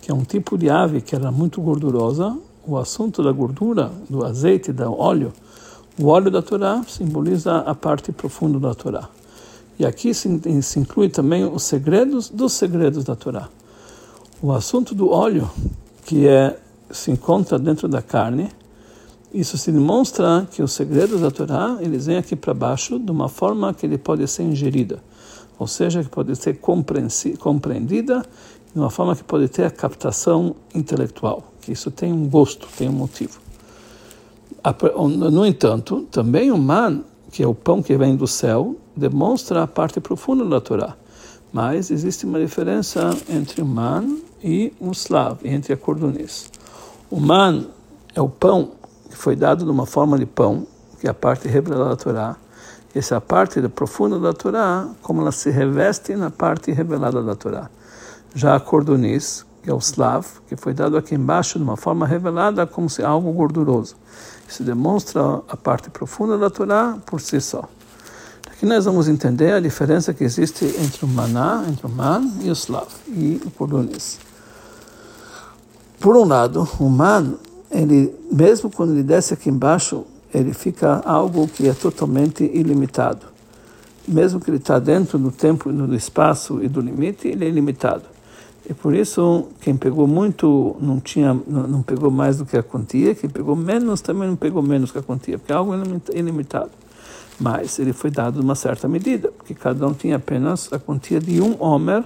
que 0.00 0.08
é 0.08 0.14
um 0.14 0.22
tipo 0.22 0.56
de 0.56 0.70
ave 0.70 1.00
que 1.00 1.16
era 1.16 1.32
muito 1.32 1.60
gordurosa, 1.60 2.38
o 2.64 2.78
assunto 2.78 3.24
da 3.24 3.32
gordura, 3.32 3.90
do 4.08 4.24
azeite, 4.24 4.72
do 4.72 4.96
óleo, 4.96 5.32
o 6.00 6.06
óleo 6.06 6.30
da 6.30 6.42
Torá 6.42 6.80
simboliza 6.86 7.56
a 7.58 7.74
parte 7.74 8.12
profunda 8.12 8.60
da 8.60 8.72
Torá. 8.72 9.08
E 9.80 9.84
aqui 9.84 10.14
se, 10.14 10.62
se 10.62 10.78
inclui 10.78 11.08
também 11.08 11.44
os 11.44 11.64
segredos 11.64 12.30
dos 12.30 12.52
segredos 12.52 13.02
da 13.02 13.16
Torá. 13.16 13.48
O 14.46 14.52
assunto 14.52 14.94
do 14.94 15.10
óleo, 15.10 15.50
que 16.04 16.28
é, 16.28 16.56
se 16.88 17.10
encontra 17.10 17.58
dentro 17.58 17.88
da 17.88 18.00
carne, 18.00 18.48
isso 19.34 19.58
se 19.58 19.72
demonstra 19.72 20.46
que 20.48 20.62
os 20.62 20.70
segredos 20.70 21.20
da 21.20 21.32
Torá, 21.32 21.78
eles 21.80 22.06
vêm 22.06 22.18
aqui 22.18 22.36
para 22.36 22.54
baixo 22.54 22.96
de 22.96 23.10
uma 23.10 23.28
forma 23.28 23.74
que 23.74 23.84
ele 23.84 23.98
pode 23.98 24.24
ser 24.28 24.44
ingerida, 24.44 25.02
ou 25.58 25.66
seja, 25.66 26.00
que 26.00 26.08
pode 26.08 26.36
ser 26.36 26.60
compreendida 26.60 28.24
de 28.72 28.78
uma 28.78 28.88
forma 28.88 29.16
que 29.16 29.24
pode 29.24 29.48
ter 29.48 29.64
a 29.64 29.70
captação 29.70 30.54
intelectual, 30.72 31.42
que 31.60 31.72
isso 31.72 31.90
tem 31.90 32.12
um 32.12 32.28
gosto, 32.28 32.68
tem 32.78 32.88
um 32.88 32.92
motivo. 32.92 33.40
No 35.28 35.44
entanto, 35.44 36.06
também 36.08 36.52
o 36.52 36.56
man, 36.56 37.02
que 37.32 37.42
é 37.42 37.46
o 37.48 37.52
pão 37.52 37.82
que 37.82 37.96
vem 37.96 38.14
do 38.14 38.28
céu, 38.28 38.76
demonstra 38.96 39.64
a 39.64 39.66
parte 39.66 39.98
profunda 39.98 40.44
da 40.44 40.60
Torá. 40.60 40.96
Mas 41.52 41.90
existe 41.90 42.24
uma 42.24 42.38
diferença 42.38 43.10
entre 43.28 43.60
o 43.60 43.66
man 43.66 44.06
e 44.42 44.72
o 44.80 44.90
slav, 44.92 45.38
entre 45.44 45.72
a 45.72 45.76
cordonês. 45.76 46.50
O 47.10 47.20
man 47.20 47.66
é 48.14 48.20
o 48.20 48.28
pão 48.28 48.72
que 49.08 49.16
foi 49.16 49.36
dado 49.36 49.64
de 49.64 49.70
uma 49.70 49.86
forma 49.86 50.18
de 50.18 50.26
pão, 50.26 50.66
que 51.00 51.06
é 51.06 51.10
a 51.10 51.14
parte 51.14 51.48
revelada 51.48 51.90
da 51.90 51.96
Torá. 51.96 52.36
Essa 52.94 53.16
é 53.16 53.20
parte 53.20 53.60
profunda 53.68 54.18
da 54.18 54.32
Torá, 54.32 54.88
como 55.02 55.20
ela 55.20 55.32
se 55.32 55.50
reveste 55.50 56.14
na 56.16 56.30
parte 56.30 56.72
revelada 56.72 57.22
da 57.22 57.34
Torá. 57.34 57.68
Já 58.34 58.56
a 58.56 58.60
cordonês, 58.60 59.44
que 59.62 59.70
é 59.70 59.74
o 59.74 59.78
slav, 59.78 60.26
que 60.48 60.56
foi 60.56 60.72
dado 60.72 60.96
aqui 60.96 61.14
embaixo 61.14 61.58
de 61.58 61.64
uma 61.64 61.76
forma 61.76 62.06
revelada 62.06 62.66
como 62.66 62.88
se 62.88 63.02
algo 63.02 63.30
gorduroso. 63.32 63.96
Isso 64.48 64.62
demonstra 64.62 65.42
a 65.48 65.56
parte 65.56 65.90
profunda 65.90 66.38
da 66.38 66.48
Torá 66.48 66.96
por 67.04 67.20
si 67.20 67.40
só. 67.40 67.68
Aqui 68.50 68.64
nós 68.64 68.86
vamos 68.86 69.08
entender 69.08 69.52
a 69.52 69.60
diferença 69.60 70.14
que 70.14 70.24
existe 70.24 70.64
entre 70.78 71.04
o 71.04 71.08
maná, 71.08 71.64
entre 71.68 71.86
o 71.86 71.90
man 71.90 72.22
e 72.40 72.48
o 72.48 72.52
slav, 72.52 72.88
e 73.08 73.42
o 73.44 73.50
cordonês. 73.50 74.25
Por 76.00 76.16
um 76.16 76.24
lado, 76.24 76.68
o 76.78 76.88
man, 76.88 77.34
ele, 77.70 78.14
mesmo 78.30 78.70
quando 78.70 78.92
ele 78.92 79.02
desce 79.02 79.34
aqui 79.34 79.48
embaixo, 79.48 80.04
ele 80.32 80.52
fica 80.52 81.00
algo 81.04 81.48
que 81.48 81.68
é 81.68 81.72
totalmente 81.72 82.44
ilimitado. 82.44 83.26
Mesmo 84.06 84.40
que 84.40 84.50
ele 84.50 84.58
está 84.58 84.78
dentro 84.78 85.18
do 85.18 85.30
tempo, 85.30 85.72
do 85.72 85.94
espaço 85.94 86.62
e 86.62 86.68
do 86.68 86.80
limite, 86.80 87.28
ele 87.28 87.44
é 87.44 87.48
ilimitado. 87.48 88.04
E 88.68 88.74
por 88.74 88.94
isso, 88.94 89.46
quem 89.60 89.76
pegou 89.76 90.06
muito 90.06 90.76
não 90.80 91.00
tinha, 91.00 91.34
não, 91.46 91.66
não 91.66 91.82
pegou 91.82 92.10
mais 92.10 92.38
do 92.38 92.44
que 92.44 92.56
a 92.56 92.62
quantia, 92.62 93.14
quem 93.14 93.30
pegou 93.30 93.56
menos 93.56 94.00
também 94.00 94.28
não 94.28 94.36
pegou 94.36 94.62
menos 94.62 94.90
que 94.90 94.98
a 94.98 95.02
quantia, 95.02 95.38
porque 95.38 95.52
é 95.52 95.56
algo 95.56 95.72
ilimitado 96.12 96.70
mas 97.38 97.78
ele 97.78 97.92
foi 97.92 98.10
dado 98.10 98.40
uma 98.40 98.54
certa 98.54 98.88
medida, 98.88 99.30
porque 99.30 99.54
cada 99.54 99.86
um 99.86 99.92
tinha 99.92 100.16
apenas 100.16 100.72
a 100.72 100.78
quantia 100.78 101.20
de 101.20 101.40
um 101.40 101.56
homer 101.62 102.04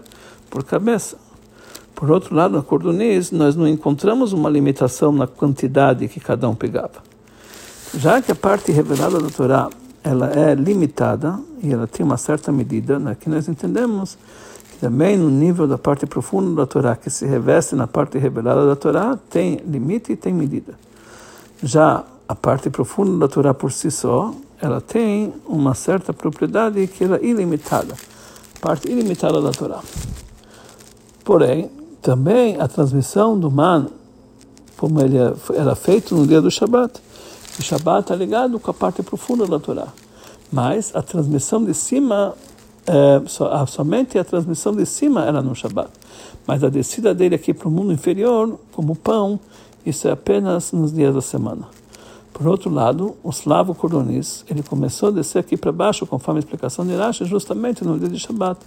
por 0.48 0.64
cabeça. 0.64 1.16
Por 2.00 2.10
outro 2.10 2.34
lado, 2.34 2.56
na 2.56 2.62
cordonês, 2.62 3.30
nós 3.30 3.54
não 3.54 3.68
encontramos 3.68 4.32
uma 4.32 4.48
limitação 4.48 5.12
na 5.12 5.26
quantidade 5.26 6.08
que 6.08 6.18
cada 6.18 6.48
um 6.48 6.54
pegava. 6.54 7.02
Já 7.92 8.22
que 8.22 8.32
a 8.32 8.34
parte 8.34 8.72
revelada 8.72 9.20
da 9.20 9.28
Torá 9.28 9.68
ela 10.02 10.30
é 10.30 10.54
limitada 10.54 11.38
e 11.62 11.70
ela 11.70 11.86
tem 11.86 12.02
uma 12.06 12.16
certa 12.16 12.50
medida, 12.50 12.96
aqui 13.10 13.28
nós 13.28 13.48
entendemos 13.48 14.16
que 14.72 14.78
também 14.78 15.18
no 15.18 15.28
nível 15.28 15.68
da 15.68 15.76
parte 15.76 16.06
profunda 16.06 16.62
da 16.62 16.66
Torá, 16.66 16.96
que 16.96 17.10
se 17.10 17.26
reveste 17.26 17.74
na 17.74 17.86
parte 17.86 18.16
revelada 18.16 18.66
da 18.66 18.74
Torá, 18.74 19.18
tem 19.28 19.60
limite 19.66 20.12
e 20.12 20.16
tem 20.16 20.32
medida. 20.32 20.72
Já 21.62 22.02
a 22.26 22.34
parte 22.34 22.70
profunda 22.70 23.18
da 23.18 23.28
Torá 23.28 23.52
por 23.52 23.72
si 23.72 23.90
só, 23.90 24.32
ela 24.58 24.80
tem 24.80 25.34
uma 25.46 25.74
certa 25.74 26.14
propriedade 26.14 26.86
que 26.86 27.04
ela 27.04 27.18
é 27.18 27.26
ilimitada, 27.26 27.94
parte 28.58 28.90
ilimitada 28.90 29.42
da 29.42 29.50
Torá. 29.50 29.80
Porém, 31.22 31.70
também 32.02 32.60
a 32.60 32.66
transmissão 32.66 33.38
do 33.38 33.50
man, 33.50 33.88
como 34.76 35.00
ele 35.00 35.18
é, 35.18 35.34
era 35.54 35.74
feito 35.74 36.14
no 36.14 36.26
dia 36.26 36.40
do 36.40 36.50
Shabat, 36.50 37.00
o 37.58 37.62
Shabat 37.62 38.02
está 38.02 38.14
ligado 38.14 38.58
com 38.58 38.70
a 38.70 38.74
parte 38.74 39.02
profunda 39.02 39.46
da 39.46 39.58
Torá. 39.58 39.88
Mas 40.50 40.94
a 40.94 41.02
transmissão 41.02 41.64
de 41.64 41.74
cima, 41.74 42.34
é, 42.86 43.20
somente 43.66 44.18
a 44.18 44.24
transmissão 44.24 44.74
de 44.74 44.86
cima 44.86 45.24
era 45.24 45.42
no 45.42 45.54
Shabat. 45.54 45.90
Mas 46.46 46.64
a 46.64 46.68
descida 46.68 47.14
dele 47.14 47.34
aqui 47.34 47.52
para 47.52 47.68
o 47.68 47.70
mundo 47.70 47.92
inferior, 47.92 48.58
como 48.72 48.96
pão, 48.96 49.38
isso 49.84 50.08
é 50.08 50.10
apenas 50.10 50.72
nos 50.72 50.92
dias 50.92 51.14
da 51.14 51.20
semana. 51.20 51.68
Por 52.32 52.46
outro 52.46 52.70
lado, 52.70 53.16
o 53.22 53.30
slavo 53.30 53.74
coronis, 53.74 54.44
ele 54.48 54.62
começou 54.62 55.10
a 55.10 55.12
descer 55.12 55.38
aqui 55.38 55.56
para 55.56 55.70
baixo, 55.70 56.06
conforme 56.06 56.38
a 56.38 56.40
explicação 56.40 56.86
de 56.86 56.96
Rashi, 56.96 57.26
justamente 57.26 57.84
no 57.84 57.98
dia 57.98 58.08
de 58.08 58.18
Shabbat. 58.18 58.58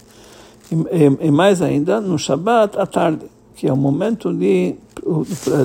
E, 0.73 0.75
e, 0.75 1.27
e, 1.27 1.31
mais 1.31 1.61
ainda, 1.61 2.01
no 2.01 2.17
Shabbat, 2.17 2.79
à 2.79 2.87
tarde, 2.87 3.25
que 3.55 3.67
é 3.67 3.73
o 3.73 3.77
momento 3.77 4.33
de, 4.33 4.75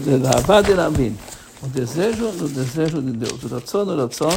de 0.04 0.74
Rabin, 0.74 1.16
o 1.62 1.68
desejo 1.68 2.30
do 2.32 2.46
desejo 2.48 3.00
de 3.00 3.12
Deus, 3.12 3.42
o 3.42 3.48
ratzon, 3.48 3.84
o 3.84 3.96
ratzon, 3.96 4.36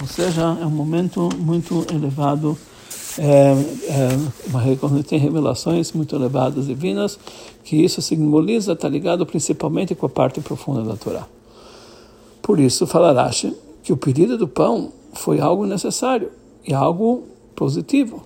ou 0.00 0.06
seja, 0.06 0.58
é 0.60 0.66
um 0.66 0.70
momento 0.70 1.30
muito 1.38 1.86
elevado, 1.90 2.58
é, 3.18 3.54
é, 3.88 4.76
quando 4.78 5.02
tem 5.02 5.18
revelações 5.18 5.92
muito 5.92 6.14
elevadas 6.14 6.66
divinas, 6.66 7.18
que 7.64 7.76
isso 7.76 8.02
simboliza, 8.02 8.72
está 8.72 8.88
ligado 8.88 9.24
principalmente 9.24 9.94
com 9.94 10.04
a 10.04 10.10
parte 10.10 10.42
profunda 10.42 10.82
da 10.82 10.94
Torá. 10.94 11.26
Por 12.42 12.60
isso, 12.60 12.86
fala 12.86 13.30
que 13.82 13.92
o 13.92 13.96
pedido 13.96 14.36
do 14.36 14.46
pão 14.46 14.92
foi 15.14 15.40
algo 15.40 15.64
necessário 15.64 16.30
e 16.66 16.74
algo 16.74 17.24
positivo, 17.56 18.22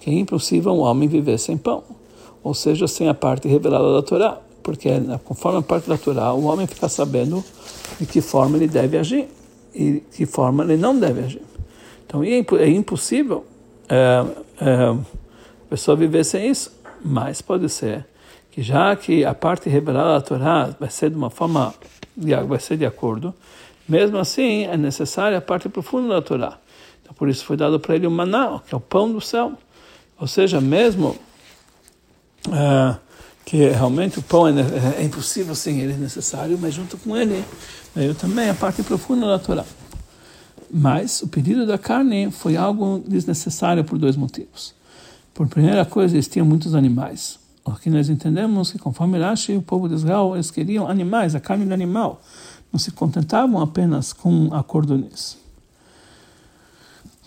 que 0.00 0.10
é 0.10 0.14
impossível 0.14 0.72
um 0.72 0.80
homem 0.80 1.08
viver 1.08 1.38
sem 1.38 1.56
pão, 1.56 1.82
ou 2.42 2.54
seja, 2.54 2.88
sem 2.88 3.08
a 3.08 3.14
parte 3.14 3.46
revelada 3.46 3.92
da 3.94 4.02
Torá, 4.02 4.38
porque 4.62 4.90
né, 4.90 5.20
conforme 5.24 5.58
a 5.58 5.62
parte 5.62 5.88
da 5.88 5.98
Torá, 5.98 6.32
o 6.32 6.44
homem 6.44 6.66
fica 6.66 6.88
sabendo 6.88 7.44
de 7.98 8.06
que 8.06 8.20
forma 8.20 8.56
ele 8.56 8.66
deve 8.66 8.96
agir 8.96 9.28
e 9.74 9.92
de 9.92 10.00
que 10.12 10.26
forma 10.26 10.64
ele 10.64 10.76
não 10.76 10.98
deve 10.98 11.20
agir. 11.20 11.42
Então, 12.06 12.24
é, 12.24 12.44
é 12.58 12.68
impossível 12.68 13.44
é, 13.88 14.24
é, 14.60 14.96
pessoa 15.68 15.96
viver 15.96 16.24
sem 16.24 16.50
isso. 16.50 16.72
Mas 17.02 17.40
pode 17.40 17.68
ser 17.68 18.06
que 18.50 18.62
já 18.62 18.94
que 18.94 19.24
a 19.24 19.34
parte 19.34 19.68
revelada 19.68 20.14
da 20.14 20.20
Torá 20.20 20.74
vai 20.78 20.90
ser 20.90 21.10
de 21.10 21.16
uma 21.16 21.30
forma, 21.30 21.72
vai 22.46 22.58
ser 22.58 22.76
de 22.76 22.84
acordo, 22.84 23.32
mesmo 23.88 24.18
assim 24.18 24.64
é 24.64 24.76
necessária 24.76 25.38
a 25.38 25.40
parte 25.40 25.68
profunda 25.68 26.08
da 26.08 26.22
Torá. 26.22 26.58
Então 27.02 27.14
por 27.14 27.28
isso 27.28 27.44
foi 27.44 27.56
dado 27.56 27.80
para 27.80 27.94
ele 27.94 28.06
o 28.06 28.10
maná, 28.10 28.60
que 28.66 28.74
é 28.74 28.76
o 28.76 28.80
pão 28.80 29.10
do 29.10 29.20
céu. 29.20 29.52
Ou 30.20 30.26
seja, 30.26 30.60
mesmo 30.60 31.16
uh, 32.46 32.98
que 33.44 33.68
realmente 33.70 34.18
o 34.18 34.22
pão 34.22 34.46
é, 34.46 34.52
é, 34.98 35.02
impossível 35.02 35.54
sem 35.54 35.80
ele, 35.80 35.94
é 35.94 35.96
necessário, 35.96 36.58
mas 36.60 36.74
junto 36.74 36.98
com 36.98 37.16
ele 37.16 37.42
veio 37.94 38.14
também 38.14 38.50
a 38.50 38.54
parte 38.54 38.82
profunda 38.82 39.26
da 39.26 39.38
Torá. 39.38 39.64
Mas 40.70 41.22
o 41.22 41.28
pedido 41.28 41.66
da 41.66 41.78
carne 41.78 42.30
foi 42.30 42.56
algo 42.56 43.02
desnecessário 43.06 43.82
por 43.82 43.98
dois 43.98 44.14
motivos. 44.14 44.74
Por 45.34 45.48
primeira 45.48 45.84
coisa, 45.84 46.14
eles 46.14 46.28
tinham 46.28 46.46
muitos 46.46 46.74
animais. 46.74 47.40
Aqui 47.64 47.90
nós 47.90 48.08
entendemos 48.08 48.70
que, 48.70 48.78
conforme 48.78 49.18
Rashi, 49.18 49.56
o 49.56 49.62
povo 49.62 49.88
de 49.88 49.94
Israel, 49.94 50.32
eles 50.34 50.50
queriam 50.50 50.86
animais, 50.86 51.34
a 51.34 51.40
carne 51.40 51.64
do 51.64 51.74
animal. 51.74 52.22
Não 52.72 52.78
se 52.78 52.90
contentavam 52.92 53.60
apenas 53.60 54.12
com 54.12 54.52
a 54.52 54.62
cordoniz. 54.62 55.38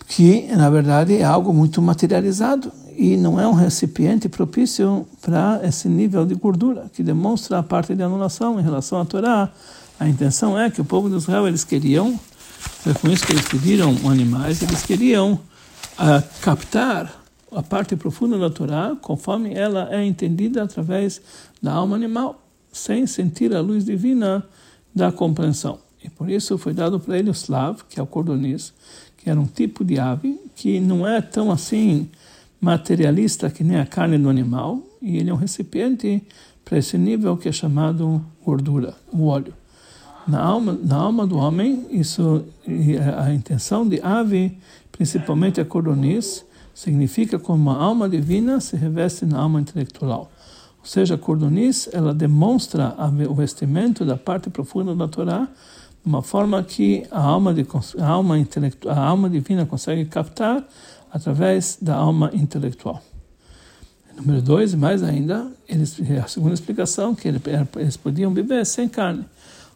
Que, 0.06 0.46
na 0.54 0.68
verdade, 0.68 1.16
é 1.16 1.24
algo 1.24 1.52
muito 1.52 1.80
materializado 1.80 2.70
e 2.96 3.16
não 3.16 3.40
é 3.40 3.46
um 3.46 3.52
recipiente 3.52 4.28
propício 4.28 5.06
para 5.20 5.60
esse 5.64 5.88
nível 5.88 6.24
de 6.24 6.34
gordura, 6.34 6.86
que 6.92 7.02
demonstra 7.02 7.58
a 7.58 7.62
parte 7.62 7.94
de 7.94 8.02
anulação 8.02 8.60
em 8.60 8.62
relação 8.62 9.00
à 9.00 9.04
Torá. 9.04 9.50
A 9.98 10.08
intenção 10.08 10.58
é 10.58 10.70
que 10.70 10.80
o 10.80 10.84
povo 10.84 11.08
de 11.08 11.16
Israel, 11.16 11.48
eles 11.48 11.64
queriam, 11.64 12.18
foi 12.80 12.94
com 12.94 13.08
isso 13.08 13.26
que 13.26 13.32
eles 13.32 13.48
pediram 13.48 13.96
animais, 14.08 14.62
eles 14.62 14.82
queriam 14.82 15.32
uh, 15.34 16.40
captar 16.40 17.22
a 17.50 17.62
parte 17.62 17.96
profunda 17.96 18.38
da 18.38 18.50
Torá, 18.50 18.96
conforme 19.00 19.54
ela 19.54 19.88
é 19.90 20.04
entendida 20.04 20.62
através 20.62 21.20
da 21.62 21.72
alma 21.72 21.96
animal, 21.96 22.42
sem 22.72 23.06
sentir 23.06 23.54
a 23.54 23.60
luz 23.60 23.84
divina 23.84 24.44
da 24.94 25.10
compreensão. 25.12 25.78
E 26.02 26.10
por 26.10 26.28
isso 26.28 26.58
foi 26.58 26.74
dado 26.74 27.00
para 27.00 27.18
ele 27.18 27.30
o 27.30 27.32
slav, 27.32 27.78
que 27.88 27.98
é 27.98 28.02
o 28.02 28.06
cordoniz, 28.06 28.74
que 29.24 29.30
era 29.30 29.40
um 29.40 29.46
tipo 29.46 29.82
de 29.82 29.98
ave 29.98 30.38
que 30.54 30.78
não 30.78 31.08
é 31.08 31.22
tão 31.22 31.50
assim 31.50 32.10
materialista 32.60 33.48
que 33.48 33.64
nem 33.64 33.78
a 33.78 33.86
carne 33.86 34.18
do 34.18 34.28
animal, 34.28 34.82
e 35.00 35.16
ele 35.16 35.30
é 35.30 35.32
um 35.34 35.36
recipiente 35.36 36.22
para 36.62 36.76
esse 36.78 36.98
nível 36.98 37.34
que 37.36 37.48
é 37.48 37.52
chamado 37.52 38.22
gordura, 38.44 38.94
o 39.10 39.26
óleo. 39.26 39.54
Na 40.28 40.40
alma, 40.40 40.78
na 40.82 40.96
alma 40.96 41.26
do 41.26 41.38
homem, 41.38 41.86
isso 41.90 42.44
a 43.18 43.32
intenção 43.32 43.88
de 43.88 44.00
ave, 44.02 44.58
principalmente 44.92 45.58
a 45.60 45.64
cordoniz, 45.64 46.44
significa 46.74 47.38
como 47.38 47.70
a 47.70 47.76
alma 47.76 48.08
divina 48.08 48.60
se 48.60 48.76
reveste 48.76 49.24
na 49.24 49.38
alma 49.38 49.60
intelectual. 49.60 50.30
Ou 50.80 50.86
seja, 50.86 51.14
a 51.14 51.18
cordoniz, 51.18 51.88
ela 51.92 52.12
demonstra 52.12 52.94
o 53.28 53.34
vestimento 53.34 54.04
da 54.04 54.18
parte 54.18 54.50
profunda 54.50 54.94
da 54.94 55.08
Torá 55.08 55.48
uma 56.04 56.22
forma 56.22 56.62
que 56.62 57.06
a 57.10 57.20
alma, 57.20 57.54
de, 57.54 57.66
a 57.98 58.06
alma, 58.06 58.34
a 58.88 59.00
alma 59.00 59.30
divina 59.30 59.64
consegue 59.64 60.04
captar 60.04 60.64
através 61.10 61.78
da 61.80 61.94
alma 61.94 62.30
intelectual. 62.34 63.02
Número 64.16 64.42
dois, 64.42 64.74
mais 64.74 65.02
ainda, 65.02 65.50
eles, 65.68 65.98
a 66.22 66.28
segunda 66.28 66.54
explicação, 66.54 67.14
que 67.14 67.28
eles 67.28 67.96
podiam 67.96 68.32
viver 68.32 68.64
sem 68.64 68.88
carne. 68.88 69.24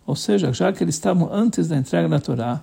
Ou 0.07 0.15
seja, 0.15 0.53
já 0.53 0.73
que 0.73 0.83
eles 0.83 0.95
estavam 0.95 1.33
antes 1.33 1.69
da 1.69 1.77
entrega 1.77 2.09
da 2.09 2.21
Torá, 2.21 2.63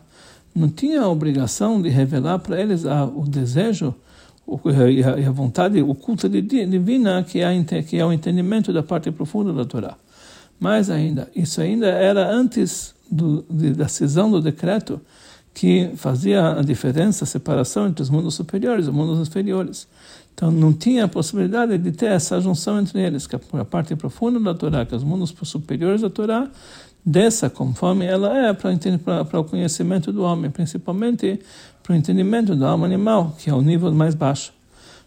não 0.54 0.70
tinha 0.70 1.02
a 1.02 1.10
obrigação 1.10 1.82
de 1.82 1.90
revelar 1.90 2.40
para 2.40 2.60
eles 2.60 2.86
a, 2.86 3.04
o 3.06 3.28
desejo 3.28 3.94
e 4.94 5.04
a, 5.04 5.32
vontade 5.32 5.82
oculta 5.82 6.30
divina 6.30 7.24
que 7.24 7.40
é, 7.42 7.64
que 7.82 7.98
é 7.98 8.06
o 8.06 8.14
entendimento 8.14 8.72
da 8.72 8.84
parte 8.84 9.12
profunda 9.12 9.52
da 9.52 9.66
Torá. 9.66 9.98
Mais 10.60 10.90
ainda, 10.90 11.30
isso 11.36 11.62
ainda 11.62 11.88
era 11.88 12.30
antes 12.32 12.96
do, 13.10 13.46
de, 13.50 13.72
da 13.72 13.88
cisão 13.88 14.32
do 14.32 14.42
decreto 14.42 15.02
que 15.54 15.92
fazia 15.96 16.60
a 16.60 16.62
diferença, 16.62 17.24
a 17.24 17.28
separação 17.28 17.88
entre 17.88 18.02
os 18.02 18.10
mundos 18.10 18.36
superiores 18.36 18.86
e 18.86 18.90
os 18.90 18.96
mundos 18.96 19.26
inferiores. 19.26 19.88
Então 20.34 20.52
não 20.52 20.74
tinha 20.74 21.06
a 21.06 21.08
possibilidade 21.08 21.78
de 21.78 21.92
ter 21.94 22.08
essa 22.08 22.42
junção 22.42 22.78
entre 22.78 23.02
eles, 23.02 23.26
que 23.26 23.38
a 23.38 23.66
parte 23.66 23.96
profunda 23.96 24.38
da 24.38 24.54
Torá, 24.54 24.86
que 24.86 24.94
é 24.94 24.98
os 24.98 25.04
mundos 25.04 25.34
superiores 25.44 26.02
da 26.02 26.10
Torá, 26.10 26.50
dessa 27.06 27.50
conforme 27.50 28.06
ela 28.06 28.38
é 28.38 28.54
para 28.54 29.40
o 29.40 29.44
conhecimento 29.46 30.12
do 30.12 30.24
homem, 30.24 30.52
principalmente 30.52 31.40
para 31.82 31.94
o 31.94 31.96
entendimento 31.96 32.54
da 32.54 32.72
alma 32.72 32.86
animal, 32.86 33.34
que 33.40 33.50
é 33.50 33.54
o 33.54 33.62
nível 33.62 33.94
mais 33.94 34.14
baixo. 34.14 34.52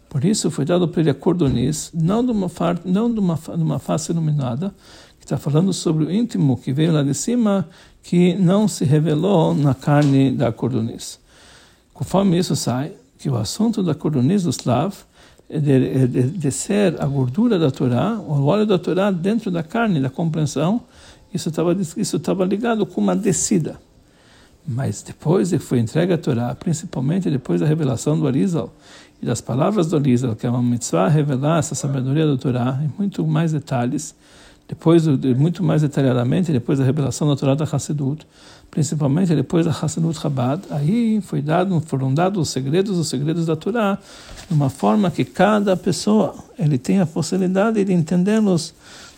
Por 0.09 0.25
isso 0.25 0.49
foi 0.49 0.65
dado 0.65 0.87
para 0.87 1.01
ele 1.01 1.11
a 1.11 1.13
cordoniz, 1.13 1.91
não 1.93 2.25
de 2.25 2.31
uma, 2.31 2.49
não 2.83 3.13
de 3.13 3.19
uma, 3.19 3.35
de 3.35 3.61
uma 3.61 3.77
face 3.77 4.11
iluminada, 4.11 4.73
está 5.29 5.37
falando 5.37 5.71
sobre 5.71 6.05
o 6.05 6.11
íntimo 6.11 6.57
que 6.57 6.73
veio 6.73 6.91
lá 6.91 7.03
de 7.03 7.13
cima, 7.13 7.67
que 8.01 8.33
não 8.33 8.67
se 8.67 8.83
revelou 8.83 9.53
na 9.53 9.75
carne 9.75 10.31
da 10.31 10.51
cordoniz. 10.51 11.19
Conforme 11.93 12.39
isso 12.39 12.55
sai, 12.55 12.93
que 13.19 13.29
o 13.29 13.37
assunto 13.37 13.83
da 13.83 13.93
cordoniz 13.93 14.43
do 14.43 14.49
Slav 14.49 14.95
é 15.47 15.59
de, 15.59 15.71
é 15.71 16.07
de, 16.07 16.23
de 16.23 16.51
ser 16.51 16.99
a 16.99 17.05
gordura 17.05 17.59
da 17.59 17.69
Torá, 17.69 18.17
o 18.19 18.45
óleo 18.45 18.65
da 18.65 18.79
Torá 18.79 19.11
dentro 19.11 19.51
da 19.51 19.61
carne, 19.61 19.99
da 19.99 20.09
compreensão, 20.09 20.81
isso 21.31 21.49
estava 21.49 21.73
isso 21.73 22.17
estava 22.17 22.43
ligado 22.43 22.83
com 22.85 22.99
uma 22.99 23.15
descida. 23.15 23.79
Mas 24.67 25.03
depois 25.03 25.49
de 25.49 25.59
que 25.59 25.63
foi 25.63 25.79
entregue 25.79 26.13
a 26.13 26.17
Torá, 26.17 26.55
principalmente 26.55 27.29
depois 27.29 27.61
da 27.61 27.67
revelação 27.67 28.19
do 28.19 28.25
Arizal 28.25 28.73
e 29.21 29.25
das 29.27 29.41
palavras 29.41 29.87
do 29.87 29.97
Arizal, 29.97 30.35
que 30.35 30.47
é 30.47 30.49
uma 30.49 30.63
mitzvah 30.63 31.07
revelar 31.07 31.59
essa 31.59 31.75
sabedoria 31.75 32.25
do 32.25 32.37
Torá 32.37 32.79
em 32.83 32.91
muito 32.97 33.25
mais 33.27 33.51
detalhes, 33.51 34.15
depois 34.69 35.03
de, 35.03 35.33
muito 35.33 35.63
mais 35.63 35.81
detalhadamente 35.81 36.51
depois 36.51 36.77
da 36.77 36.85
revelação 36.85 37.27
da 37.27 37.35
Torá 37.35 37.55
da 37.55 37.65
Hassedut, 37.65 38.25
principalmente 38.69 39.35
depois 39.35 39.65
da 39.65 39.71
Hassedut 39.71 40.19
Chabad, 40.19 40.61
aí 40.69 41.19
foi 41.21 41.41
dado, 41.41 41.81
foram 41.81 42.13
dados 42.13 42.39
os 42.39 42.49
segredos, 42.49 42.95
os 42.95 43.09
segredos 43.09 43.47
da 43.47 43.55
Torá, 43.55 43.97
de 44.47 44.53
uma 44.53 44.69
forma 44.69 45.09
que 45.09 45.25
cada 45.25 45.75
pessoa 45.75 46.35
ele 46.57 46.77
tem 46.77 47.01
a 47.01 47.05
possibilidade 47.07 47.83
de 47.83 47.91
entendê-los 47.91 48.75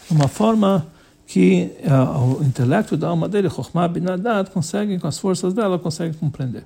de 0.09 0.15
uma 0.15 0.29
forma 0.29 0.87
que 1.27 1.69
uh, 1.83 2.39
o 2.39 2.43
intelecto 2.45 2.95
da 2.95 3.09
alma 3.09 3.27
dele, 3.27 3.49
Chokhmah 3.49 3.89
Binadat, 3.89 4.49
consegue, 4.51 4.99
com 4.99 5.07
as 5.07 5.19
forças 5.19 5.53
dela, 5.53 5.77
consegue 5.77 6.15
compreender. 6.15 6.65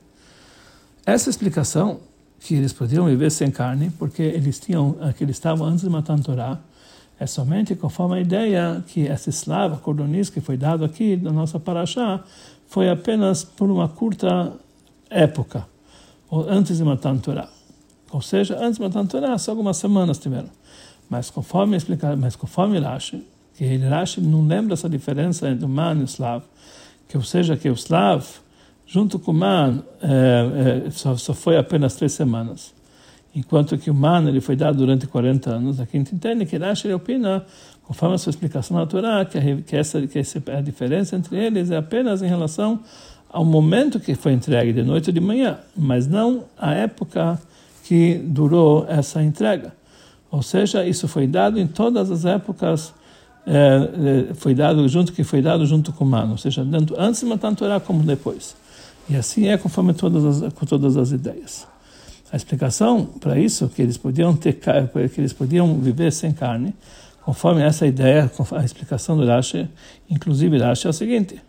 Essa 1.03 1.29
explicação, 1.29 1.99
que 2.39 2.53
eles 2.53 2.71
podiam 2.71 3.05
viver 3.07 3.31
sem 3.31 3.49
carne, 3.49 3.91
porque 3.97 4.21
eles 4.21 4.59
tinham, 4.59 4.95
que 5.17 5.23
eles 5.23 5.35
estavam 5.35 5.67
antes 5.67 5.83
de 5.83 5.89
matar 5.89 6.13
a 6.13 6.17
Torá, 6.19 6.59
é 7.19 7.25
somente 7.25 7.75
conforme 7.75 8.17
a 8.17 8.21
ideia 8.21 8.83
que 8.87 9.07
essa 9.07 9.29
eslava 9.29 9.77
cordoniz 9.77 10.29
que 10.29 10.41
foi 10.41 10.57
dado 10.57 10.83
aqui 10.83 11.15
na 11.15 11.31
nossa 11.31 11.59
paraxá 11.59 12.23
foi 12.67 12.89
apenas 12.89 13.43
por 13.43 13.69
uma 13.69 13.87
curta 13.87 14.53
época, 15.09 15.65
ou 16.29 16.49
antes 16.49 16.77
de 16.79 16.83
Torá. 17.21 17.47
Ou 18.11 18.21
seja, 18.21 18.57
antes 18.59 18.79
de 18.79 19.07
Torá, 19.07 19.37
só 19.37 19.51
algumas 19.51 19.77
semanas 19.77 20.17
tiveram. 20.17 20.49
Mas 21.09 21.29
conforme 21.29 21.77
explicar, 21.77 22.17
mas 22.17 22.35
conforme 22.35 22.79
Rashi, 22.79 23.25
que 23.55 23.77
Rashi 23.77 24.19
não 24.19 24.45
lembra 24.45 24.73
essa 24.73 24.89
diferença 24.89 25.49
entre 25.49 25.65
o 25.65 25.69
man 25.69 25.95
e 25.99 26.01
o 26.01 26.05
slav, 26.05 26.43
que 27.07 27.15
ou 27.15 27.23
seja, 27.23 27.55
que 27.55 27.69
o 27.69 27.73
slav, 27.73 28.25
junto 28.85 29.19
com 29.19 29.31
o 29.31 29.33
man, 29.33 29.83
é, 30.01 30.87
é, 30.87 30.91
só, 30.91 31.15
só 31.15 31.33
foi 31.33 31.57
apenas 31.57 31.95
três 31.95 32.13
semanas, 32.13 32.73
enquanto 33.35 33.77
que 33.77 33.91
o 33.91 33.93
man 33.93 34.27
ele 34.27 34.39
foi 34.39 34.55
dado 34.55 34.77
durante 34.77 35.05
40 35.05 35.49
anos. 35.49 35.79
Aqui 35.79 35.97
a 35.97 35.99
gente 35.99 36.15
entende 36.15 36.45
que 36.45 36.57
Rashi 36.57 36.91
opina, 36.93 37.45
conforme 37.83 38.15
a 38.15 38.17
sua 38.17 38.29
explicação 38.29 38.77
na 38.77 38.85
Torá, 38.85 39.25
que, 39.25 39.37
a, 39.37 39.41
que, 39.57 39.75
essa, 39.75 40.07
que 40.07 40.17
essa, 40.17 40.41
a 40.57 40.61
diferença 40.61 41.15
entre 41.15 41.37
eles 41.37 41.69
é 41.69 41.77
apenas 41.77 42.21
em 42.21 42.27
relação 42.27 42.79
ao 43.29 43.43
momento 43.43 43.99
que 43.99 44.15
foi 44.15 44.31
entregue, 44.31 44.71
de 44.71 44.81
noite 44.81 45.09
ou 45.09 45.13
de 45.13 45.19
manhã, 45.19 45.59
mas 45.75 46.07
não 46.07 46.45
a 46.57 46.73
época 46.73 47.39
que 47.83 48.15
durou 48.23 48.85
essa 48.87 49.21
entrega. 49.21 49.73
Ou 50.31 50.41
seja, 50.41 50.85
isso 50.87 51.07
foi 51.07 51.27
dado 51.27 51.59
em 51.59 51.67
todas 51.67 52.09
as 52.09 52.23
épocas 52.23 52.93
é, 53.45 54.33
foi 54.33 54.55
dado 54.55 54.87
junto 54.87 55.13
que 55.13 55.23
foi 55.23 55.41
dado 55.41 55.65
junto 55.65 55.93
com 55.93 56.03
o 56.03 56.07
mano, 56.07 56.31
ou 56.31 56.37
seja, 56.37 56.65
tanto 56.65 56.95
antes 56.97 57.19
de 57.21 57.27
matar 57.27 57.51
a 57.51 57.55
Torá 57.55 57.79
como 57.79 58.01
depois. 58.01 58.55
E 59.07 59.15
assim 59.15 59.47
é 59.47 59.57
conforme 59.57 59.93
todas 59.93 60.25
as, 60.25 60.53
com 60.53 60.65
todas 60.65 60.97
as 60.97 61.11
ideias. 61.11 61.67
A 62.31 62.35
explicação 62.35 63.05
para 63.05 63.39
isso 63.39 63.69
que 63.69 63.81
eles 63.81 63.97
podiam 63.97 64.35
ter 64.35 64.53
que 64.53 65.21
eles 65.21 65.33
podiam 65.33 65.79
viver 65.79 66.11
sem 66.11 66.31
carne, 66.31 66.73
conforme 67.23 67.61
essa 67.61 67.85
ideia, 67.87 68.29
a 68.51 68.63
explicação 68.63 69.17
do 69.17 69.25
Rashi, 69.25 69.69
inclusive 70.09 70.57
Rashi 70.57 70.87
é 70.87 70.89
o 70.89 70.93
seguinte: 70.93 71.41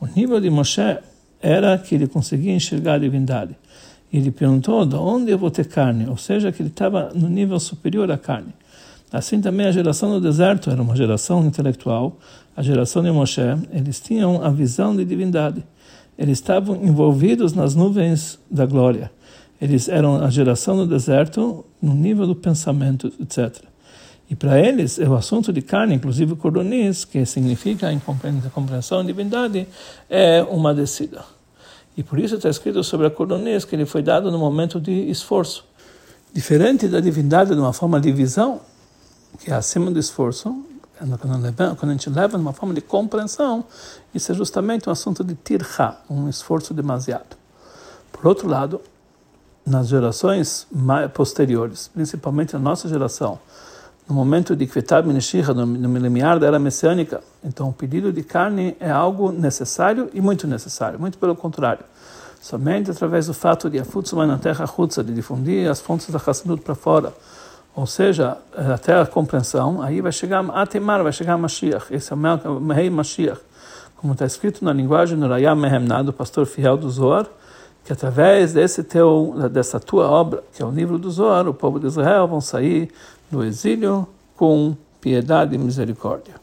o 0.00 0.06
nível 0.06 0.40
de 0.40 0.48
Moshe 0.48 0.98
era 1.40 1.76
que 1.78 1.94
ele 1.94 2.06
conseguia 2.06 2.52
enxergar 2.52 2.94
a 2.94 2.98
divindade. 2.98 3.56
Ele 4.12 4.30
perguntou: 4.30 4.84
de 4.84 4.96
onde 4.96 5.30
eu 5.30 5.38
vou 5.38 5.50
ter 5.50 5.66
carne? 5.66 6.08
Ou 6.08 6.16
seja, 6.16 6.50
que 6.50 6.62
ele 6.62 6.68
estava 6.68 7.12
no 7.14 7.28
nível 7.28 7.58
superior 7.60 8.10
à 8.10 8.18
carne. 8.18 8.52
Assim 9.12 9.40
também 9.40 9.66
a 9.66 9.72
geração 9.72 10.10
do 10.10 10.20
deserto 10.20 10.70
era 10.70 10.80
uma 10.80 10.94
geração 10.94 11.44
intelectual. 11.44 12.16
A 12.56 12.62
geração 12.62 13.02
de 13.02 13.10
Moshe, 13.10 13.40
eles 13.72 14.00
tinham 14.00 14.42
a 14.42 14.50
visão 14.50 14.94
de 14.94 15.04
divindade. 15.04 15.64
Eles 16.16 16.38
estavam 16.38 16.76
envolvidos 16.76 17.52
nas 17.52 17.74
nuvens 17.74 18.38
da 18.50 18.66
glória. 18.66 19.10
Eles 19.60 19.88
eram 19.88 20.16
a 20.16 20.30
geração 20.30 20.76
do 20.76 20.86
deserto 20.86 21.64
no 21.80 21.94
nível 21.94 22.26
do 22.26 22.34
pensamento, 22.34 23.12
etc. 23.20 23.62
E 24.28 24.36
para 24.36 24.58
eles, 24.60 24.96
o 24.98 25.14
assunto 25.14 25.52
de 25.52 25.60
carne, 25.60 25.94
inclusive 25.94 26.32
o 26.32 26.36
coronis, 26.36 27.04
que 27.04 27.26
significa 27.26 27.90
a 27.90 28.50
compreensão 28.50 28.98
da 28.98 29.04
divindade, 29.04 29.66
é 30.08 30.42
uma 30.44 30.72
descida. 30.72 31.24
E 31.96 32.02
por 32.02 32.18
isso 32.18 32.36
está 32.36 32.48
escrito 32.48 32.82
sobre 32.84 33.08
a 33.08 33.10
coronis 33.10 33.64
que 33.64 33.74
ele 33.74 33.84
foi 33.84 34.02
dado 34.02 34.30
no 34.30 34.38
momento 34.38 34.80
de 34.80 35.10
esforço. 35.10 35.64
Diferente 36.32 36.86
da 36.86 37.00
divindade 37.00 37.54
de 37.54 37.60
uma 37.60 37.72
forma 37.72 38.00
de 38.00 38.12
visão, 38.12 38.60
que 39.40 39.50
é 39.50 39.54
acima 39.54 39.90
do 39.90 39.98
esforço, 39.98 40.64
quando 40.96 41.88
a 41.88 41.92
gente 41.92 42.08
leva 42.10 42.38
numa 42.38 42.52
forma 42.52 42.74
de 42.74 42.80
compreensão, 42.80 43.64
isso 44.14 44.30
é 44.30 44.34
justamente 44.34 44.88
um 44.88 44.92
assunto 44.92 45.24
de 45.24 45.34
tirha, 45.34 45.96
um 46.08 46.28
esforço 46.28 46.72
demasiado. 46.72 47.36
Por 48.12 48.26
outro 48.26 48.46
lado, 48.46 48.80
nas 49.66 49.88
gerações 49.88 50.66
posteriores, 51.14 51.88
principalmente 51.88 52.54
na 52.54 52.58
nossa 52.58 52.88
geração, 52.88 53.38
no 54.10 54.14
momento 54.16 54.56
de 54.56 54.66
Kvetab 54.66 55.06
Minishira, 55.06 55.54
no, 55.54 55.98
limiar 55.98 56.38
da 56.40 56.46
era 56.48 56.58
messiânica, 56.58 57.22
então 57.44 57.68
o 57.68 57.72
pedido 57.72 58.12
de 58.12 58.24
carne 58.24 58.76
é 58.80 58.90
algo 58.90 59.30
necessário 59.30 60.10
e 60.12 60.20
muito 60.20 60.48
necessário, 60.48 60.98
muito 60.98 61.16
pelo 61.16 61.36
contrário. 61.36 61.84
Somente 62.40 62.90
através 62.90 63.26
do 63.26 63.34
fato 63.34 63.70
de 63.70 63.78
Afutsuma 63.78 64.26
na 64.26 64.36
terra 64.36 64.68
Hutsa, 64.76 65.04
de 65.04 65.14
difundir 65.14 65.70
as 65.70 65.80
fontes 65.80 66.10
da 66.10 66.18
Hassidut 66.18 66.62
para 66.62 66.74
fora, 66.74 67.14
ou 67.76 67.86
seja, 67.86 68.36
até 68.74 68.98
a 68.98 69.06
compreensão, 69.06 69.80
aí 69.80 70.00
vai 70.00 70.10
chegar 70.10 70.44
a 70.50 70.66
Temar, 70.66 71.04
vai 71.04 71.12
chegar 71.12 71.38
Mashiach, 71.38 71.94
esse 71.94 72.12
é 72.12 72.16
o 72.16 72.66
rei 72.72 72.90
Mashiach, 72.90 73.40
como 73.96 74.14
está 74.14 74.26
escrito 74.26 74.64
na 74.64 74.72
linguagem 74.72 75.16
do 75.16 75.28
Rayam 75.28 75.54
Mehemna, 75.54 76.02
do 76.02 76.12
pastor 76.12 76.46
fiel 76.46 76.76
do 76.76 76.90
Zohar, 76.90 77.26
que 77.84 77.92
através 77.92 78.52
desse 78.52 78.82
teu, 78.82 79.34
dessa 79.50 79.80
tua 79.80 80.08
obra, 80.08 80.42
que 80.54 80.62
é 80.62 80.66
o 80.66 80.70
livro 80.70 80.98
do 80.98 81.10
Zohar, 81.10 81.48
o 81.48 81.54
povo 81.54 81.80
de 81.80 81.86
Israel 81.86 82.26
vão 82.28 82.40
sair 82.40 82.90
do 83.30 83.44
exílio 83.44 84.06
com 84.36 84.76
piedade 85.00 85.54
e 85.54 85.58
misericórdia. 85.58 86.39